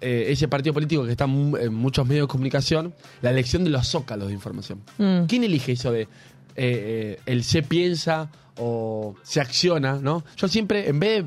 [0.00, 3.86] eh, ese partido político que está en muchos medios de comunicación, la elección de los
[3.88, 4.80] zócalos de información.
[4.98, 5.24] Mm.
[5.26, 6.08] ¿Quién elige eso de eh,
[6.56, 10.24] eh, el se piensa o se acciona, no?
[10.36, 11.24] Yo siempre, en vez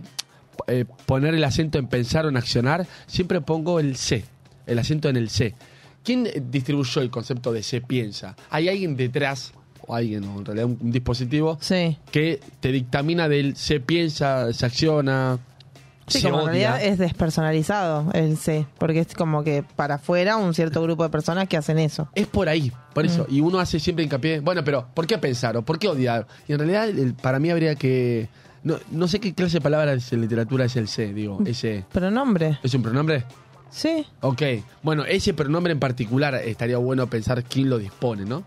[0.67, 4.23] de eh, poner el acento en pensar o en accionar, siempre pongo el se,
[4.67, 5.55] el acento en el se.
[6.03, 8.35] ¿Quién eh, distribuyó el concepto de se piensa?
[8.49, 9.53] ¿Hay alguien detrás,
[9.87, 11.97] o alguien, o en realidad un, un dispositivo, Sí.
[12.11, 15.39] que te dictamina del se piensa, se acciona,
[16.07, 20.37] Sí, se como en realidad es despersonalizado el C, porque es como que para afuera
[20.37, 22.07] un cierto grupo de personas que hacen eso.
[22.15, 23.25] Es por ahí, por eso.
[23.29, 23.33] Mm.
[23.35, 26.27] Y uno hace siempre hincapié, bueno, pero ¿por qué pensar o por qué odiar?
[26.47, 28.29] Y en realidad el- para mí habría que...
[28.63, 31.85] No, no sé qué clase de palabras en literatura es el C, digo, ese...
[31.91, 32.59] Pronombre.
[32.63, 33.23] ¿Es un pronombre?
[33.69, 34.05] Sí.
[34.21, 34.41] Ok,
[34.83, 38.43] bueno, ese pronombre en particular estaría bueno pensar quién lo dispone, ¿no?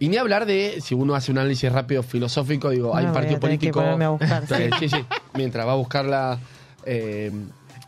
[0.00, 3.34] Y ni hablar de, si uno hace un análisis rápido filosófico, digo, hay un partido
[3.36, 3.80] que político...
[3.80, 4.70] ponerme a buscar, sí.
[4.80, 5.04] Sí, sí,
[5.34, 6.38] mientras va a buscar la...
[6.84, 7.30] eh,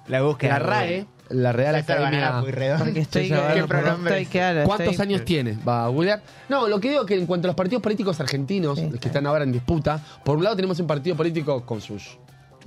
[0.06, 0.52] La búsqueda.
[0.52, 2.36] la RAE, la Real Academia...
[2.78, 5.56] Porque estoy, ¿Cuántos estoy- años tiene?
[5.66, 6.22] Va a googlear.
[6.48, 8.90] No, lo que digo es que en cuanto a los partidos políticos argentinos, Sí, los
[8.93, 12.18] que está están ahora en disputa, por un lado tenemos un partido político con sus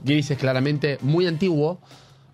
[0.03, 1.79] grises claramente muy antiguo,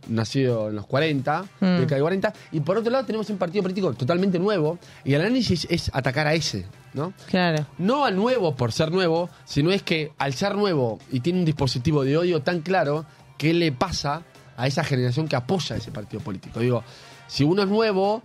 [0.08, 1.66] nacido en los 40, Mm.
[1.80, 5.22] década de 40, y por otro lado tenemos un partido político totalmente nuevo, y el
[5.22, 7.14] análisis es atacar a ese, ¿no?
[7.28, 7.66] Claro.
[7.78, 11.46] No al nuevo por ser nuevo, sino es que al ser nuevo y tiene un
[11.46, 13.06] dispositivo de odio tan claro,
[13.38, 14.24] ¿qué le pasa
[14.62, 16.60] a esa generación que apoya a ese partido político.
[16.60, 16.84] Digo,
[17.28, 18.22] si uno es nuevo,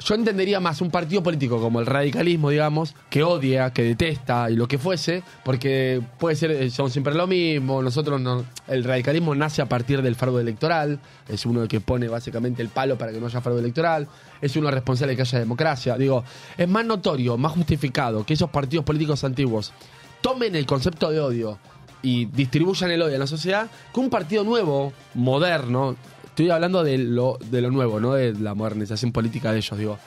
[0.00, 4.56] yo entendería más un partido político como el radicalismo, digamos, que odia, que detesta y
[4.56, 9.34] lo que fuese, porque puede ser, eh, son siempre lo mismo, nosotros no, el radicalismo
[9.34, 10.98] nace a partir del fraude electoral,
[11.28, 14.08] es uno que pone básicamente el palo para que no haya fraude electoral,
[14.40, 16.24] es uno responsable de que haya democracia, digo,
[16.56, 19.72] es más notorio, más justificado que esos partidos políticos antiguos
[20.20, 21.58] tomen el concepto de odio
[22.02, 25.96] y distribuyan el odio en la sociedad que un partido nuevo, moderno,
[26.38, 29.98] estoy hablando de lo, de lo nuevo, no de la modernización política de ellos, digo,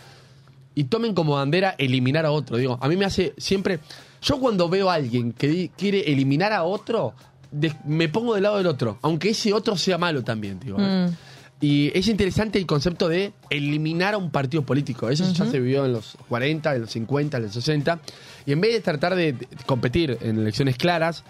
[0.75, 3.79] y tomen como bandera eliminar a otro, digo, a mí me hace siempre,
[4.21, 7.13] yo cuando veo a alguien que quiere eliminar a otro,
[7.51, 10.77] de- me pongo del lado del otro, aunque ese otro sea malo también, digo.
[10.79, 11.07] ¿eh?
[11.09, 11.15] Mm.
[11.63, 15.09] Y es interesante el concepto de eliminar a un partido político.
[15.09, 17.99] Eso ya se vivió en los 40, en los 50, en los 60.
[18.47, 19.35] Y en vez de tratar de
[19.67, 21.23] competir en elecciones claras,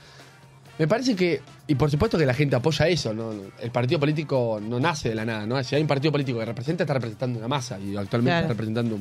[0.80, 1.42] me parece que,
[1.72, 3.32] y por supuesto que la gente apoya eso, ¿no?
[3.62, 5.64] el partido político no nace de la nada, ¿no?
[5.64, 8.42] Si hay un partido político que representa, está representando una masa y actualmente Claro.
[8.42, 9.00] está representando,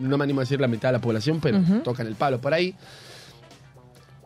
[0.00, 2.52] no me animo a decir la mitad de la población, pero tocan el palo por
[2.52, 2.74] ahí.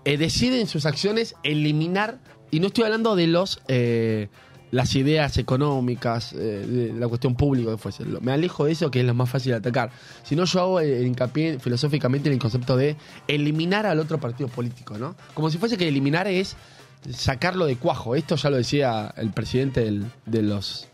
[0.06, 2.20] Eh, decide en sus acciones eliminar,
[2.50, 4.28] y no estoy hablando de los eh,
[4.70, 8.04] las ideas económicas, eh, de la cuestión pública que fuese.
[8.22, 9.90] Me alejo de eso que es lo más fácil de atacar.
[10.22, 12.96] Si no, yo hago el, el hincapié filosóficamente en el concepto de
[13.28, 15.16] eliminar al otro partido político, ¿no?
[15.34, 16.56] Como si fuese que eliminar es
[17.12, 18.14] sacarlo de cuajo.
[18.14, 20.86] Esto ya lo decía el presidente del- de los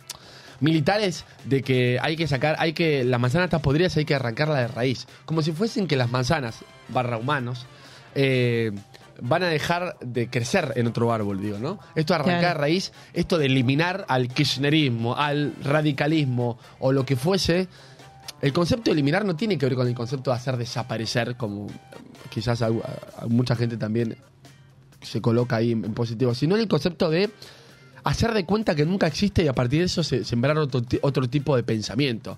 [0.60, 4.56] militares de que hay que sacar, hay que, las manzanas están podridas, hay que arrancarla
[4.58, 5.06] de raíz.
[5.24, 6.58] Como si fuesen que las manzanas,
[6.88, 7.66] barra humanos,
[8.14, 8.72] eh,
[9.22, 11.78] van a dejar de crecer en otro árbol, digo, ¿no?
[11.94, 12.54] Esto de arrancar Claro.
[12.54, 17.68] de raíz, esto de eliminar al kirchnerismo, al radicalismo o lo que fuese,
[18.42, 21.66] el concepto de eliminar no tiene que ver con el concepto de hacer desaparecer, como
[22.30, 24.16] quizás a- a- a mucha gente también
[25.02, 27.30] se coloca ahí en, en positivo, sino el concepto de
[28.02, 31.28] hacer de cuenta que nunca existe y a partir de eso se- sembrar otro, otro
[31.28, 32.36] tipo de pensamiento.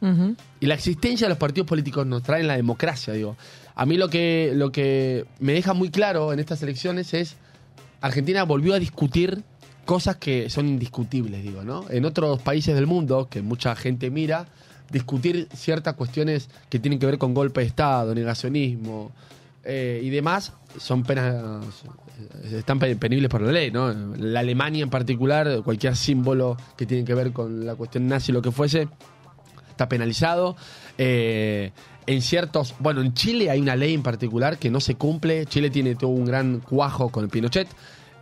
[0.60, 3.36] Y la existencia de los partidos políticos nos trae en la democracia, digo.
[3.74, 7.36] A mí lo que, lo que me deja muy claro en estas elecciones es
[8.00, 9.42] Argentina volvió a discutir
[9.84, 11.84] cosas que son indiscutibles, digo, ¿no?
[11.90, 14.46] En otros países del mundo, que mucha gente mira,
[14.90, 19.12] discutir ciertas cuestiones que tienen que ver con golpe de Estado, negacionismo
[19.64, 21.64] eh, y demás, son penas,
[22.52, 23.92] están pe- penibles por la ley, ¿no?
[23.92, 28.42] La Alemania en particular, cualquier símbolo que tiene que ver con la cuestión nazi, lo
[28.42, 28.88] que fuese,
[29.70, 30.56] está penalizado.
[30.98, 31.72] Eh,
[32.06, 35.46] en ciertos, bueno, en Chile hay una ley en particular que no se cumple.
[35.46, 37.68] Chile tiene todo un gran cuajo con el Pinochet.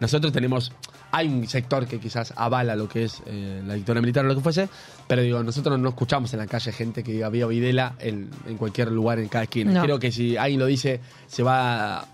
[0.01, 0.73] Nosotros tenemos,
[1.13, 4.35] hay un sector que quizás avala lo que es eh, la dictadura militar o lo
[4.37, 4.69] que fuese,
[5.09, 8.57] pero digo, nosotros no escuchamos en la calle gente que diga vía Videla en, en
[8.57, 9.73] cualquier lugar, en cada esquina.
[9.73, 9.83] No.
[9.83, 12.05] Creo que si alguien lo dice, se va a,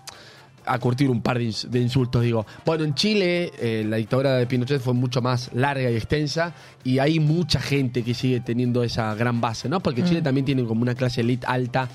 [0.65, 2.45] a curtir un par de, ins- de insultos, digo.
[2.65, 6.53] Bueno, en Chile eh, la dictadura de Pinochet fue mucho más larga y extensa
[6.83, 9.79] y hay mucha gente que sigue teniendo esa gran base, ¿no?
[9.79, 10.23] Porque Chile Mm.
[10.23, 11.87] también tiene como una clase elite alta.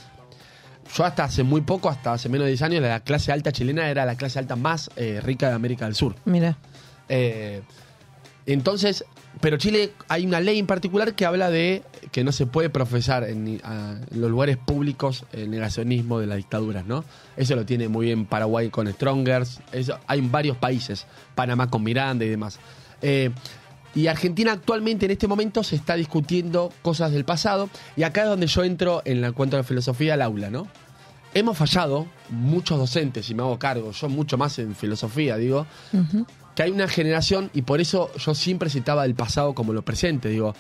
[0.97, 3.89] Yo hasta hace muy poco, hasta hace menos de 10 años, la clase alta chilena
[3.89, 6.15] era la clase alta más eh, rica de América del Sur.
[6.25, 6.57] Mira.
[7.09, 7.63] Eh,
[8.47, 9.05] entonces,
[9.41, 13.25] pero Chile hay una ley en particular que habla de que no se puede profesar
[13.25, 13.61] en,
[14.11, 17.05] los lugares públicos el negacionismo de las dictaduras, ¿no?
[17.37, 19.61] Eso lo tiene muy bien Paraguay con Strongers,
[20.07, 22.59] hay varios países, Panamá con Miranda y demás.
[23.01, 23.31] Eh,
[23.95, 28.29] y Argentina actualmente en este momento se está discutiendo cosas del pasado y acá es
[28.29, 30.67] donde yo entro en la cuanto a la filosofía al aula, ¿no?
[31.35, 35.67] Hemos fallado, muchos docentes, y me hago cargo, yo mucho más en filosofía, digo.
[36.55, 40.29] Que hay una generación, y por eso yo siempre citaba el pasado como lo presente,
[40.29, 40.55] digo,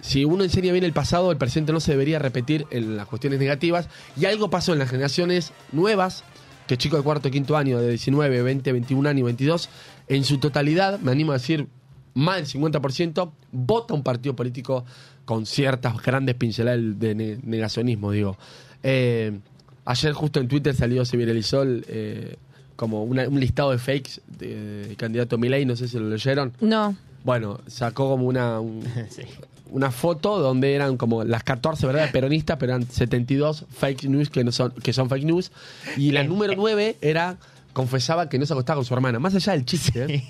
[0.00, 3.38] si uno enseña bien el pasado, el presente no se debería repetir en las cuestiones
[3.38, 6.24] negativas, y algo pasó en las generaciones nuevas,
[6.66, 9.68] que chicos de cuarto quinto año, de 19, 20, 21 años, 22,
[10.08, 11.66] en su totalidad, me animo a decir,
[12.14, 14.84] más del 50%, vota un partido político
[15.24, 18.36] con ciertas grandes pinceladas de ne- negacionismo, digo.
[18.82, 19.38] Eh,
[19.84, 22.36] ayer justo en Twitter salió, se viralizó eh,
[22.80, 26.54] como una- un listado de fakes de- del candidato Milei, no sé si lo leyeron.
[26.62, 26.96] No.
[27.24, 28.82] Bueno, sacó como una, un-
[29.70, 34.44] una foto donde eran como las 14 verdades peronistas, pero eran 72 fake news que,
[34.44, 35.52] no son, que son fake news.
[35.98, 37.36] Y la número 9 era,
[37.74, 39.18] confesaba que no se acostaba con su hermana.
[39.18, 40.24] Más allá del chiste, ¿eh?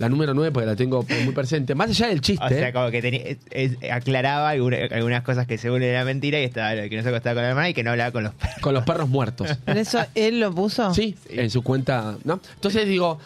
[0.00, 2.44] La número 9, porque la tengo muy presente, más allá del chiste.
[2.44, 6.40] O sea, como que tenía- es- es- aclaraba alguna- algunas cosas que según era mentira
[6.40, 8.34] y estaba que no se acostaba con la hermana y que no hablaba con los
[8.34, 8.56] perros.
[8.60, 9.48] con los perros muertos.
[9.64, 10.92] ¿Pero eso él lo puso?
[10.94, 12.40] Sí, en su cuenta, ¿no?
[12.54, 13.18] Entonces digo,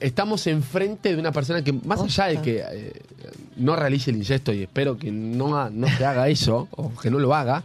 [0.00, 2.92] estamos enfrente de una persona que, más allá de que eh,
[3.58, 7.18] no realice el incesto, y espero que no, no se haga eso, o que no
[7.18, 7.62] lo haga,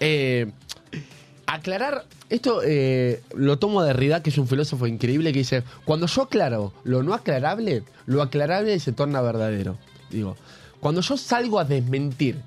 [0.00, 0.48] eh,
[1.54, 6.06] aclarar, esto eh, lo tomo de Derrida, que es un filósofo increíble, que dice, cuando
[6.06, 9.76] yo aclaro lo no aclarable, lo aclarable se torna verdadero.
[10.10, 10.36] Digo,
[10.80, 12.40] cuando yo salgo a desmentir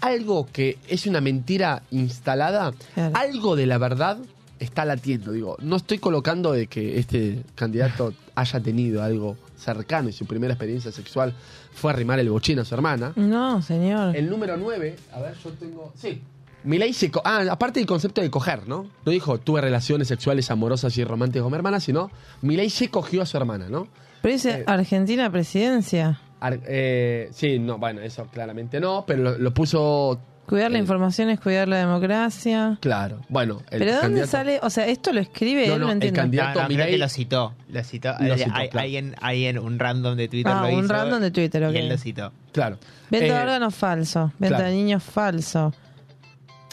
[0.00, 2.72] algo que es una mentira instalada,
[3.14, 4.18] algo de la verdad
[4.58, 5.32] está latiendo.
[5.32, 10.52] Digo, no estoy colocando de que este candidato haya tenido algo cercano y su primera
[10.54, 11.34] experiencia sexual
[11.72, 13.12] fue arrimar el bochín a su hermana.
[13.16, 14.16] No, señor.
[14.16, 15.92] El número 9, a ver, yo tengo.
[15.96, 16.22] Sí.
[16.66, 17.10] Milei se.
[17.10, 18.86] co- Ah, aparte del concepto de coger, ¿no?
[19.04, 22.10] No dijo tuve relaciones sexuales amorosas y románticas con mi hermana, sino
[22.42, 23.88] Milei se cogió a su hermana, ¿no?
[24.20, 26.20] Pero dice Argentina presidencia.
[26.40, 30.20] Ar- eh, sí, no, bueno, eso claramente no, pero lo, lo puso.
[30.46, 32.78] Cuidar la información es cuidar la democracia.
[32.80, 33.62] Claro, bueno.
[33.70, 34.60] El ¿Pero de dónde candidato- sale?
[34.62, 36.20] O sea, esto lo escribe No, él, no, no, el entiendo.
[36.20, 37.54] candidato- No, no, creo Milei- que lo citó.
[37.68, 38.08] Lo citó.
[38.20, 38.84] Lo Hay- citó, hay, claro.
[38.84, 40.92] alguien, alguien, un random de Twitter Ah, lo un hizo.
[40.92, 41.74] random de Twitter, ok.
[41.74, 42.32] Y él lo citó.
[42.52, 42.78] Claro.
[43.10, 44.32] Venta Eh, de órganos falso.
[44.38, 44.70] Venta claro.
[44.70, 45.74] de niños falso.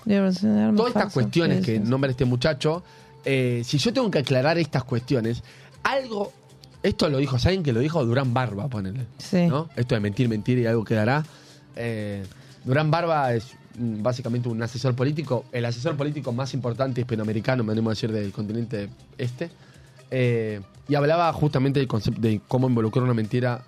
[0.05, 2.83] Todas estas cuestiones que nombra este muchacho,
[3.25, 5.43] eh, si yo tengo que aclarar estas cuestiones,
[5.83, 6.31] algo.
[6.81, 8.67] Esto lo dijo, ¿saben que lo dijo Durán Barba?
[8.67, 9.05] Ponele.
[9.17, 9.47] Sí.
[9.47, 9.69] ¿no?
[9.77, 11.23] Esto de mentir, mentir y algo quedará.
[11.77, 12.25] Eh,
[12.65, 17.71] Durán Barba es mm, básicamente un asesor político, el asesor político más importante hispanoamericano, me
[17.71, 19.49] animo a decir, del continente este.
[20.11, 23.63] Eh, y hablaba justamente del concepto de cómo involucrar una mentira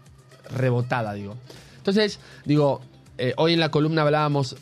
[0.55, 1.35] rebotada, digo.
[1.77, 2.81] Entonces, digo,
[3.17, 4.57] eh, hoy en la columna hablábamos,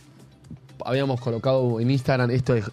[0.86, 2.64] habíamos colocado en Instagram esto de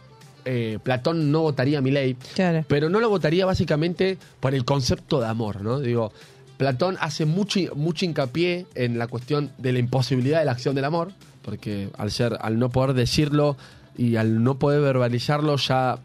[0.46, 2.64] eh, Platón no votaría a mi ley, Claro.
[2.66, 5.80] pero no lo votaría básicamente por el concepto de amor, ¿no?
[5.80, 6.12] Digo,
[6.56, 10.84] Platón hace mucho, mucho hincapié en la cuestión de la imposibilidad de la acción del
[10.86, 11.12] amor,
[11.42, 13.56] porque al ser, al no poder decirlo
[13.98, 15.98] y al no poder verbalizarlo, ya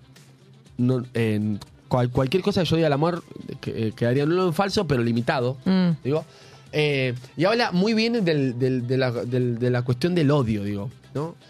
[0.77, 3.23] no- en cual- cualquier cosa que yo diga al amor
[3.61, 5.57] que- eh, quedaría no en falso, pero limitado.
[5.65, 5.89] Mm.
[6.03, 6.25] Digo.
[6.73, 10.63] Eh, y habla muy bien del- del- de, la, del- de la cuestión del odio,
[10.63, 10.89] digo.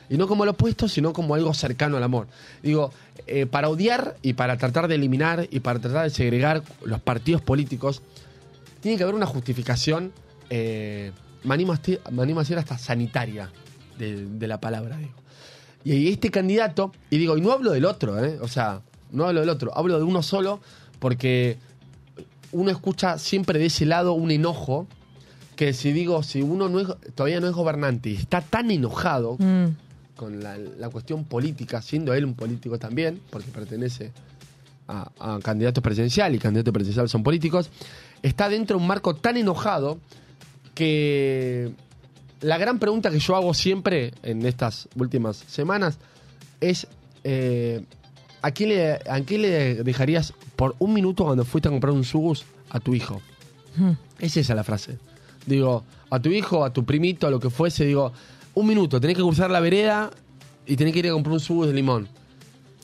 [0.10, 2.28] Y no como lo opuesto, sino como algo cercano al amor.
[2.62, 2.92] Digo,
[3.26, 7.42] eh, para odiar y para tratar de eliminar y para tratar de segregar los partidos
[7.42, 8.02] políticos,
[8.82, 10.12] tiene que haber una justificación,
[10.50, 11.12] eh,
[11.44, 11.80] me, animo a,
[12.44, 13.52] decir hasta sanitaria
[13.98, 15.14] de, la palabra, digo.
[15.84, 18.38] Y este candidato, y digo, y no hablo del otro, ¿eh?
[18.42, 18.82] o sea,
[19.12, 20.60] no hablo del otro, hablo de uno solo,
[21.00, 21.58] porque
[22.52, 24.88] uno escucha siempre de ese lado un enojo,
[25.56, 29.38] que si digo, si uno no es, todavía no es gobernante y está tan enojado
[29.40, 29.66] Mm.
[30.16, 34.12] con la, la cuestión política, siendo él un político también, porque pertenece
[34.88, 37.70] a, a candidatos presidencial y candidatos presidencial son políticos,
[38.22, 39.98] está dentro de un marco tan enojado
[40.74, 41.72] que
[42.42, 45.98] la gran pregunta que yo hago siempre en estas últimas semanas
[46.62, 46.88] es
[47.24, 47.84] eh,
[48.42, 52.04] ¿a, quién le, ¿a quién le dejarías por un minuto cuando fuiste a comprar un
[52.04, 53.22] subus a tu hijo?
[53.78, 53.92] Mm.
[54.20, 54.98] Es esa la frase.
[55.46, 58.12] Digo, a tu hijo, a tu primito, a lo que fuese, digo,
[58.54, 60.12] un minuto, tenés que cruzar la vereda
[60.66, 62.08] y tenés que ir a comprar un subus de limón.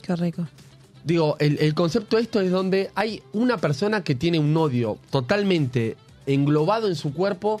[0.02, 0.46] Qué rico.
[1.04, 4.98] Digo, el, el concepto de esto es donde hay una persona que tiene un odio
[5.10, 7.60] totalmente englobado en su cuerpo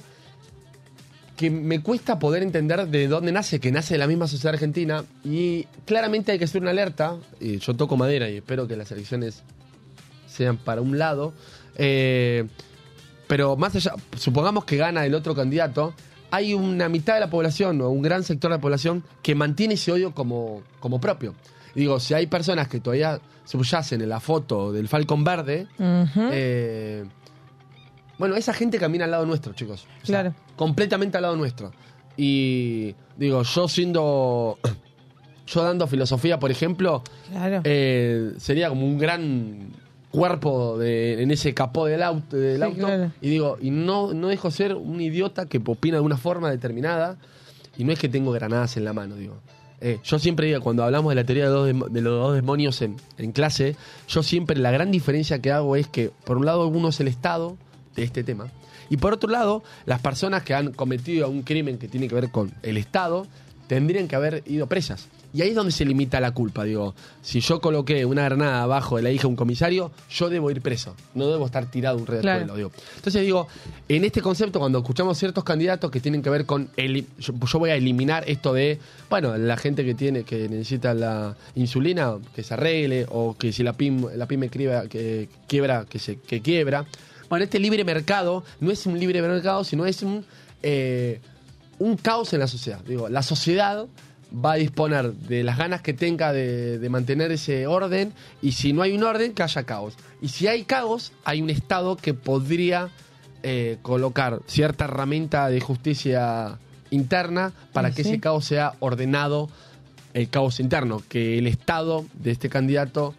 [1.36, 5.04] que me cuesta poder entender de dónde nace, que nace de la misma sociedad argentina
[5.24, 8.92] y claramente hay que hacer una alerta, y yo toco madera y espero que las
[8.92, 9.42] elecciones
[10.28, 11.32] sean para un lado,
[11.76, 12.46] eh,
[13.32, 15.94] pero más allá, supongamos que gana el otro candidato,
[16.30, 19.72] hay una mitad de la población o un gran sector de la población que mantiene
[19.72, 21.34] ese odio como, como propio.
[21.74, 27.06] Digo, si hay personas que todavía subyacen en la foto del Falcon Verde, eh,
[28.18, 29.86] bueno, esa gente camina al lado nuestro, chicos.
[30.02, 30.34] O sea, Claro.
[30.54, 31.72] Completamente al lado nuestro.
[32.18, 34.58] Y digo, yo siendo.
[35.46, 37.62] Yo dando filosofía, por ejemplo, Claro.
[37.64, 39.70] eh, sería como un gran
[40.12, 42.76] cuerpo de- en ese capó del auto, del Sí, auto.
[42.86, 43.12] claro.
[43.20, 47.16] y digo, y no, no dejo ser un idiota que opina de una forma determinada
[47.76, 49.38] y no es que tengo granadas en la mano, digo.
[49.80, 52.80] Eh, yo siempre digo, cuando hablamos de la teoría de, dos de los dos demonios
[52.82, 53.74] en, en clase,
[54.06, 57.08] yo siempre la gran diferencia que hago es que, por un lado, uno es el
[57.08, 57.56] Estado
[57.96, 58.46] de este tema,
[58.90, 62.30] y por otro lado, las personas que han cometido un crimen que tiene que ver
[62.30, 63.26] con el Estado
[63.66, 65.08] tendrían que haber ido presas.
[65.34, 66.64] Y ahí es donde se limita la culpa.
[66.64, 70.50] Digo, si yo coloqué una granada abajo de la hija de un comisario, yo debo
[70.50, 70.94] ir preso.
[71.14, 72.54] No debo estar tirado un red Claro.
[72.54, 72.70] digo.
[72.96, 73.48] Entonces digo,
[73.88, 77.58] en este concepto, cuando escuchamos ciertos candidatos que tienen que ver con el, yo, yo
[77.58, 78.78] voy a eliminar esto de,
[79.08, 83.62] bueno, la gente que tiene, que necesita la insulina, que se arregle, o que si
[83.62, 86.84] la pyme, la pyme quiebra, que quiebra, que se, que quiebra.
[87.30, 90.26] Bueno, este libre mercado no es un libre mercado, sino es un,
[90.62, 91.20] eh,
[91.78, 92.80] un caos en la sociedad.
[92.86, 93.86] Digo, la sociedad
[94.32, 98.72] va a disponer de las ganas que tenga de, de mantener ese orden y si
[98.72, 99.94] no hay un orden, que haya caos.
[100.20, 102.90] Y si hay caos, hay un Estado que podría
[103.42, 106.58] eh, colocar cierta herramienta de justicia
[106.90, 108.08] interna para Sí, que sí.
[108.10, 109.48] ese caos sea ordenado,
[110.14, 113.14] el caos interno, que el Estado de este candidato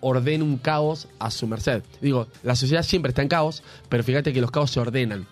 [0.00, 1.82] ordene un caos a su merced.
[2.00, 5.26] Digo, la sociedad siempre está en caos, pero fíjate que los caos se ordenan.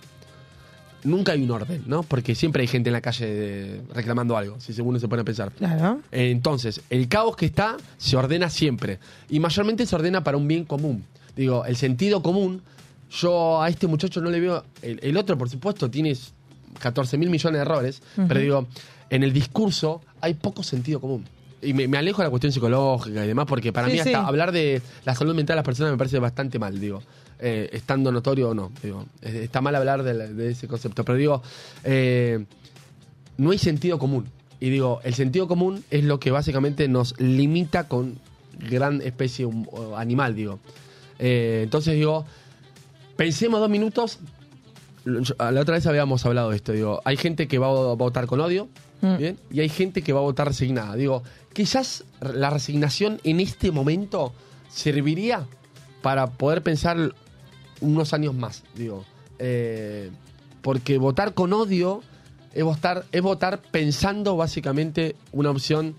[1.06, 2.02] Nunca hay un orden, ¿no?
[2.02, 5.24] Porque siempre hay gente en la calle eh, reclamando algo, si uno se pone a
[5.24, 5.52] pensar.
[5.52, 6.00] Claro.
[6.12, 8.98] Entonces, el caos que está se ordena siempre.
[9.30, 11.04] Y mayormente se ordena para un bien común.
[11.34, 12.62] Digo, el sentido común,
[13.10, 14.64] yo a este muchacho no le veo.
[14.82, 16.16] El, el otro, por supuesto, tiene
[16.80, 18.66] 14 mil millones de errores, pero digo,
[19.10, 21.24] en el discurso hay poco sentido común.
[21.62, 24.10] Y me, me alejo de la cuestión psicológica y demás, porque para Sí, mí hasta
[24.10, 24.14] sí.
[24.16, 27.02] hablar de la salud mental de las personas me parece bastante mal, digo.
[27.38, 28.72] Eh, estando notorio o no.
[28.82, 31.04] Digo, está mal hablar de, ese concepto.
[31.04, 31.42] Pero digo,
[31.84, 32.44] eh,
[33.36, 34.26] no hay sentido común.
[34.58, 38.18] Y digo, el sentido común es lo que básicamente nos limita con
[38.58, 39.48] gran especie
[39.96, 40.58] animal, digo.
[41.18, 42.24] Eh, entonces digo,
[43.16, 44.18] pensemos dos minutos.
[45.04, 48.40] La otra vez habíamos hablado de esto, digo, hay gente que va a votar con
[48.40, 48.68] odio,
[49.00, 49.38] ¿bien?
[49.52, 50.96] Y hay gente que va a votar resignada.
[50.96, 51.22] Digo,
[51.52, 54.32] quizás la resignación en este momento
[54.68, 55.46] serviría
[56.02, 57.14] para poder pensar
[57.80, 59.04] unos años más, digo.
[59.38, 60.10] Eh,
[60.62, 62.02] porque votar con odio
[62.54, 65.94] es votar, es votar pensando básicamente una opción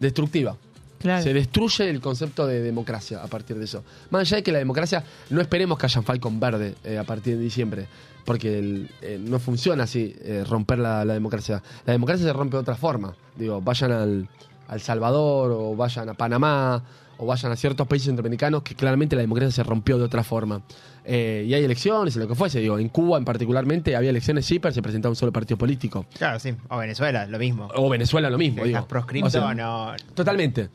[0.00, 0.56] destructiva.
[0.98, 1.22] Claro.
[1.22, 3.84] Se destruye el concepto de democracia a partir de eso.
[4.10, 7.04] Más allá de que la democracia, no esperemos que haya un Falcon verde eh, a
[7.04, 7.86] partir de diciembre,
[8.24, 11.62] porque el- eh, no funciona así eh, romper la, la democracia.
[11.84, 13.14] La democracia se rompe de otra forma.
[13.36, 14.28] Digo, vayan al,
[14.68, 16.82] al Salvador o vayan a Panamá
[17.18, 20.62] o vayan a ciertos países centroamericanos que claramente la democracia se rompió de otra forma.
[21.08, 22.58] Eh, y hay elecciones, y lo que fuese.
[22.58, 26.04] Digo, en Cuba en particularmente había elecciones sí, pero se presentaba un solo partido político.
[26.18, 26.52] Claro, sí.
[26.68, 27.68] O Venezuela, lo mismo.
[27.76, 28.86] O Venezuela lo mismo, digo.
[28.88, 29.92] proscripto O sea, no.
[30.14, 30.68] Totalmente.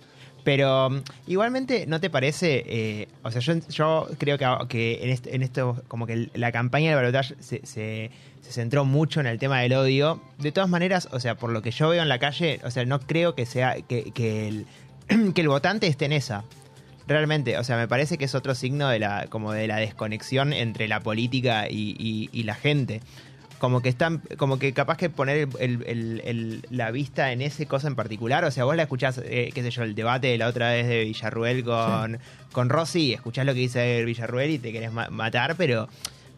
[0.43, 2.63] Pero mm, igualmente, ¿no te parece?
[2.65, 6.51] eh, o sea, yo, yo creo que, que en, este- en esto, como que la
[6.51, 8.09] campaña del balotaje se, se,
[8.41, 10.21] se centró mucho en el tema del odio.
[10.39, 12.85] De todas maneras, o sea, por lo que yo veo en la calle, o sea,
[12.85, 14.65] no creo que sea que, que el,
[15.35, 16.43] que el votante esté en esa.
[17.07, 20.53] Realmente, o sea, me parece que es otro signo de la, como de la desconexión
[20.53, 23.01] entre la política y, y- y la gente.
[23.59, 27.67] Como que están, como que capaz que poner el- el- el- la vista en ese
[27.67, 28.43] cosa en particular.
[28.45, 30.87] O sea, vos la escuchás, eh, qué sé yo, el debate de la otra vez
[30.87, 32.19] de Villarruel con,
[32.51, 35.87] con Rossi, y escuchás lo que dice Villarruel y te querés ma- matar, pero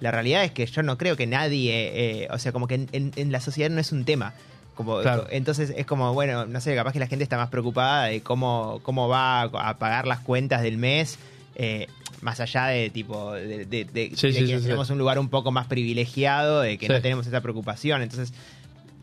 [0.02, 2.90] la realidad es que yo no creo que nadie, eh, o sea, como que en,
[2.92, 4.34] en- en la sociedad no es un tema.
[4.76, 5.28] Como, Claro.
[5.30, 8.80] Entonces es como, bueno, no sé, capaz que la gente está más preocupada de cómo,
[8.84, 11.20] cómo va a pagar las cuentas del mes,
[11.56, 11.88] eh,
[12.22, 15.20] más allá de tipo, de, de- de- Sí, de sí, que sí, tenemos un lugar
[15.20, 18.02] un poco más privilegiado, de que no tenemos esa preocupación.
[18.02, 18.34] Entonces,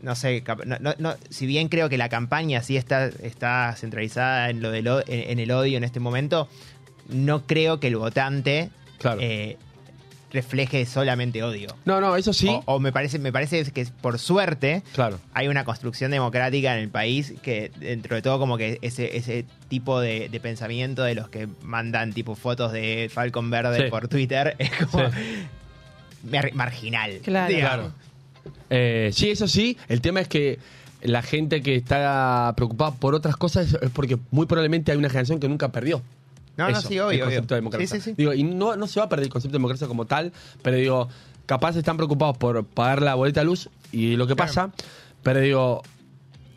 [0.01, 3.73] no sé, cap- no- no- no- si bien creo que la campaña sí está, está
[3.77, 6.49] centralizada en, lo del en, en el odio en este momento,
[7.07, 8.71] no creo que el votante
[9.21, 9.57] eh,
[10.33, 11.75] refleje solamente odio.
[11.85, 12.47] No, no, eso sí.
[12.47, 15.19] O, o me parece, me parece que por suerte Claro.
[15.33, 19.45] hay una construcción democrática en el país que dentro de todo como que ese, ese
[19.67, 23.89] tipo de, de pensamiento de los que mandan tipo fotos de Falcon Verde Sí.
[23.89, 25.03] por Twitter es como
[26.29, 27.19] mar- marginal.
[27.23, 27.91] Claro.
[28.69, 29.77] Eh, sí, eso sí.
[29.89, 30.59] El tema es que
[31.01, 35.39] la gente que está preocupada por otras cosas es porque muy probablemente hay una generación
[35.39, 36.01] que nunca perdió.
[36.67, 37.55] No, no, sí, obvio, El concepto obvio.
[37.55, 37.87] de democracia.
[37.87, 38.13] Sí, sí, sí.
[38.17, 40.31] Digo, y no, no se va a perder el concepto de democracia como tal,
[40.61, 41.09] pero digo,
[41.45, 44.71] capaz están preocupados por pagar la boleta de luz y lo que pasa,
[45.23, 45.81] pero digo,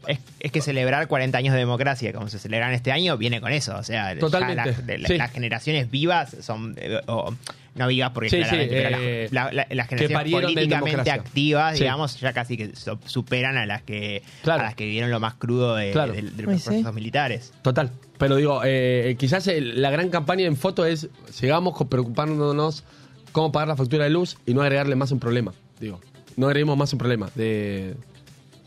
[0.07, 3.51] Es, es que celebrar 40 años de democracia, como se celebran este año, viene con
[3.53, 3.75] eso.
[3.79, 5.17] O sea, Totalmente, la- de la- sí.
[5.17, 6.75] las generaciones vivas son.
[6.77, 7.35] eh, o,
[7.75, 10.53] no vivas porque Sí, sí, claramente, pero eh, las, la- la- las que generaciones de
[10.55, 11.85] políticamente activas, Sí.
[11.85, 14.61] digamos, ya casi que so- superan a las que Claro.
[14.61, 16.13] a las que vivieron lo más crudo de, Claro.
[16.13, 16.69] de- de Ay, los sí.
[16.69, 17.53] procesos militares.
[17.63, 17.91] Total.
[18.19, 22.85] Pero digo, eh, quizás el- la gran campaña en foto es sigamos preocupándonos
[23.33, 25.53] cómo pagar la factura de luz y no agregarle más un problema.
[25.81, 26.01] Digo,
[26.37, 27.95] no agreguemos más un problema de,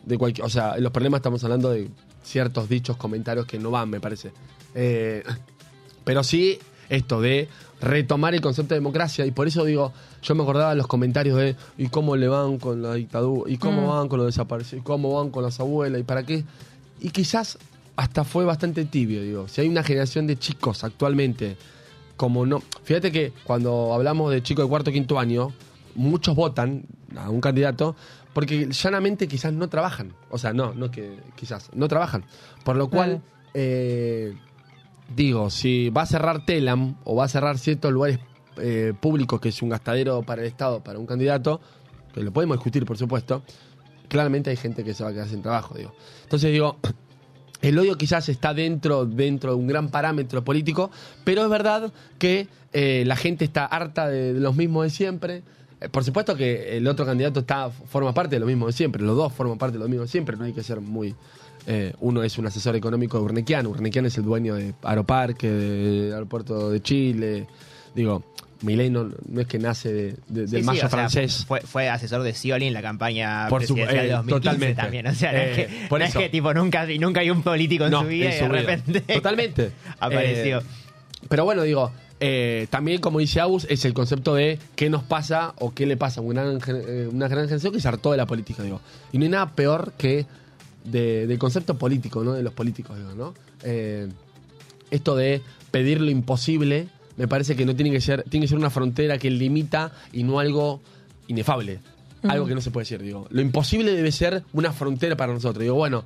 [0.06, 1.88] de cualquier, o sea, los problemas estamos hablando de
[2.24, 4.32] ciertos dichos, comentarios que no van, me parece.
[4.76, 5.24] Eh,
[6.04, 6.60] pero sí
[6.90, 7.48] esto de
[7.80, 9.94] retomar el concepto de democracia y por eso digo,
[10.24, 13.58] yo me acordaba de los comentarios de y cómo le van con la dictadura, y
[13.58, 13.90] cómo Mm.
[13.90, 16.44] van con los desaparecidos, y cómo van con las abuelas, y para qué.
[17.00, 17.58] Y quizás
[17.98, 19.48] hasta fue bastante tibio, digo.
[19.48, 21.58] Si hay una generación de chicos actualmente,
[22.16, 22.62] como no.
[22.84, 25.52] Fíjate que cuando hablamos de chicos de cuarto o quinto año,
[25.96, 26.86] muchos votan
[27.18, 27.96] a un candidato
[28.34, 30.14] porque llanamente quizás no trabajan.
[30.30, 32.24] O sea, no, no que quizás, no trabajan.
[32.64, 33.24] Por lo cual,
[33.56, 34.36] eh,
[35.16, 38.20] digo, si va a cerrar Telam o va a cerrar ciertos lugares
[38.58, 41.62] eh, públicos que es un gastadero para el Estado, para un candidato,
[42.14, 43.42] que lo podemos discutir, por supuesto,
[44.08, 45.96] claramente hay gente que se va a quedar sin trabajo, digo.
[46.22, 46.78] Entonces digo,
[47.62, 50.92] el odio quizás está dentro, dentro de un gran parámetro político,
[51.24, 55.44] pero es verdad que eh, la gente está harta de, los mismos de siempre.
[55.82, 59.04] Eh, por supuesto que el otro candidato está, forma parte de lo mismo de siempre,
[59.04, 61.16] los dos forman parte de lo mismo de siempre, no hay que ser muy...
[61.66, 66.14] eh, uno es un asesor económico de Urnequian, Urnequian es el dueño de Aeroparque, del
[66.14, 67.48] aeropuerto de Chile,
[67.96, 68.24] digo,
[68.62, 71.46] Milei no, no es que nace de- de- del Sí, sea, francés.
[71.48, 74.82] Fue, fue asesor de Scioli en la campaña Por su- presidencial eh, de 2015 totalmente.
[74.82, 75.08] también.
[75.08, 76.20] O sea, no, Eh, es que, por no es eso.
[76.20, 78.50] que tipo nunca, nunca hay un político en No, su vida en y su de
[78.50, 78.60] vida.
[78.62, 79.72] repente Totalmente.
[80.00, 80.60] apareció.
[80.60, 80.64] Eh,
[81.30, 85.54] pero bueno, digo, eh, también como dice Agus, es el concepto de qué nos pasa
[85.60, 88.26] o qué le pasa a una, eh, una gran generación que se hartó de la
[88.26, 88.82] política, digo.
[89.12, 90.26] Y no hay nada peor que
[90.84, 92.34] de- del concepto político, ¿no?
[92.34, 93.34] De los políticos, digo, ¿no?
[93.64, 94.08] Eh,
[94.90, 98.58] esto de pedir lo imposible, me parece que no tiene que ser, tiene que ser
[98.58, 100.82] una frontera que limita y no algo
[101.28, 101.80] inefable.
[102.24, 103.28] Algo que no se puede decir, digo.
[103.30, 105.62] Lo imposible debe ser una frontera para nosotros.
[105.62, 106.04] Digo, bueno,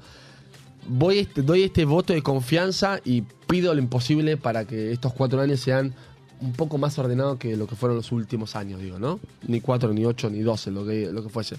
[0.88, 5.40] voy este- doy este voto de confianza y pido lo imposible para que estos cuatro
[5.42, 5.94] años sean
[6.42, 9.20] un poco más ordenados que lo que fueron los últimos años, digo, ¿no?
[9.48, 11.56] Ni cuatro, ni ocho, ni doce, lo que, lo que fuese.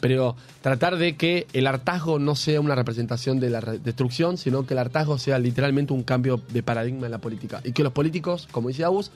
[0.00, 4.66] Pero tratar de que el hartazgo no sea una representación de la re- destrucción, sino
[4.66, 7.60] que el hartazgo sea literalmente un cambio de paradigma en la política.
[7.64, 9.10] Y que los políticos, como dice Agus,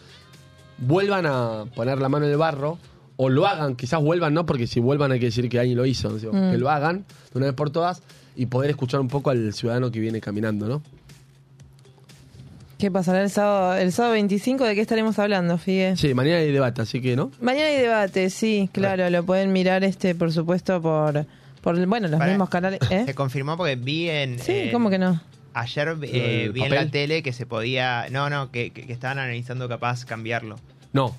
[0.79, 2.79] vuelvan a poner la mano en el barro
[3.17, 4.47] o lo hagan, quizás vuelvan, ¿no?
[4.47, 6.17] Porque si vuelvan hay que decir que alguien lo hizo, ¿no?
[6.17, 6.53] Mm.
[6.53, 8.03] que lo hagan de una vez por todas
[8.35, 10.83] y poder escuchar un poco al ciudadano que viene caminando, ¿no?
[12.81, 14.65] ¿Qué pasará el sábado, el sábado 25?
[14.65, 15.97] ¿De qué estaremos hablando, Figue?
[15.97, 17.31] Sí, mañana hay debate, así que, ¿no?
[17.41, 21.27] Mañana hay debate, sí, claro, lo pueden mirar, este, por supuesto, por,
[21.61, 22.81] por bueno, los Para- mismos canales.
[22.91, 23.03] ¿eh?
[23.05, 24.39] Se confirmó porque vi en.
[24.39, 25.21] Sí, en- ¿cómo que no?
[25.53, 28.07] Ayer ¿Lo eh, vi en la tele que se podía.
[28.11, 30.57] No, no, que, que- que estaban analizando capaz cambiarlo.
[30.95, 31.15] No.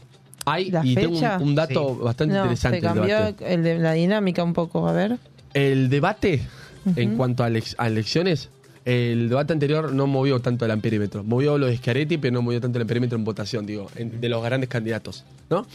[0.45, 2.03] Hay, ¿La y tengo un, dato Sí.
[2.03, 2.79] bastante no, interesante.
[2.79, 3.53] se cambió debate.
[3.53, 5.17] el de la dinámica un poco, a ver.
[5.53, 6.41] El debate,
[6.95, 7.47] en cuanto a
[7.87, 8.49] elecciones,
[8.85, 11.23] el debate anterior no movió tanto el amperímetro.
[11.23, 14.29] Movió lo de Schiaretti, pero no movió tanto el amperímetro en votación, digo, en- de
[14.29, 15.65] los grandes candidatos, ¿no?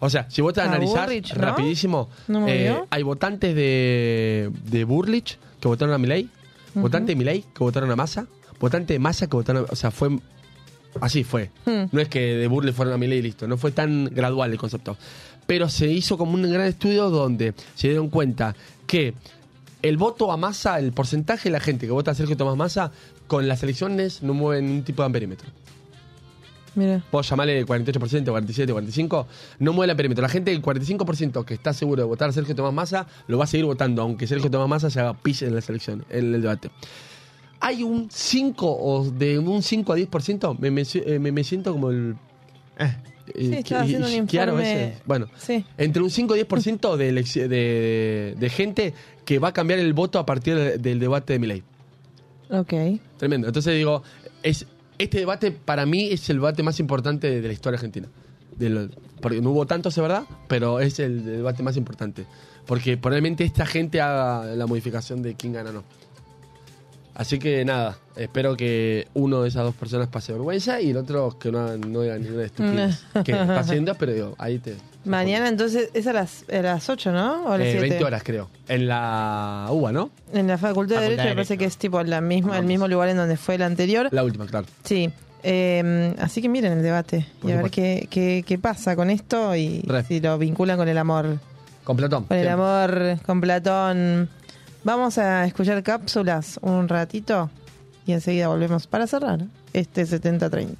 [0.00, 5.68] O sea, si vos te analizás rapidísimo, ¿No eh, hay votantes de, de Burlich que
[5.68, 6.28] votaron a Milei,
[6.70, 6.80] Ujú.
[6.82, 8.26] votantes de Milei que votaron a Massa,
[8.58, 9.72] votantes de Massa que votaron a...
[9.72, 10.18] O sea, fue...
[11.00, 11.50] Así fue.
[11.66, 11.84] Hmm.
[11.92, 13.46] No es que de Burle fueron a Milei y listo.
[13.46, 14.96] No fue tan gradual el concepto.
[15.46, 18.56] Pero se hizo como un gran estudio donde se dieron cuenta
[18.86, 19.14] que
[19.82, 22.92] el voto a masa, el porcentaje de la gente que vota a Sergio Tomás Massa,
[23.26, 25.48] con las elecciones no mueve ningún tipo de amperímetro.
[26.76, 27.02] Mira.
[27.10, 29.26] Vos llamarle 48%, 47, 45,
[29.58, 30.22] no mueve el amperímetro.
[30.22, 33.44] La gente del 45% que está seguro de votar a Sergio Tomás Massa, lo va
[33.44, 36.42] a seguir votando, aunque Sergio Tomás Massa se haga pis en la selección, en el
[36.42, 36.70] debate.
[37.58, 41.72] Hay un 5 o de un 5 a 10%, me, me, eh, me- me siento
[41.72, 42.16] como el...
[42.78, 42.96] eh,
[43.36, 44.94] Sí, estaba haciendo un informe.
[45.06, 45.64] Bueno, Sí.
[45.78, 47.12] entre un 5 y 10% de,
[47.48, 48.94] de, de gente
[49.24, 51.62] que va a cambiar el voto a partir de- del debate de Milei.
[52.50, 52.72] Ok.
[53.16, 53.46] Tremendo.
[53.46, 54.02] Entonces digo,
[54.42, 54.66] es,
[54.98, 58.08] este debate para mí es el debate más importante de la historia argentina.
[58.56, 58.88] De lo-
[59.20, 62.24] porque no hubo tantos, es verdad, pero es el debate más importante.
[62.66, 65.84] Porque probablemente esta gente haga la modificación de quién gana o no.
[67.14, 71.38] Así que nada, espero que uno de esas dos personas pase vergüenza y el otro
[71.38, 73.04] que no, no diga ninguna estupidez.
[73.24, 74.76] que está haciendo, pero digo, ahí te...
[75.04, 77.44] Mañana entonces es a las, a las 8, ¿no?
[77.46, 77.88] O a las Eh, 7.
[77.88, 78.50] 20 horas creo.
[78.68, 80.10] En la UBA, ¿no?
[80.34, 82.86] En la Facultad de Derecho de me parece que es tipo la misma, el mismo
[82.86, 84.08] lugar en donde fue el anterior.
[84.12, 84.66] La última, claro.
[84.84, 85.10] Sí.
[85.42, 89.08] Eh, así que miren el debate Por y a ver qué, qué, qué pasa con
[89.08, 90.04] esto y Re.
[90.04, 91.38] si lo vinculan con el amor.
[91.82, 92.24] Con Platón.
[92.24, 92.62] Con el siempre.
[92.62, 94.28] amor, con Platón.
[94.84, 97.48] Vamos a escuchar cápsulas un ratito
[98.06, 99.40] y enseguida volvemos para cerrar
[99.72, 100.76] este 70-30.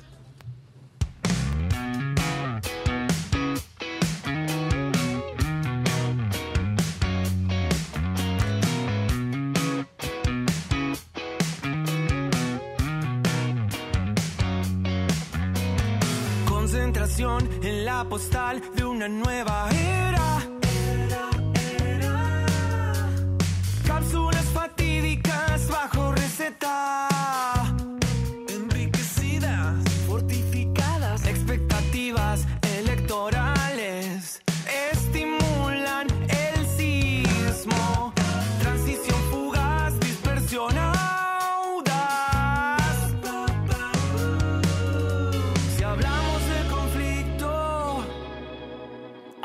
[16.49, 20.10] Concentración en la postal de una nueva era.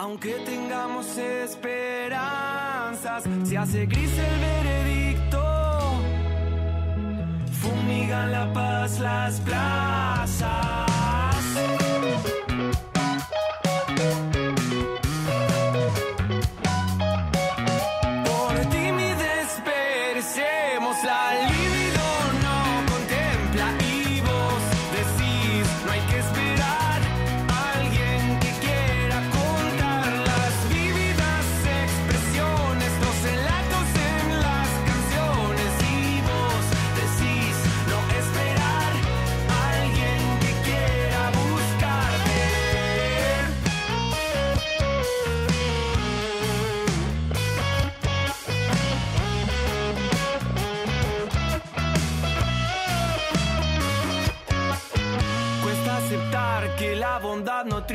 [0.05, 5.41] Aunque tengamos esperanzas, se hace gris el veredicto.
[7.59, 10.84] Fumigan la paz las plazas.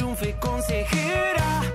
[0.01, 1.70] Triunfe consejera.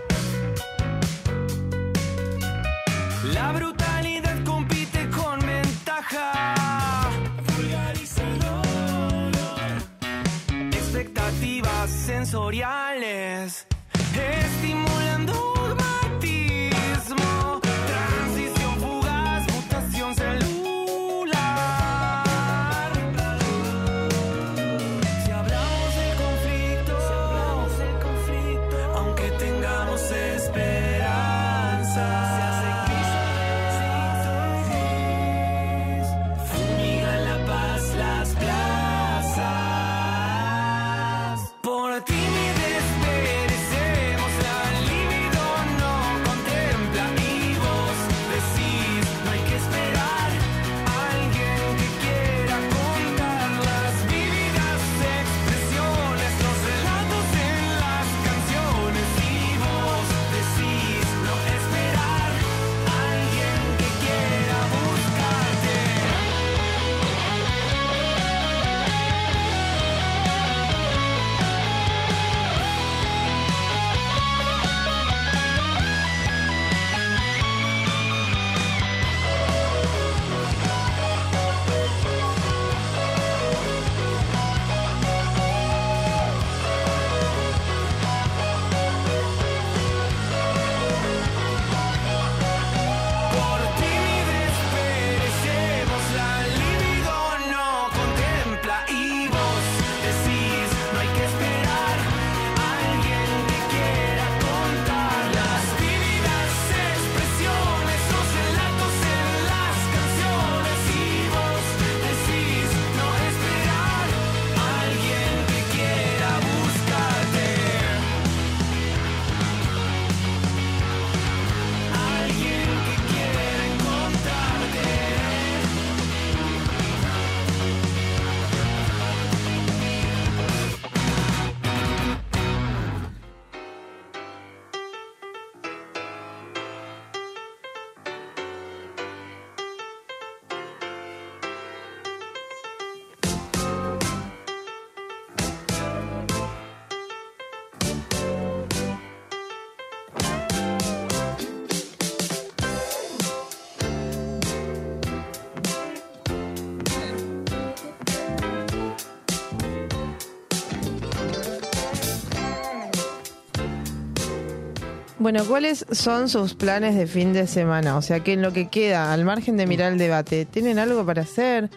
[165.26, 167.98] Bueno, ¿cuáles son sus planes de fin de semana?
[167.98, 171.04] O sea, que en lo que queda, al margen de mirar el debate, ¿tienen algo
[171.04, 171.72] para hacer?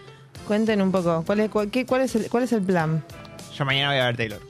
[0.47, 1.23] Cuenten un poco.
[1.27, 3.03] ¿Cuál es, cuál, qué- cuál es, el, cuál es el plan?
[3.57, 4.41] Yo mañana voy a ver Taylor.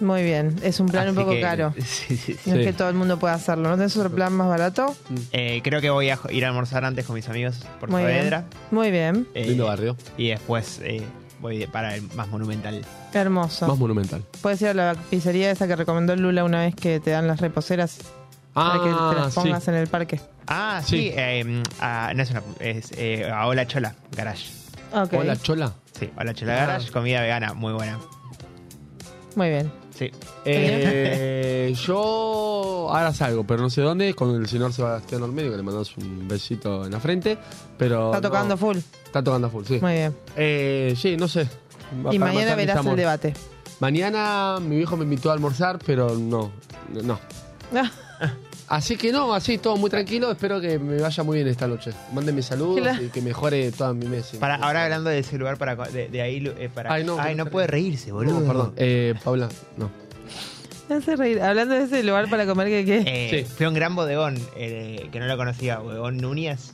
[0.00, 1.72] Muy bien, es un plan un poco que- caro.
[1.82, 2.50] Sí, sí, sí.
[2.50, 3.70] No es que todo el mundo pueda hacerlo.
[3.70, 4.94] ¿No tenés otro plan más barato?
[5.32, 8.16] Eh, creo que voy a ir a almorzar antes con mis amigos por Muy bien.
[8.16, 8.44] Saavedra.
[8.70, 9.26] Muy bien.
[9.32, 9.96] Eh, Lindo barrio.
[10.18, 11.00] Y después eh,
[11.40, 12.84] voy para el más monumental.
[13.14, 13.66] Hermoso.
[13.66, 14.22] Más monumental.
[14.42, 17.40] Puedes ir a la pizzería esa que recomendó Lula una vez que te dan las
[17.40, 17.96] reposeras
[18.52, 19.40] para que te Ah, las sí.
[19.40, 20.20] pongas en el parque.
[20.46, 21.10] Ah, sí.
[21.14, 22.42] eh, ah, no es una.
[22.60, 24.46] Es eh, a Hola Chola Garage.
[24.92, 25.12] Ok.
[25.14, 25.72] Hola, Chola.
[25.98, 26.66] Sí, Hola Chola Ah.
[26.66, 27.98] Garage, comida vegana, muy buena.
[29.36, 29.72] Muy bien.
[29.96, 30.10] Sí.
[30.44, 35.62] Eh, yo ahora salgo, pero no sé dónde, con el señor Sebastián Olmedo, que le
[35.62, 37.38] mandamos un besito en la frente.
[37.78, 38.76] Pero Está no, tocando full.
[39.04, 39.78] Está tocando full, sí.
[39.80, 40.16] Muy bien.
[40.36, 41.46] Eh, sí, no sé.
[42.10, 43.34] Y Para mañana verás el debate.
[43.80, 46.50] Mañana mi viejo me invitó a almorzar, pero no.
[47.02, 47.18] No.
[48.72, 50.30] Así que no, así todo muy tranquilo.
[50.32, 51.90] Espero que me vaya muy bien esta noche.
[52.14, 53.02] Mándenme saludos Claro.
[53.04, 54.30] y que mejore toda mi mes.
[54.40, 56.90] Para, ahora hablando de ese lugar para de, de ahí eh, para.
[56.90, 58.40] Ay, no, no puede reírse, boludo.
[58.40, 58.72] No, perdón.
[58.78, 59.90] Eh, Paula, no.
[60.88, 61.42] Me hace reír.
[61.42, 63.02] Hablando de ese lugar para comer, ¿qué qué?
[63.40, 66.72] Eh, Fui a un gran bodegón eh, que no lo conocía, bodegón Núñez.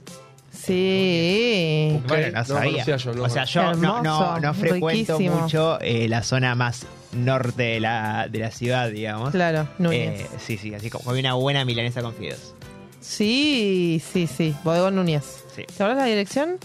[0.52, 2.00] Sí.
[2.06, 2.70] Bueno, no no sabía.
[2.84, 5.40] conocía yo, no o sea, yo no, no, Hermoso, no frecuento riquísimo.
[5.42, 9.30] mucho eh, la zona más norte de la, de la ciudad, digamos.
[9.30, 10.20] Claro, Núñez.
[10.20, 12.54] Eh, sí, sí, así como una buena milanesa con fideos.
[13.00, 14.54] Sí, sí, sí.
[14.64, 15.24] Bodegón Núñez.
[15.54, 15.62] Sí.
[15.64, 16.58] ¿Te acuerdas la dirección?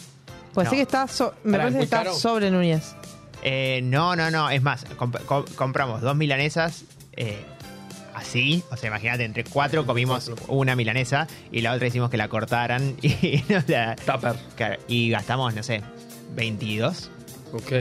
[0.53, 0.71] Pues No.
[0.71, 2.13] sí que está, so- me Pará, parece que ¿muy está caro?
[2.13, 2.95] sobre Núñez.
[3.43, 4.49] Eh, no, no, no.
[4.49, 6.83] Es más, comp- com- compramos dos milanesas
[7.15, 7.43] eh,
[8.13, 8.63] así.
[8.71, 12.95] O sea, imagínate, entre cuatro comimos una milanesa y la otra hicimos que la cortaran
[13.01, 13.95] y, nos la-
[14.55, 15.81] Claro, y gastamos, no sé,
[16.35, 17.09] 22
[17.53, 17.71] Ok.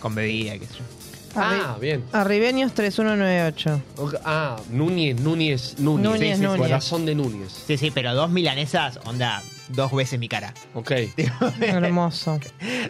[0.00, 0.84] con bebida, qué sé yo.
[1.36, 2.04] Ah, bien.
[2.12, 3.80] Arribeños 3198.
[3.96, 6.04] Ok, Ah, Núñez, Núñez, Núñez.
[6.04, 6.58] Núñez, Sí, sí, sí, Núñez.
[6.60, 7.52] Corazón de Núñez.
[7.66, 10.52] Sí, sí, pero dos milanesas, onda, dos veces mi cara.
[10.74, 10.92] Ok.
[11.60, 12.38] Hermoso.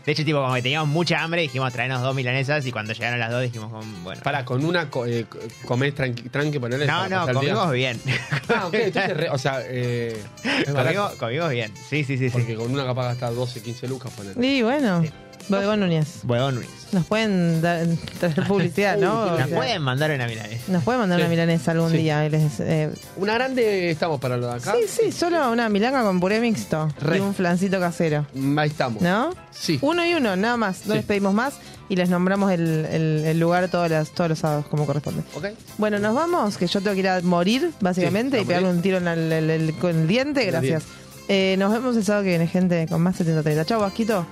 [0.05, 3.19] De hecho, tipo, como que teníamos mucha hambre, dijimos traernos dos milanesas y cuando llegaron
[3.19, 3.71] las dos dijimos,
[4.03, 4.21] bueno.
[4.23, 6.87] Para, con una co- eh, co- comés tranqui, tranqui ponele.
[6.87, 8.01] No, no, comimos bien.
[8.49, 10.23] Ah, ok, entonces, re- o sea, eh,
[10.73, 11.73] comimos, comimos bien.
[11.91, 12.29] Sí, sí, sí.
[12.29, 12.31] sí.
[12.31, 14.47] Porque con una capaz gastar 12, 15 lucas, ponele.
[14.47, 15.03] Y bueno,
[15.49, 16.21] Bodegón Núñez.
[16.23, 16.71] Bodegón Núñez.
[16.93, 17.85] Nos pueden dar,
[18.21, 19.23] traer publicidad, ¿no?
[19.23, 20.73] O Nos sea, pueden mandar una milanesa.
[20.73, 21.23] Nos pueden mandar Sí.
[21.25, 21.97] una milanesa algún Sí.
[21.99, 22.25] día.
[22.27, 24.75] y les, eh, Una grande estamos para lo de acá.
[24.75, 27.19] sí, sí, solo una milanga con puré mixto Re.
[27.19, 28.27] y un flancito casero.
[28.35, 29.03] Mm, Ahí estamos.
[29.03, 29.31] ¿No?
[29.51, 29.79] Sí.
[29.83, 30.87] Uno y uno, nada más.
[30.87, 30.99] No Sí.
[30.99, 31.55] les pedimos más
[31.89, 35.23] y les nombramos el, el- el lugar todos los, todos los sábados, como corresponde.
[35.35, 35.47] Ok.
[35.79, 38.81] Bueno, nos vamos, que yo tengo que ir a morir, básicamente, Sí, y pegarle un
[38.83, 40.45] tiro en el, el- el- con el diente.
[40.47, 40.85] Gracias.
[41.29, 43.65] Eh, nos vemos el sábado que viene, gente, con más 7030.
[43.65, 44.25] Chau, Vasquito.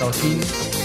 [0.00, 0.79] Chau, Gil.